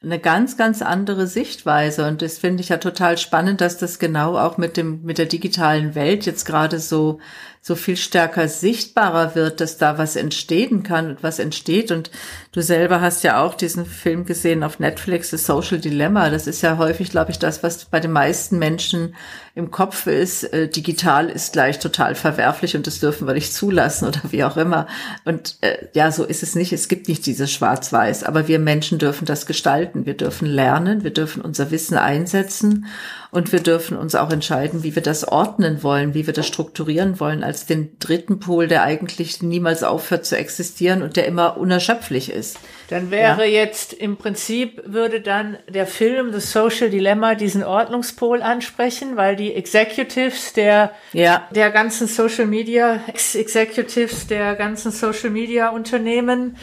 eine 0.00 0.20
ganz, 0.20 0.56
ganz 0.56 0.80
andere 0.80 1.26
Sichtweise. 1.26 2.06
Und 2.06 2.22
das 2.22 2.38
finde 2.38 2.62
ich 2.62 2.68
ja 2.68 2.76
total 2.76 3.18
spannend, 3.18 3.60
dass 3.60 3.78
das 3.78 3.98
genau 3.98 4.38
auch 4.38 4.56
mit 4.56 4.76
dem, 4.76 5.02
mit 5.02 5.18
der 5.18 5.26
digitalen 5.26 5.96
Welt 5.96 6.24
jetzt 6.24 6.44
gerade 6.44 6.78
so, 6.78 7.18
so 7.60 7.74
viel 7.74 7.96
stärker 7.96 8.48
sichtbarer 8.48 9.34
wird, 9.34 9.60
dass 9.60 9.76
da 9.76 9.98
was 9.98 10.14
entstehen 10.14 10.84
kann 10.84 11.10
und 11.10 11.22
was 11.22 11.40
entsteht. 11.40 11.90
Und 11.90 12.10
du 12.52 12.62
selber 12.62 13.00
hast 13.00 13.24
ja 13.24 13.42
auch 13.42 13.54
diesen 13.54 13.84
Film 13.86 14.24
gesehen 14.24 14.62
auf 14.62 14.78
Netflix, 14.78 15.30
The 15.30 15.36
Social 15.36 15.78
Dilemma. 15.78 16.30
Das 16.30 16.46
ist 16.46 16.62
ja 16.62 16.78
häufig, 16.78 17.10
glaube 17.10 17.32
ich, 17.32 17.38
das, 17.40 17.64
was 17.64 17.84
bei 17.86 17.98
den 17.98 18.12
meisten 18.12 18.58
Menschen 18.58 19.14
im 19.54 19.72
Kopf 19.72 20.06
ist. 20.06 20.44
Äh, 20.44 20.68
digital 20.68 21.28
ist 21.28 21.52
gleich 21.52 21.80
total 21.80 22.14
verwerflich 22.14 22.76
und 22.76 22.86
das 22.86 23.00
dürfen 23.00 23.26
wir 23.26 23.34
nicht 23.34 23.52
zulassen 23.52 24.06
oder 24.06 24.20
wie 24.30 24.44
auch 24.44 24.56
immer. 24.56 24.86
Und 25.24 25.56
äh, 25.60 25.88
ja, 25.94 26.12
so 26.12 26.24
ist 26.24 26.44
es 26.44 26.54
nicht. 26.54 26.72
Es 26.72 26.86
gibt 26.86 27.08
nicht 27.08 27.26
dieses 27.26 27.52
Schwarz-Weiß, 27.52 28.22
aber 28.22 28.46
wir 28.46 28.60
Menschen 28.60 28.98
dürfen 28.98 29.24
das 29.26 29.46
gestalten 29.46 29.87
gestalten. 29.88 30.06
Wir 30.06 30.14
dürfen 30.14 30.46
lernen, 30.46 31.04
wir 31.04 31.12
dürfen 31.12 31.42
unser 31.42 31.70
Wissen 31.70 31.96
einsetzen 31.96 32.86
und 33.30 33.52
wir 33.52 33.60
dürfen 33.60 33.96
uns 33.96 34.14
auch 34.14 34.30
entscheiden, 34.30 34.82
wie 34.82 34.94
wir 34.94 35.02
das 35.02 35.26
ordnen 35.26 35.82
wollen, 35.82 36.14
wie 36.14 36.26
wir 36.26 36.32
das 36.32 36.46
strukturieren 36.46 37.20
wollen, 37.20 37.44
als 37.44 37.66
den 37.66 37.98
dritten 37.98 38.40
Pol, 38.40 38.68
der 38.68 38.82
eigentlich 38.84 39.42
niemals 39.42 39.82
aufhört 39.82 40.24
zu 40.24 40.36
existieren 40.36 41.02
und 41.02 41.16
der 41.16 41.26
immer 41.26 41.58
unerschöpflich 41.58 42.30
ist. 42.32 42.58
Dann 42.88 43.10
wäre 43.10 43.46
ja? 43.46 43.64
jetzt 43.64 43.92
im 43.92 44.16
Prinzip, 44.16 44.82
würde 44.86 45.20
dann 45.20 45.58
der 45.68 45.86
Film 45.86 46.32
The 46.32 46.40
Social 46.40 46.88
Dilemma 46.88 47.34
diesen 47.34 47.64
Ordnungspol 47.64 48.40
ansprechen, 48.40 49.16
weil 49.16 49.36
die 49.36 49.54
Executives 49.54 50.54
der, 50.54 50.92
ja. 51.12 51.46
der 51.54 51.70
ganzen 51.70 52.06
Social 52.06 52.46
Media, 52.46 53.00
Executives 53.06 54.26
der 54.26 54.54
ganzen 54.54 54.90
Social 54.90 55.30
Media 55.30 55.68
Unternehmen 55.68 56.56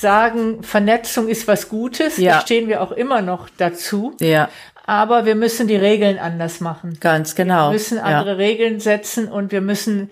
sagen, 0.00 0.62
Vernetzung 0.62 1.28
ist 1.28 1.48
was 1.48 1.68
Gutes. 1.68 2.18
Ja. 2.18 2.34
Da 2.34 2.40
stehen 2.40 2.68
wir 2.68 2.82
auch 2.82 2.92
immer 2.92 3.22
noch 3.22 3.48
dazu. 3.56 4.14
Ja. 4.20 4.48
Aber 4.86 5.26
wir 5.26 5.34
müssen 5.34 5.68
die 5.68 5.76
Regeln 5.76 6.18
anders 6.18 6.60
machen. 6.60 6.98
Ganz 7.00 7.34
genau. 7.34 7.68
Wir 7.68 7.74
müssen 7.74 7.98
andere 7.98 8.30
ja. 8.30 8.36
Regeln 8.36 8.80
setzen 8.80 9.28
und 9.28 9.52
wir 9.52 9.60
müssen 9.60 10.10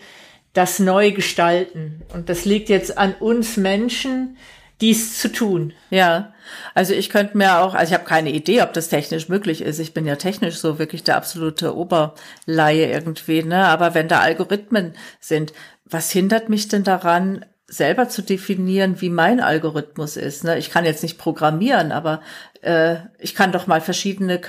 das 0.52 0.78
neu 0.78 1.12
gestalten. 1.12 2.02
Und 2.12 2.28
das 2.28 2.44
liegt 2.44 2.68
jetzt 2.68 2.98
an 2.98 3.14
uns 3.14 3.56
Menschen, 3.56 4.36
dies 4.80 5.18
zu 5.18 5.32
tun. 5.32 5.72
Ja, 5.90 6.34
also 6.74 6.92
ich 6.92 7.08
könnte 7.08 7.36
mir 7.38 7.58
auch, 7.58 7.74
also 7.74 7.90
ich 7.90 7.94
habe 7.94 8.08
keine 8.08 8.30
Idee, 8.30 8.62
ob 8.62 8.72
das 8.72 8.88
technisch 8.88 9.28
möglich 9.28 9.62
ist. 9.62 9.78
Ich 9.78 9.94
bin 9.94 10.06
ja 10.06 10.16
technisch 10.16 10.56
so 10.56 10.78
wirklich 10.78 11.02
der 11.02 11.16
absolute 11.16 11.74
Oberleihe 11.74 12.90
irgendwie, 12.90 13.42
ne? 13.42 13.66
Aber 13.66 13.94
wenn 13.94 14.08
da 14.08 14.20
Algorithmen 14.20 14.94
sind, 15.20 15.52
was 15.84 16.10
hindert 16.10 16.48
mich 16.48 16.68
denn 16.68 16.84
daran, 16.84 17.44
selber 17.68 18.08
zu 18.08 18.22
definieren, 18.22 19.00
wie 19.00 19.10
mein 19.10 19.40
Algorithmus 19.40 20.16
ist. 20.16 20.44
Ne? 20.44 20.58
Ich 20.58 20.70
kann 20.70 20.84
jetzt 20.84 21.02
nicht 21.02 21.18
programmieren, 21.18 21.92
aber 21.92 22.20
äh, 22.62 22.96
ich 23.18 23.34
kann 23.34 23.52
doch 23.52 23.66
mal 23.66 23.80
verschiedene. 23.80 24.40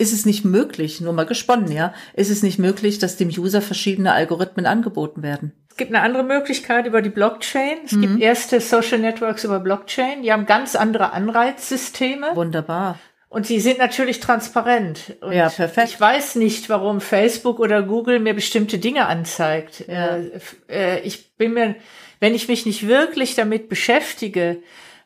Ist 0.00 0.12
es 0.12 0.26
nicht 0.26 0.44
möglich, 0.44 1.00
nur 1.00 1.12
mal 1.12 1.26
gesponnen, 1.26 1.72
ja? 1.72 1.92
Ist 2.14 2.30
es 2.30 2.44
nicht 2.44 2.60
möglich, 2.60 3.00
dass 3.00 3.16
dem 3.16 3.30
User 3.30 3.60
verschiedene 3.60 4.12
Algorithmen 4.12 4.64
angeboten 4.64 5.24
werden? 5.24 5.52
Es 5.70 5.76
gibt 5.76 5.92
eine 5.92 6.04
andere 6.04 6.22
Möglichkeit 6.22 6.86
über 6.86 7.02
die 7.02 7.10
Blockchain. 7.10 7.78
Es 7.84 7.92
mhm. 7.92 8.02
gibt 8.02 8.20
erste 8.20 8.60
Social 8.60 8.98
Networks 9.00 9.42
über 9.42 9.58
Blockchain. 9.58 10.22
Die 10.22 10.32
haben 10.32 10.46
ganz 10.46 10.76
andere 10.76 11.12
Anreizsysteme. 11.12 12.34
Wunderbar. 12.36 12.98
Und 13.28 13.46
sie 13.46 13.60
sind 13.60 13.78
natürlich 13.78 14.20
transparent. 14.20 15.16
Und 15.20 15.32
ja, 15.32 15.50
perfekt. 15.50 15.88
Ich 15.88 16.00
weiß 16.00 16.36
nicht, 16.36 16.68
warum 16.70 17.00
Facebook 17.00 17.58
oder 17.60 17.82
Google 17.82 18.20
mir 18.20 18.34
bestimmte 18.34 18.78
Dinge 18.78 19.06
anzeigt. 19.06 19.84
Ja. 19.86 20.16
Äh, 20.16 20.30
äh, 20.68 21.00
ich 21.00 21.36
bin 21.36 21.52
mir, 21.54 21.74
wenn 22.20 22.34
ich 22.34 22.48
mich 22.48 22.66
nicht 22.66 22.86
wirklich 22.86 23.34
damit 23.34 23.68
beschäftige, 23.68 24.62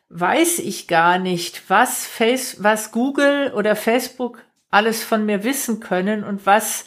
weiß 0.09 0.59
ich 0.59 0.87
gar 0.87 1.17
nicht, 1.17 1.69
was 1.69 2.05
Face, 2.05 2.63
was 2.63 2.91
Google 2.91 3.51
oder 3.55 3.75
Facebook 3.75 4.43
alles 4.69 5.03
von 5.03 5.25
mir 5.25 5.43
wissen 5.43 5.79
können 5.79 6.23
und 6.23 6.45
was 6.45 6.85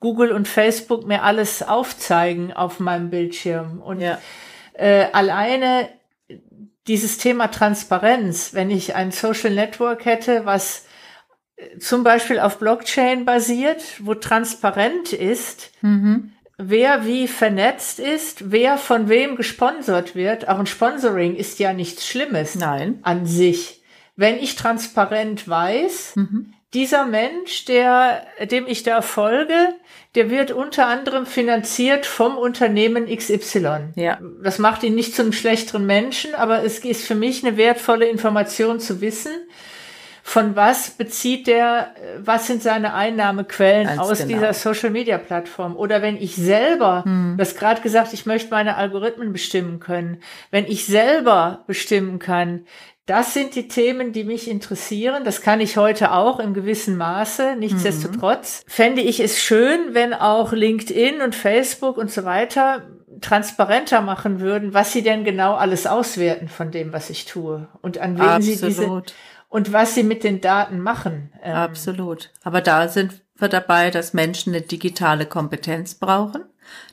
Google 0.00 0.32
und 0.32 0.46
Facebook 0.46 1.06
mir 1.06 1.22
alles 1.22 1.62
aufzeigen 1.62 2.52
auf 2.52 2.78
meinem 2.78 3.10
Bildschirm. 3.10 3.80
Und 3.80 4.00
ja. 4.00 4.18
äh, 4.74 5.06
alleine 5.12 5.88
dieses 6.86 7.18
Thema 7.18 7.48
Transparenz, 7.48 8.54
wenn 8.54 8.70
ich 8.70 8.94
ein 8.94 9.10
Social 9.10 9.52
Network 9.52 10.04
hätte, 10.04 10.44
was 10.44 10.86
äh, 11.56 11.78
zum 11.78 12.04
Beispiel 12.04 12.38
auf 12.38 12.58
Blockchain 12.58 13.24
basiert, 13.24 13.82
wo 14.00 14.14
transparent 14.14 15.12
ist, 15.12 15.72
mhm 15.80 16.33
wer 16.56 17.04
wie 17.04 17.28
vernetzt 17.28 17.98
ist, 17.98 18.50
wer 18.50 18.78
von 18.78 19.08
wem 19.08 19.36
gesponsert 19.36 20.14
wird. 20.14 20.48
Auch 20.48 20.58
ein 20.58 20.66
Sponsoring 20.66 21.36
ist 21.36 21.58
ja 21.58 21.72
nichts 21.72 22.06
Schlimmes 22.06 22.54
Nein. 22.54 22.98
an 23.02 23.26
sich. 23.26 23.82
Wenn 24.16 24.38
ich 24.38 24.54
transparent 24.54 25.48
weiß, 25.48 26.12
mhm. 26.14 26.54
dieser 26.72 27.04
Mensch, 27.04 27.64
der, 27.64 28.24
dem 28.50 28.66
ich 28.68 28.84
da 28.84 29.02
folge, 29.02 29.74
der 30.14 30.30
wird 30.30 30.52
unter 30.52 30.86
anderem 30.86 31.26
finanziert 31.26 32.06
vom 32.06 32.38
Unternehmen 32.38 33.06
XY. 33.06 33.88
Ja. 33.96 34.20
Das 34.42 34.60
macht 34.60 34.84
ihn 34.84 34.94
nicht 34.94 35.16
zu 35.16 35.22
einem 35.22 35.32
schlechteren 35.32 35.86
Menschen, 35.86 36.36
aber 36.36 36.62
es 36.62 36.78
ist 36.78 37.04
für 37.04 37.16
mich 37.16 37.44
eine 37.44 37.56
wertvolle 37.56 38.06
Information 38.06 38.78
zu 38.78 39.00
wissen, 39.00 39.32
von 40.26 40.56
was 40.56 40.92
bezieht 40.92 41.46
der, 41.46 41.94
was 42.18 42.46
sind 42.46 42.62
seine 42.62 42.94
Einnahmequellen 42.94 43.88
Ganz 43.88 44.00
aus 44.00 44.18
genau. 44.20 44.32
dieser 44.32 44.54
Social 44.54 44.88
Media 44.88 45.18
Plattform? 45.18 45.76
Oder 45.76 46.00
wenn 46.00 46.16
ich 46.16 46.34
selber, 46.34 47.04
hm. 47.04 47.34
das 47.36 47.56
gerade 47.56 47.82
gesagt, 47.82 48.14
ich 48.14 48.24
möchte 48.24 48.50
meine 48.50 48.76
Algorithmen 48.76 49.34
bestimmen 49.34 49.80
können, 49.80 50.22
wenn 50.50 50.64
ich 50.64 50.86
selber 50.86 51.62
bestimmen 51.66 52.18
kann, 52.18 52.64
das 53.04 53.34
sind 53.34 53.54
die 53.54 53.68
Themen, 53.68 54.12
die 54.12 54.24
mich 54.24 54.48
interessieren. 54.48 55.24
Das 55.24 55.42
kann 55.42 55.60
ich 55.60 55.76
heute 55.76 56.10
auch 56.12 56.40
im 56.40 56.54
gewissen 56.54 56.96
Maße. 56.96 57.56
Nichtsdestotrotz 57.58 58.64
mhm. 58.64 58.70
fände 58.70 59.02
ich 59.02 59.20
es 59.20 59.38
schön, 59.38 59.92
wenn 59.92 60.14
auch 60.14 60.52
LinkedIn 60.52 61.20
und 61.20 61.34
Facebook 61.34 61.98
und 61.98 62.10
so 62.10 62.24
weiter 62.24 62.82
transparenter 63.20 64.00
machen 64.00 64.40
würden, 64.40 64.74
was 64.74 64.92
sie 64.92 65.02
denn 65.02 65.24
genau 65.24 65.54
alles 65.54 65.86
auswerten 65.86 66.48
von 66.48 66.70
dem, 66.70 66.92
was 66.92 67.10
ich 67.10 67.26
tue 67.26 67.68
und 67.82 67.98
an 67.98 68.16
wen 68.16 68.22
Absolut. 68.22 68.58
sie 68.58 68.66
diese 68.66 69.02
und 69.54 69.72
was 69.72 69.94
sie 69.94 70.02
mit 70.02 70.24
den 70.24 70.40
Daten 70.40 70.80
machen. 70.80 71.30
Ähm, 71.40 71.54
Absolut. 71.54 72.30
Aber 72.42 72.60
da 72.60 72.88
sind 72.88 73.22
wir 73.38 73.46
dabei, 73.46 73.92
dass 73.92 74.12
Menschen 74.12 74.52
eine 74.52 74.62
digitale 74.62 75.26
Kompetenz 75.26 75.94
brauchen, 75.94 76.42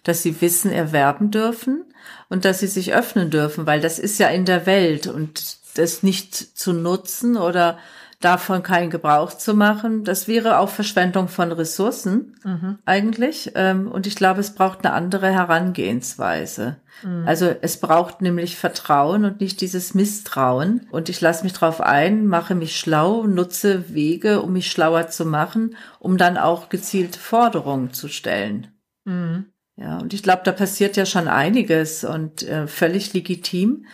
dass 0.04 0.22
sie 0.22 0.42
Wissen 0.42 0.72
erwerben 0.72 1.32
dürfen 1.32 1.84
und 2.30 2.46
dass 2.46 2.60
sie 2.60 2.68
sich 2.68 2.94
öffnen 2.94 3.32
dürfen, 3.32 3.66
weil 3.66 3.82
das 3.82 3.98
ist 3.98 4.20
ja 4.20 4.28
in 4.28 4.46
der 4.46 4.68
Welt 4.68 5.08
und 5.08 5.58
das 5.74 6.04
nicht 6.04 6.36
zu 6.36 6.72
nutzen 6.72 7.36
oder 7.36 7.80
davon 8.22 8.64
keinen 8.64 8.90
Gebrauch 8.90 9.34
zu 9.34 9.54
machen, 9.54 10.04
das 10.04 10.28
wäre 10.28 10.60
auch 10.60 10.70
Verschwendung 10.70 11.28
von 11.28 11.52
Ressourcen 11.52 12.38
mhm. 12.44 12.78
eigentlich. 12.86 13.52
Ähm, 13.56 13.92
und 13.92 14.08
ich 14.08 14.16
glaube, 14.16 14.40
es 14.40 14.56
braucht 14.56 14.86
eine 14.86 14.94
andere 14.94 15.32
Herangehensweise. 15.32 16.78
Mhm. 17.04 17.28
Also 17.28 17.54
es 17.62 17.80
braucht 17.80 18.22
nämlich 18.22 18.58
Vertrauen 18.58 19.26
und 19.26 19.42
nicht 19.42 19.62
dieses 19.62 19.94
Misstrauen. 19.94 20.88
Und 20.92 21.10
ich 21.10 21.20
lasse 21.22 21.44
mich 21.44 21.54
drauf 21.54 21.82
ein, 21.82 22.28
mache 22.28 22.56
mich 22.56 22.78
schlau, 22.78 23.26
nutze 23.26 23.94
Wege, 23.94 24.42
um 24.42 24.54
mich 24.54 24.72
schlauer 24.72 25.08
zu 25.08 25.26
machen, 25.26 25.76
um 26.00 26.18
dann 26.18 26.38
auch 26.38 26.70
gezielte 26.70 27.20
Forderungen 27.20 27.94
zu 27.94 28.08
stellen. 28.08 28.68
Mhm. 29.06 29.46
Ja, 29.78 29.98
und 29.98 30.14
ich 30.14 30.22
glaube, 30.22 30.42
da 30.46 30.52
passiert 30.52 30.96
ja 30.96 31.06
schon 31.06 31.28
einiges 31.28 32.04
und 32.04 32.44
äh, 32.44 32.68
völlig 32.68 33.14
legitim. 33.14 33.86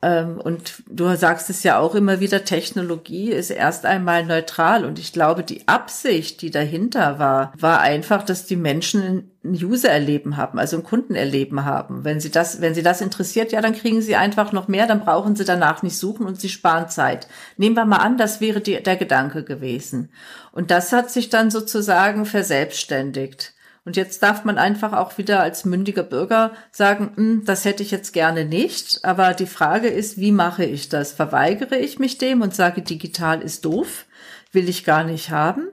Ähm, 0.00 0.40
und 0.40 0.84
du 0.88 1.16
sagst 1.16 1.50
es 1.50 1.64
ja 1.64 1.78
auch 1.78 1.96
immer 1.96 2.20
wieder, 2.20 2.44
Technologie 2.44 3.32
ist 3.32 3.50
erst 3.50 3.84
einmal 3.84 4.24
neutral. 4.24 4.84
Und 4.84 4.98
ich 4.98 5.12
glaube, 5.12 5.42
die 5.42 5.66
Absicht, 5.66 6.40
die 6.40 6.52
dahinter 6.52 7.18
war, 7.18 7.52
war 7.58 7.80
einfach, 7.80 8.22
dass 8.22 8.46
die 8.46 8.56
Menschen 8.56 9.32
ein 9.44 9.54
User-Erleben 9.54 10.36
haben, 10.36 10.58
also 10.58 10.76
ein 10.76 10.84
Kundenerleben 10.84 11.64
haben. 11.64 12.04
Wenn 12.04 12.20
sie 12.20 12.30
das, 12.30 12.60
wenn 12.60 12.74
sie 12.74 12.82
das 12.82 13.00
interessiert, 13.00 13.50
ja, 13.50 13.60
dann 13.60 13.74
kriegen 13.74 14.00
sie 14.00 14.14
einfach 14.14 14.52
noch 14.52 14.68
mehr, 14.68 14.86
dann 14.86 15.00
brauchen 15.00 15.34
sie 15.34 15.44
danach 15.44 15.82
nicht 15.82 15.96
suchen 15.96 16.26
und 16.26 16.40
sie 16.40 16.48
sparen 16.48 16.88
Zeit. 16.88 17.26
Nehmen 17.56 17.74
wir 17.74 17.84
mal 17.84 17.96
an, 17.96 18.18
das 18.18 18.40
wäre 18.40 18.60
die, 18.60 18.80
der 18.80 18.96
Gedanke 18.96 19.42
gewesen. 19.42 20.10
Und 20.52 20.70
das 20.70 20.92
hat 20.92 21.10
sich 21.10 21.28
dann 21.28 21.50
sozusagen 21.50 22.24
verselbstständigt. 22.24 23.54
Und 23.88 23.96
jetzt 23.96 24.22
darf 24.22 24.44
man 24.44 24.58
einfach 24.58 24.92
auch 24.92 25.16
wieder 25.16 25.40
als 25.40 25.64
mündiger 25.64 26.02
Bürger 26.02 26.52
sagen, 26.70 27.12
hm, 27.14 27.44
das 27.46 27.64
hätte 27.64 27.82
ich 27.82 27.90
jetzt 27.90 28.12
gerne 28.12 28.44
nicht. 28.44 29.02
Aber 29.02 29.32
die 29.32 29.46
Frage 29.46 29.88
ist, 29.88 30.18
wie 30.18 30.30
mache 30.30 30.62
ich 30.62 30.90
das? 30.90 31.12
Verweigere 31.12 31.78
ich 31.78 31.98
mich 31.98 32.18
dem 32.18 32.42
und 32.42 32.54
sage, 32.54 32.82
digital 32.82 33.40
ist 33.40 33.64
doof, 33.64 34.04
will 34.52 34.68
ich 34.68 34.84
gar 34.84 35.04
nicht 35.04 35.30
haben? 35.30 35.68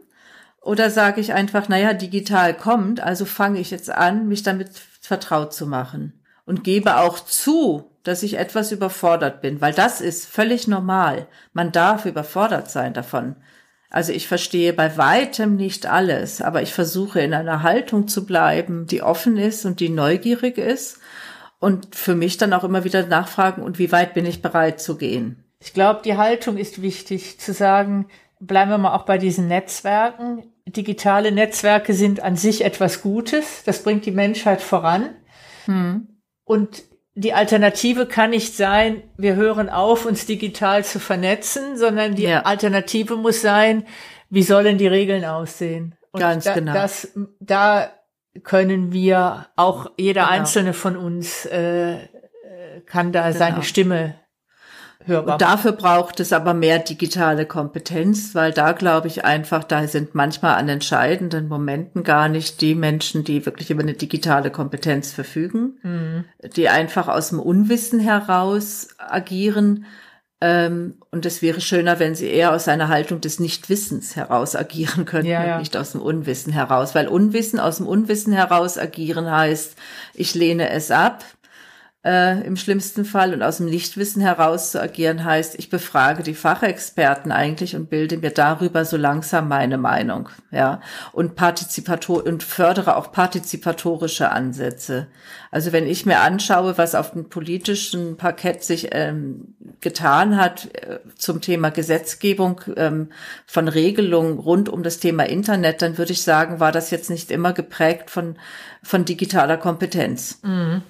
Oder 0.61 0.91
sage 0.91 1.19
ich 1.19 1.33
einfach, 1.33 1.67
naja, 1.67 1.91
digital 1.91 2.53
kommt, 2.53 3.01
also 3.01 3.25
fange 3.25 3.59
ich 3.59 3.69
jetzt 3.69 3.91
an, 3.91 4.29
mich 4.29 4.43
damit 4.43 4.69
vertraut 5.01 5.53
zu 5.53 5.67
machen 5.67 6.13
und 6.45 6.63
gebe 6.63 6.95
auch 6.95 7.19
zu, 7.19 7.91
dass 8.03 8.23
ich 8.23 8.37
etwas 8.37 8.71
überfordert 8.71 9.41
bin, 9.41 9.59
weil 9.59 9.73
das 9.73 9.99
ist 9.99 10.25
völlig 10.25 10.69
normal. 10.69 11.27
Man 11.51 11.73
darf 11.73 12.05
überfordert 12.05 12.71
sein 12.71 12.93
davon. 12.93 13.35
Also 13.95 14.11
ich 14.11 14.27
verstehe 14.27 14.73
bei 14.73 14.97
weitem 14.97 15.55
nicht 15.55 15.85
alles, 15.85 16.41
aber 16.41 16.61
ich 16.61 16.73
versuche 16.73 17.21
in 17.21 17.33
einer 17.33 17.63
Haltung 17.63 18.09
zu 18.09 18.25
bleiben, 18.25 18.87
die 18.87 19.01
offen 19.01 19.37
ist 19.37 19.63
und 19.63 19.79
die 19.79 19.87
neugierig 19.87 20.57
ist 20.57 20.99
und 21.59 21.95
für 21.95 22.13
mich 22.13 22.35
dann 22.35 22.51
auch 22.51 22.65
immer 22.65 22.83
wieder 22.83 23.05
nachfragen, 23.05 23.63
und 23.63 23.79
wie 23.79 23.93
weit 23.93 24.13
bin 24.13 24.25
ich 24.25 24.41
bereit 24.41 24.81
zu 24.81 24.97
gehen. 24.97 25.45
Ich 25.61 25.73
glaube, 25.73 26.01
die 26.03 26.17
Haltung 26.17 26.57
ist 26.57 26.81
wichtig, 26.81 27.39
zu 27.39 27.53
sagen, 27.53 28.07
bleiben 28.41 28.69
wir 28.69 28.77
mal 28.79 28.95
auch 28.95 29.05
bei 29.05 29.17
diesen 29.17 29.47
Netzwerken. 29.47 30.43
Digitale 30.65 31.31
Netzwerke 31.31 31.93
sind 31.93 32.19
an 32.19 32.35
sich 32.35 32.65
etwas 32.65 33.01
Gutes, 33.01 33.63
das 33.63 33.81
bringt 33.81 34.05
die 34.05 34.11
Menschheit 34.11 34.61
voran. 34.61 35.11
Hm. 35.67 36.19
Und 36.43 36.83
die 37.15 37.33
Alternative 37.33 38.05
kann 38.05 38.31
nicht 38.31 38.55
sein, 38.55 39.01
wir 39.17 39.35
hören 39.35 39.69
auf, 39.69 40.05
uns 40.05 40.25
digital 40.25 40.83
zu 40.83 40.99
vernetzen, 40.99 41.77
sondern 41.77 42.15
die 42.15 42.23
ja. 42.23 42.41
Alternative 42.41 43.15
muss 43.15 43.41
sein, 43.41 43.85
wie 44.29 44.43
sollen 44.43 44.77
die 44.77 44.87
Regeln 44.87 45.23
aussehen? 45.23 45.95
Und 46.11 46.19
Ganz 46.19 46.43
da, 46.43 46.53
genau. 46.53 46.73
Das, 46.73 47.13
da 47.39 47.89
können 48.43 48.91
wir, 48.91 49.47
auch 49.55 49.91
jeder 49.97 50.23
genau. 50.23 50.33
einzelne 50.33 50.73
von 50.73 50.97
uns 50.97 51.45
äh, 51.45 51.99
kann 52.85 53.13
da 53.13 53.27
genau. 53.27 53.37
seine 53.37 53.63
Stimme 53.63 54.15
hörbar. 55.07 55.35
Und 55.35 55.41
dafür 55.41 55.71
braucht 55.71 56.19
es 56.19 56.33
aber 56.33 56.53
mehr 56.53 56.79
digitale 56.79 57.45
Kompetenz, 57.45 58.35
weil 58.35 58.51
da 58.51 58.71
glaube 58.71 59.07
ich 59.07 59.25
einfach, 59.25 59.63
da 59.63 59.87
sind 59.87 60.15
manchmal 60.15 60.55
an 60.55 60.69
entscheidenden 60.69 61.47
Momenten 61.47 62.03
gar 62.03 62.29
nicht 62.29 62.61
die 62.61 62.75
Menschen, 62.75 63.23
die 63.23 63.45
wirklich 63.45 63.71
über 63.71 63.83
eine 63.83 63.93
digitale 63.93 64.51
Kompetenz 64.51 65.11
verfügen, 65.11 65.77
mhm. 65.83 66.25
die 66.55 66.69
einfach 66.69 67.07
aus 67.07 67.29
dem 67.29 67.39
Unwissen 67.39 67.99
heraus 67.99 68.89
agieren. 68.97 69.85
Ähm, 70.41 70.95
und 71.11 71.25
es 71.25 71.41
wäre 71.41 71.61
schöner, 71.61 71.99
wenn 71.99 72.13
sie 72.13 72.27
eher 72.27 72.53
aus 72.53 72.67
einer 72.67 72.89
Haltung 72.89 73.21
des 73.21 73.39
Nichtwissens 73.39 74.15
heraus 74.15 74.55
agieren 74.55 75.05
könnten 75.05 75.27
ja, 75.27 75.45
ja. 75.45 75.53
und 75.53 75.59
nicht 75.59 75.77
aus 75.77 75.93
dem 75.93 76.01
Unwissen 76.01 76.51
heraus. 76.51 76.93
Weil 76.93 77.07
Unwissen 77.07 77.59
aus 77.59 77.77
dem 77.77 77.87
Unwissen 77.87 78.33
heraus 78.33 78.77
agieren 78.77 79.29
heißt, 79.29 79.75
ich 80.13 80.35
lehne 80.35 80.69
es 80.69 80.91
ab, 80.91 81.23
äh, 82.05 82.41
im 82.45 82.55
schlimmsten 82.55 83.03
Fall 83.03 83.33
und 83.33 83.41
aus 83.41 83.57
dem 83.57 83.65
Nichtwissen 83.65 84.21
heraus 84.21 84.71
zu 84.71 84.81
agieren 84.81 85.25
heißt, 85.25 85.55
ich 85.57 85.71
befrage 85.71 86.21
die 86.21 86.35
Fachexperten 86.35 87.31
eigentlich 87.31 87.75
und 87.75 87.89
bilde 87.89 88.17
mir 88.17 88.29
darüber 88.29 88.85
so 88.85 88.95
langsam 88.95 89.47
meine 89.47 89.79
Meinung, 89.79 90.29
ja, 90.51 90.81
und 91.13 91.35
partizipator 91.35 92.23
und 92.23 92.43
fördere 92.43 92.95
auch 92.95 93.11
partizipatorische 93.11 94.31
Ansätze. 94.31 95.07
Also 95.49 95.71
wenn 95.71 95.87
ich 95.87 96.05
mir 96.05 96.19
anschaue, 96.19 96.77
was 96.77 96.93
auf 96.93 97.11
dem 97.11 97.29
politischen 97.29 98.17
Parkett 98.17 98.63
sich 98.63 98.89
ähm, 98.91 99.55
getan 99.81 100.37
hat 100.37 100.69
äh, 100.75 100.99
zum 101.15 101.41
Thema 101.41 101.71
Gesetzgebung 101.71 102.61
ähm, 102.75 103.09
von 103.47 103.67
Regelungen 103.67 104.37
rund 104.37 104.69
um 104.69 104.83
das 104.83 104.99
Thema 104.99 105.23
Internet, 105.23 105.81
dann 105.81 105.97
würde 105.97 106.11
ich 106.11 106.21
sagen, 106.21 106.59
war 106.59 106.71
das 106.71 106.91
jetzt 106.91 107.09
nicht 107.09 107.31
immer 107.31 107.53
geprägt 107.53 108.11
von 108.11 108.35
von 108.83 109.03
digitaler 109.03 109.57
Kompetenz. 109.57 110.39
Mhm. 110.43 110.83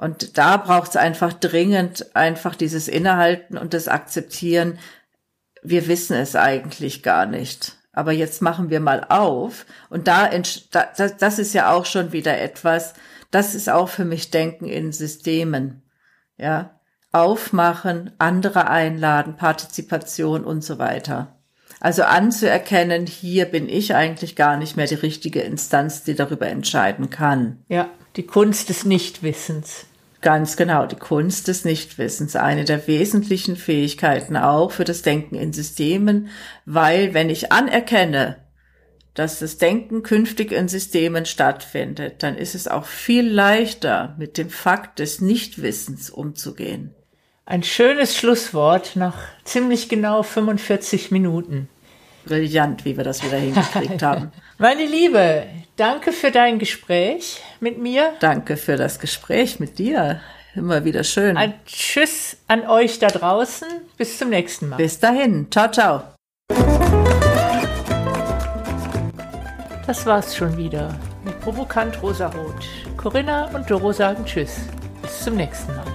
Und 0.00 0.38
da 0.38 0.56
braucht 0.56 0.90
es 0.90 0.96
einfach 0.96 1.34
dringend 1.34 2.16
einfach 2.16 2.54
dieses 2.54 2.88
Innehalten 2.88 3.58
und 3.58 3.74
das 3.74 3.86
Akzeptieren. 3.86 4.78
Wir 5.62 5.88
wissen 5.88 6.16
es 6.16 6.34
eigentlich 6.36 7.02
gar 7.02 7.26
nicht. 7.26 7.76
Aber 7.92 8.12
jetzt 8.12 8.40
machen 8.40 8.70
wir 8.70 8.80
mal 8.80 9.04
auf. 9.06 9.66
Und 9.90 10.08
da, 10.08 10.30
das, 10.70 11.38
ist 11.38 11.52
ja 11.52 11.70
auch 11.70 11.84
schon 11.84 12.12
wieder 12.12 12.40
etwas, 12.40 12.94
das 13.30 13.54
ist 13.54 13.68
auch 13.68 13.90
für 13.90 14.06
mich 14.06 14.30
Denken 14.30 14.64
in 14.64 14.90
Systemen. 14.92 15.82
Ja. 16.38 16.80
Aufmachen, 17.12 18.12
andere 18.16 18.70
einladen, 18.70 19.36
Partizipation 19.36 20.44
und 20.44 20.64
so 20.64 20.78
weiter. 20.78 21.36
Also 21.78 22.04
anzuerkennen, 22.04 23.06
hier 23.06 23.44
bin 23.44 23.68
ich 23.68 23.94
eigentlich 23.94 24.34
gar 24.34 24.56
nicht 24.56 24.78
mehr 24.78 24.86
die 24.86 24.94
richtige 24.94 25.42
Instanz, 25.42 26.04
die 26.04 26.14
darüber 26.14 26.46
entscheiden 26.46 27.10
kann. 27.10 27.64
Ja, 27.68 27.90
die 28.16 28.26
Kunst 28.26 28.70
des 28.70 28.86
Nichtwissens. 28.86 29.86
Ganz 30.20 30.56
genau, 30.56 30.84
die 30.84 30.96
Kunst 30.96 31.48
des 31.48 31.64
Nichtwissens, 31.64 32.36
eine 32.36 32.64
der 32.64 32.86
wesentlichen 32.86 33.56
Fähigkeiten 33.56 34.36
auch 34.36 34.70
für 34.70 34.84
das 34.84 35.00
Denken 35.00 35.34
in 35.34 35.54
Systemen, 35.54 36.28
weil 36.66 37.14
wenn 37.14 37.30
ich 37.30 37.52
anerkenne, 37.52 38.36
dass 39.14 39.38
das 39.38 39.56
Denken 39.56 40.02
künftig 40.02 40.52
in 40.52 40.68
Systemen 40.68 41.24
stattfindet, 41.24 42.22
dann 42.22 42.36
ist 42.36 42.54
es 42.54 42.68
auch 42.68 42.84
viel 42.84 43.26
leichter, 43.26 44.14
mit 44.18 44.36
dem 44.36 44.50
Fakt 44.50 44.98
des 44.98 45.20
Nichtwissens 45.20 46.10
umzugehen. 46.10 46.94
Ein 47.46 47.62
schönes 47.62 48.16
Schlusswort 48.16 48.96
nach 48.96 49.16
ziemlich 49.44 49.88
genau 49.88 50.22
45 50.22 51.10
Minuten. 51.10 51.68
Brillant, 52.24 52.84
wie 52.84 52.96
wir 52.96 53.04
das 53.04 53.24
wieder 53.24 53.38
hingekriegt 53.38 54.02
haben. 54.02 54.32
Meine 54.60 54.84
Liebe, 54.84 55.46
danke 55.76 56.12
für 56.12 56.30
dein 56.30 56.58
Gespräch 56.58 57.40
mit 57.60 57.78
mir. 57.78 58.12
Danke 58.20 58.58
für 58.58 58.76
das 58.76 58.98
Gespräch 58.98 59.58
mit 59.58 59.78
dir. 59.78 60.20
Immer 60.54 60.84
wieder 60.84 61.02
schön. 61.02 61.38
Ein 61.38 61.54
Tschüss 61.64 62.36
an 62.46 62.66
euch 62.68 62.98
da 62.98 63.06
draußen. 63.06 63.66
Bis 63.96 64.18
zum 64.18 64.28
nächsten 64.28 64.68
Mal. 64.68 64.76
Bis 64.76 65.00
dahin. 65.00 65.50
Ciao, 65.50 65.70
ciao. 65.70 66.02
Das 69.86 70.04
war's 70.04 70.36
schon 70.36 70.54
wieder 70.58 70.94
mit 71.24 71.40
Provokant 71.40 72.02
Rosarot. 72.02 72.62
Corinna 72.98 73.46
und 73.54 73.70
Doro 73.70 73.92
sagen 73.92 74.26
Tschüss. 74.26 74.58
Bis 75.00 75.24
zum 75.24 75.36
nächsten 75.36 75.74
Mal. 75.74 75.89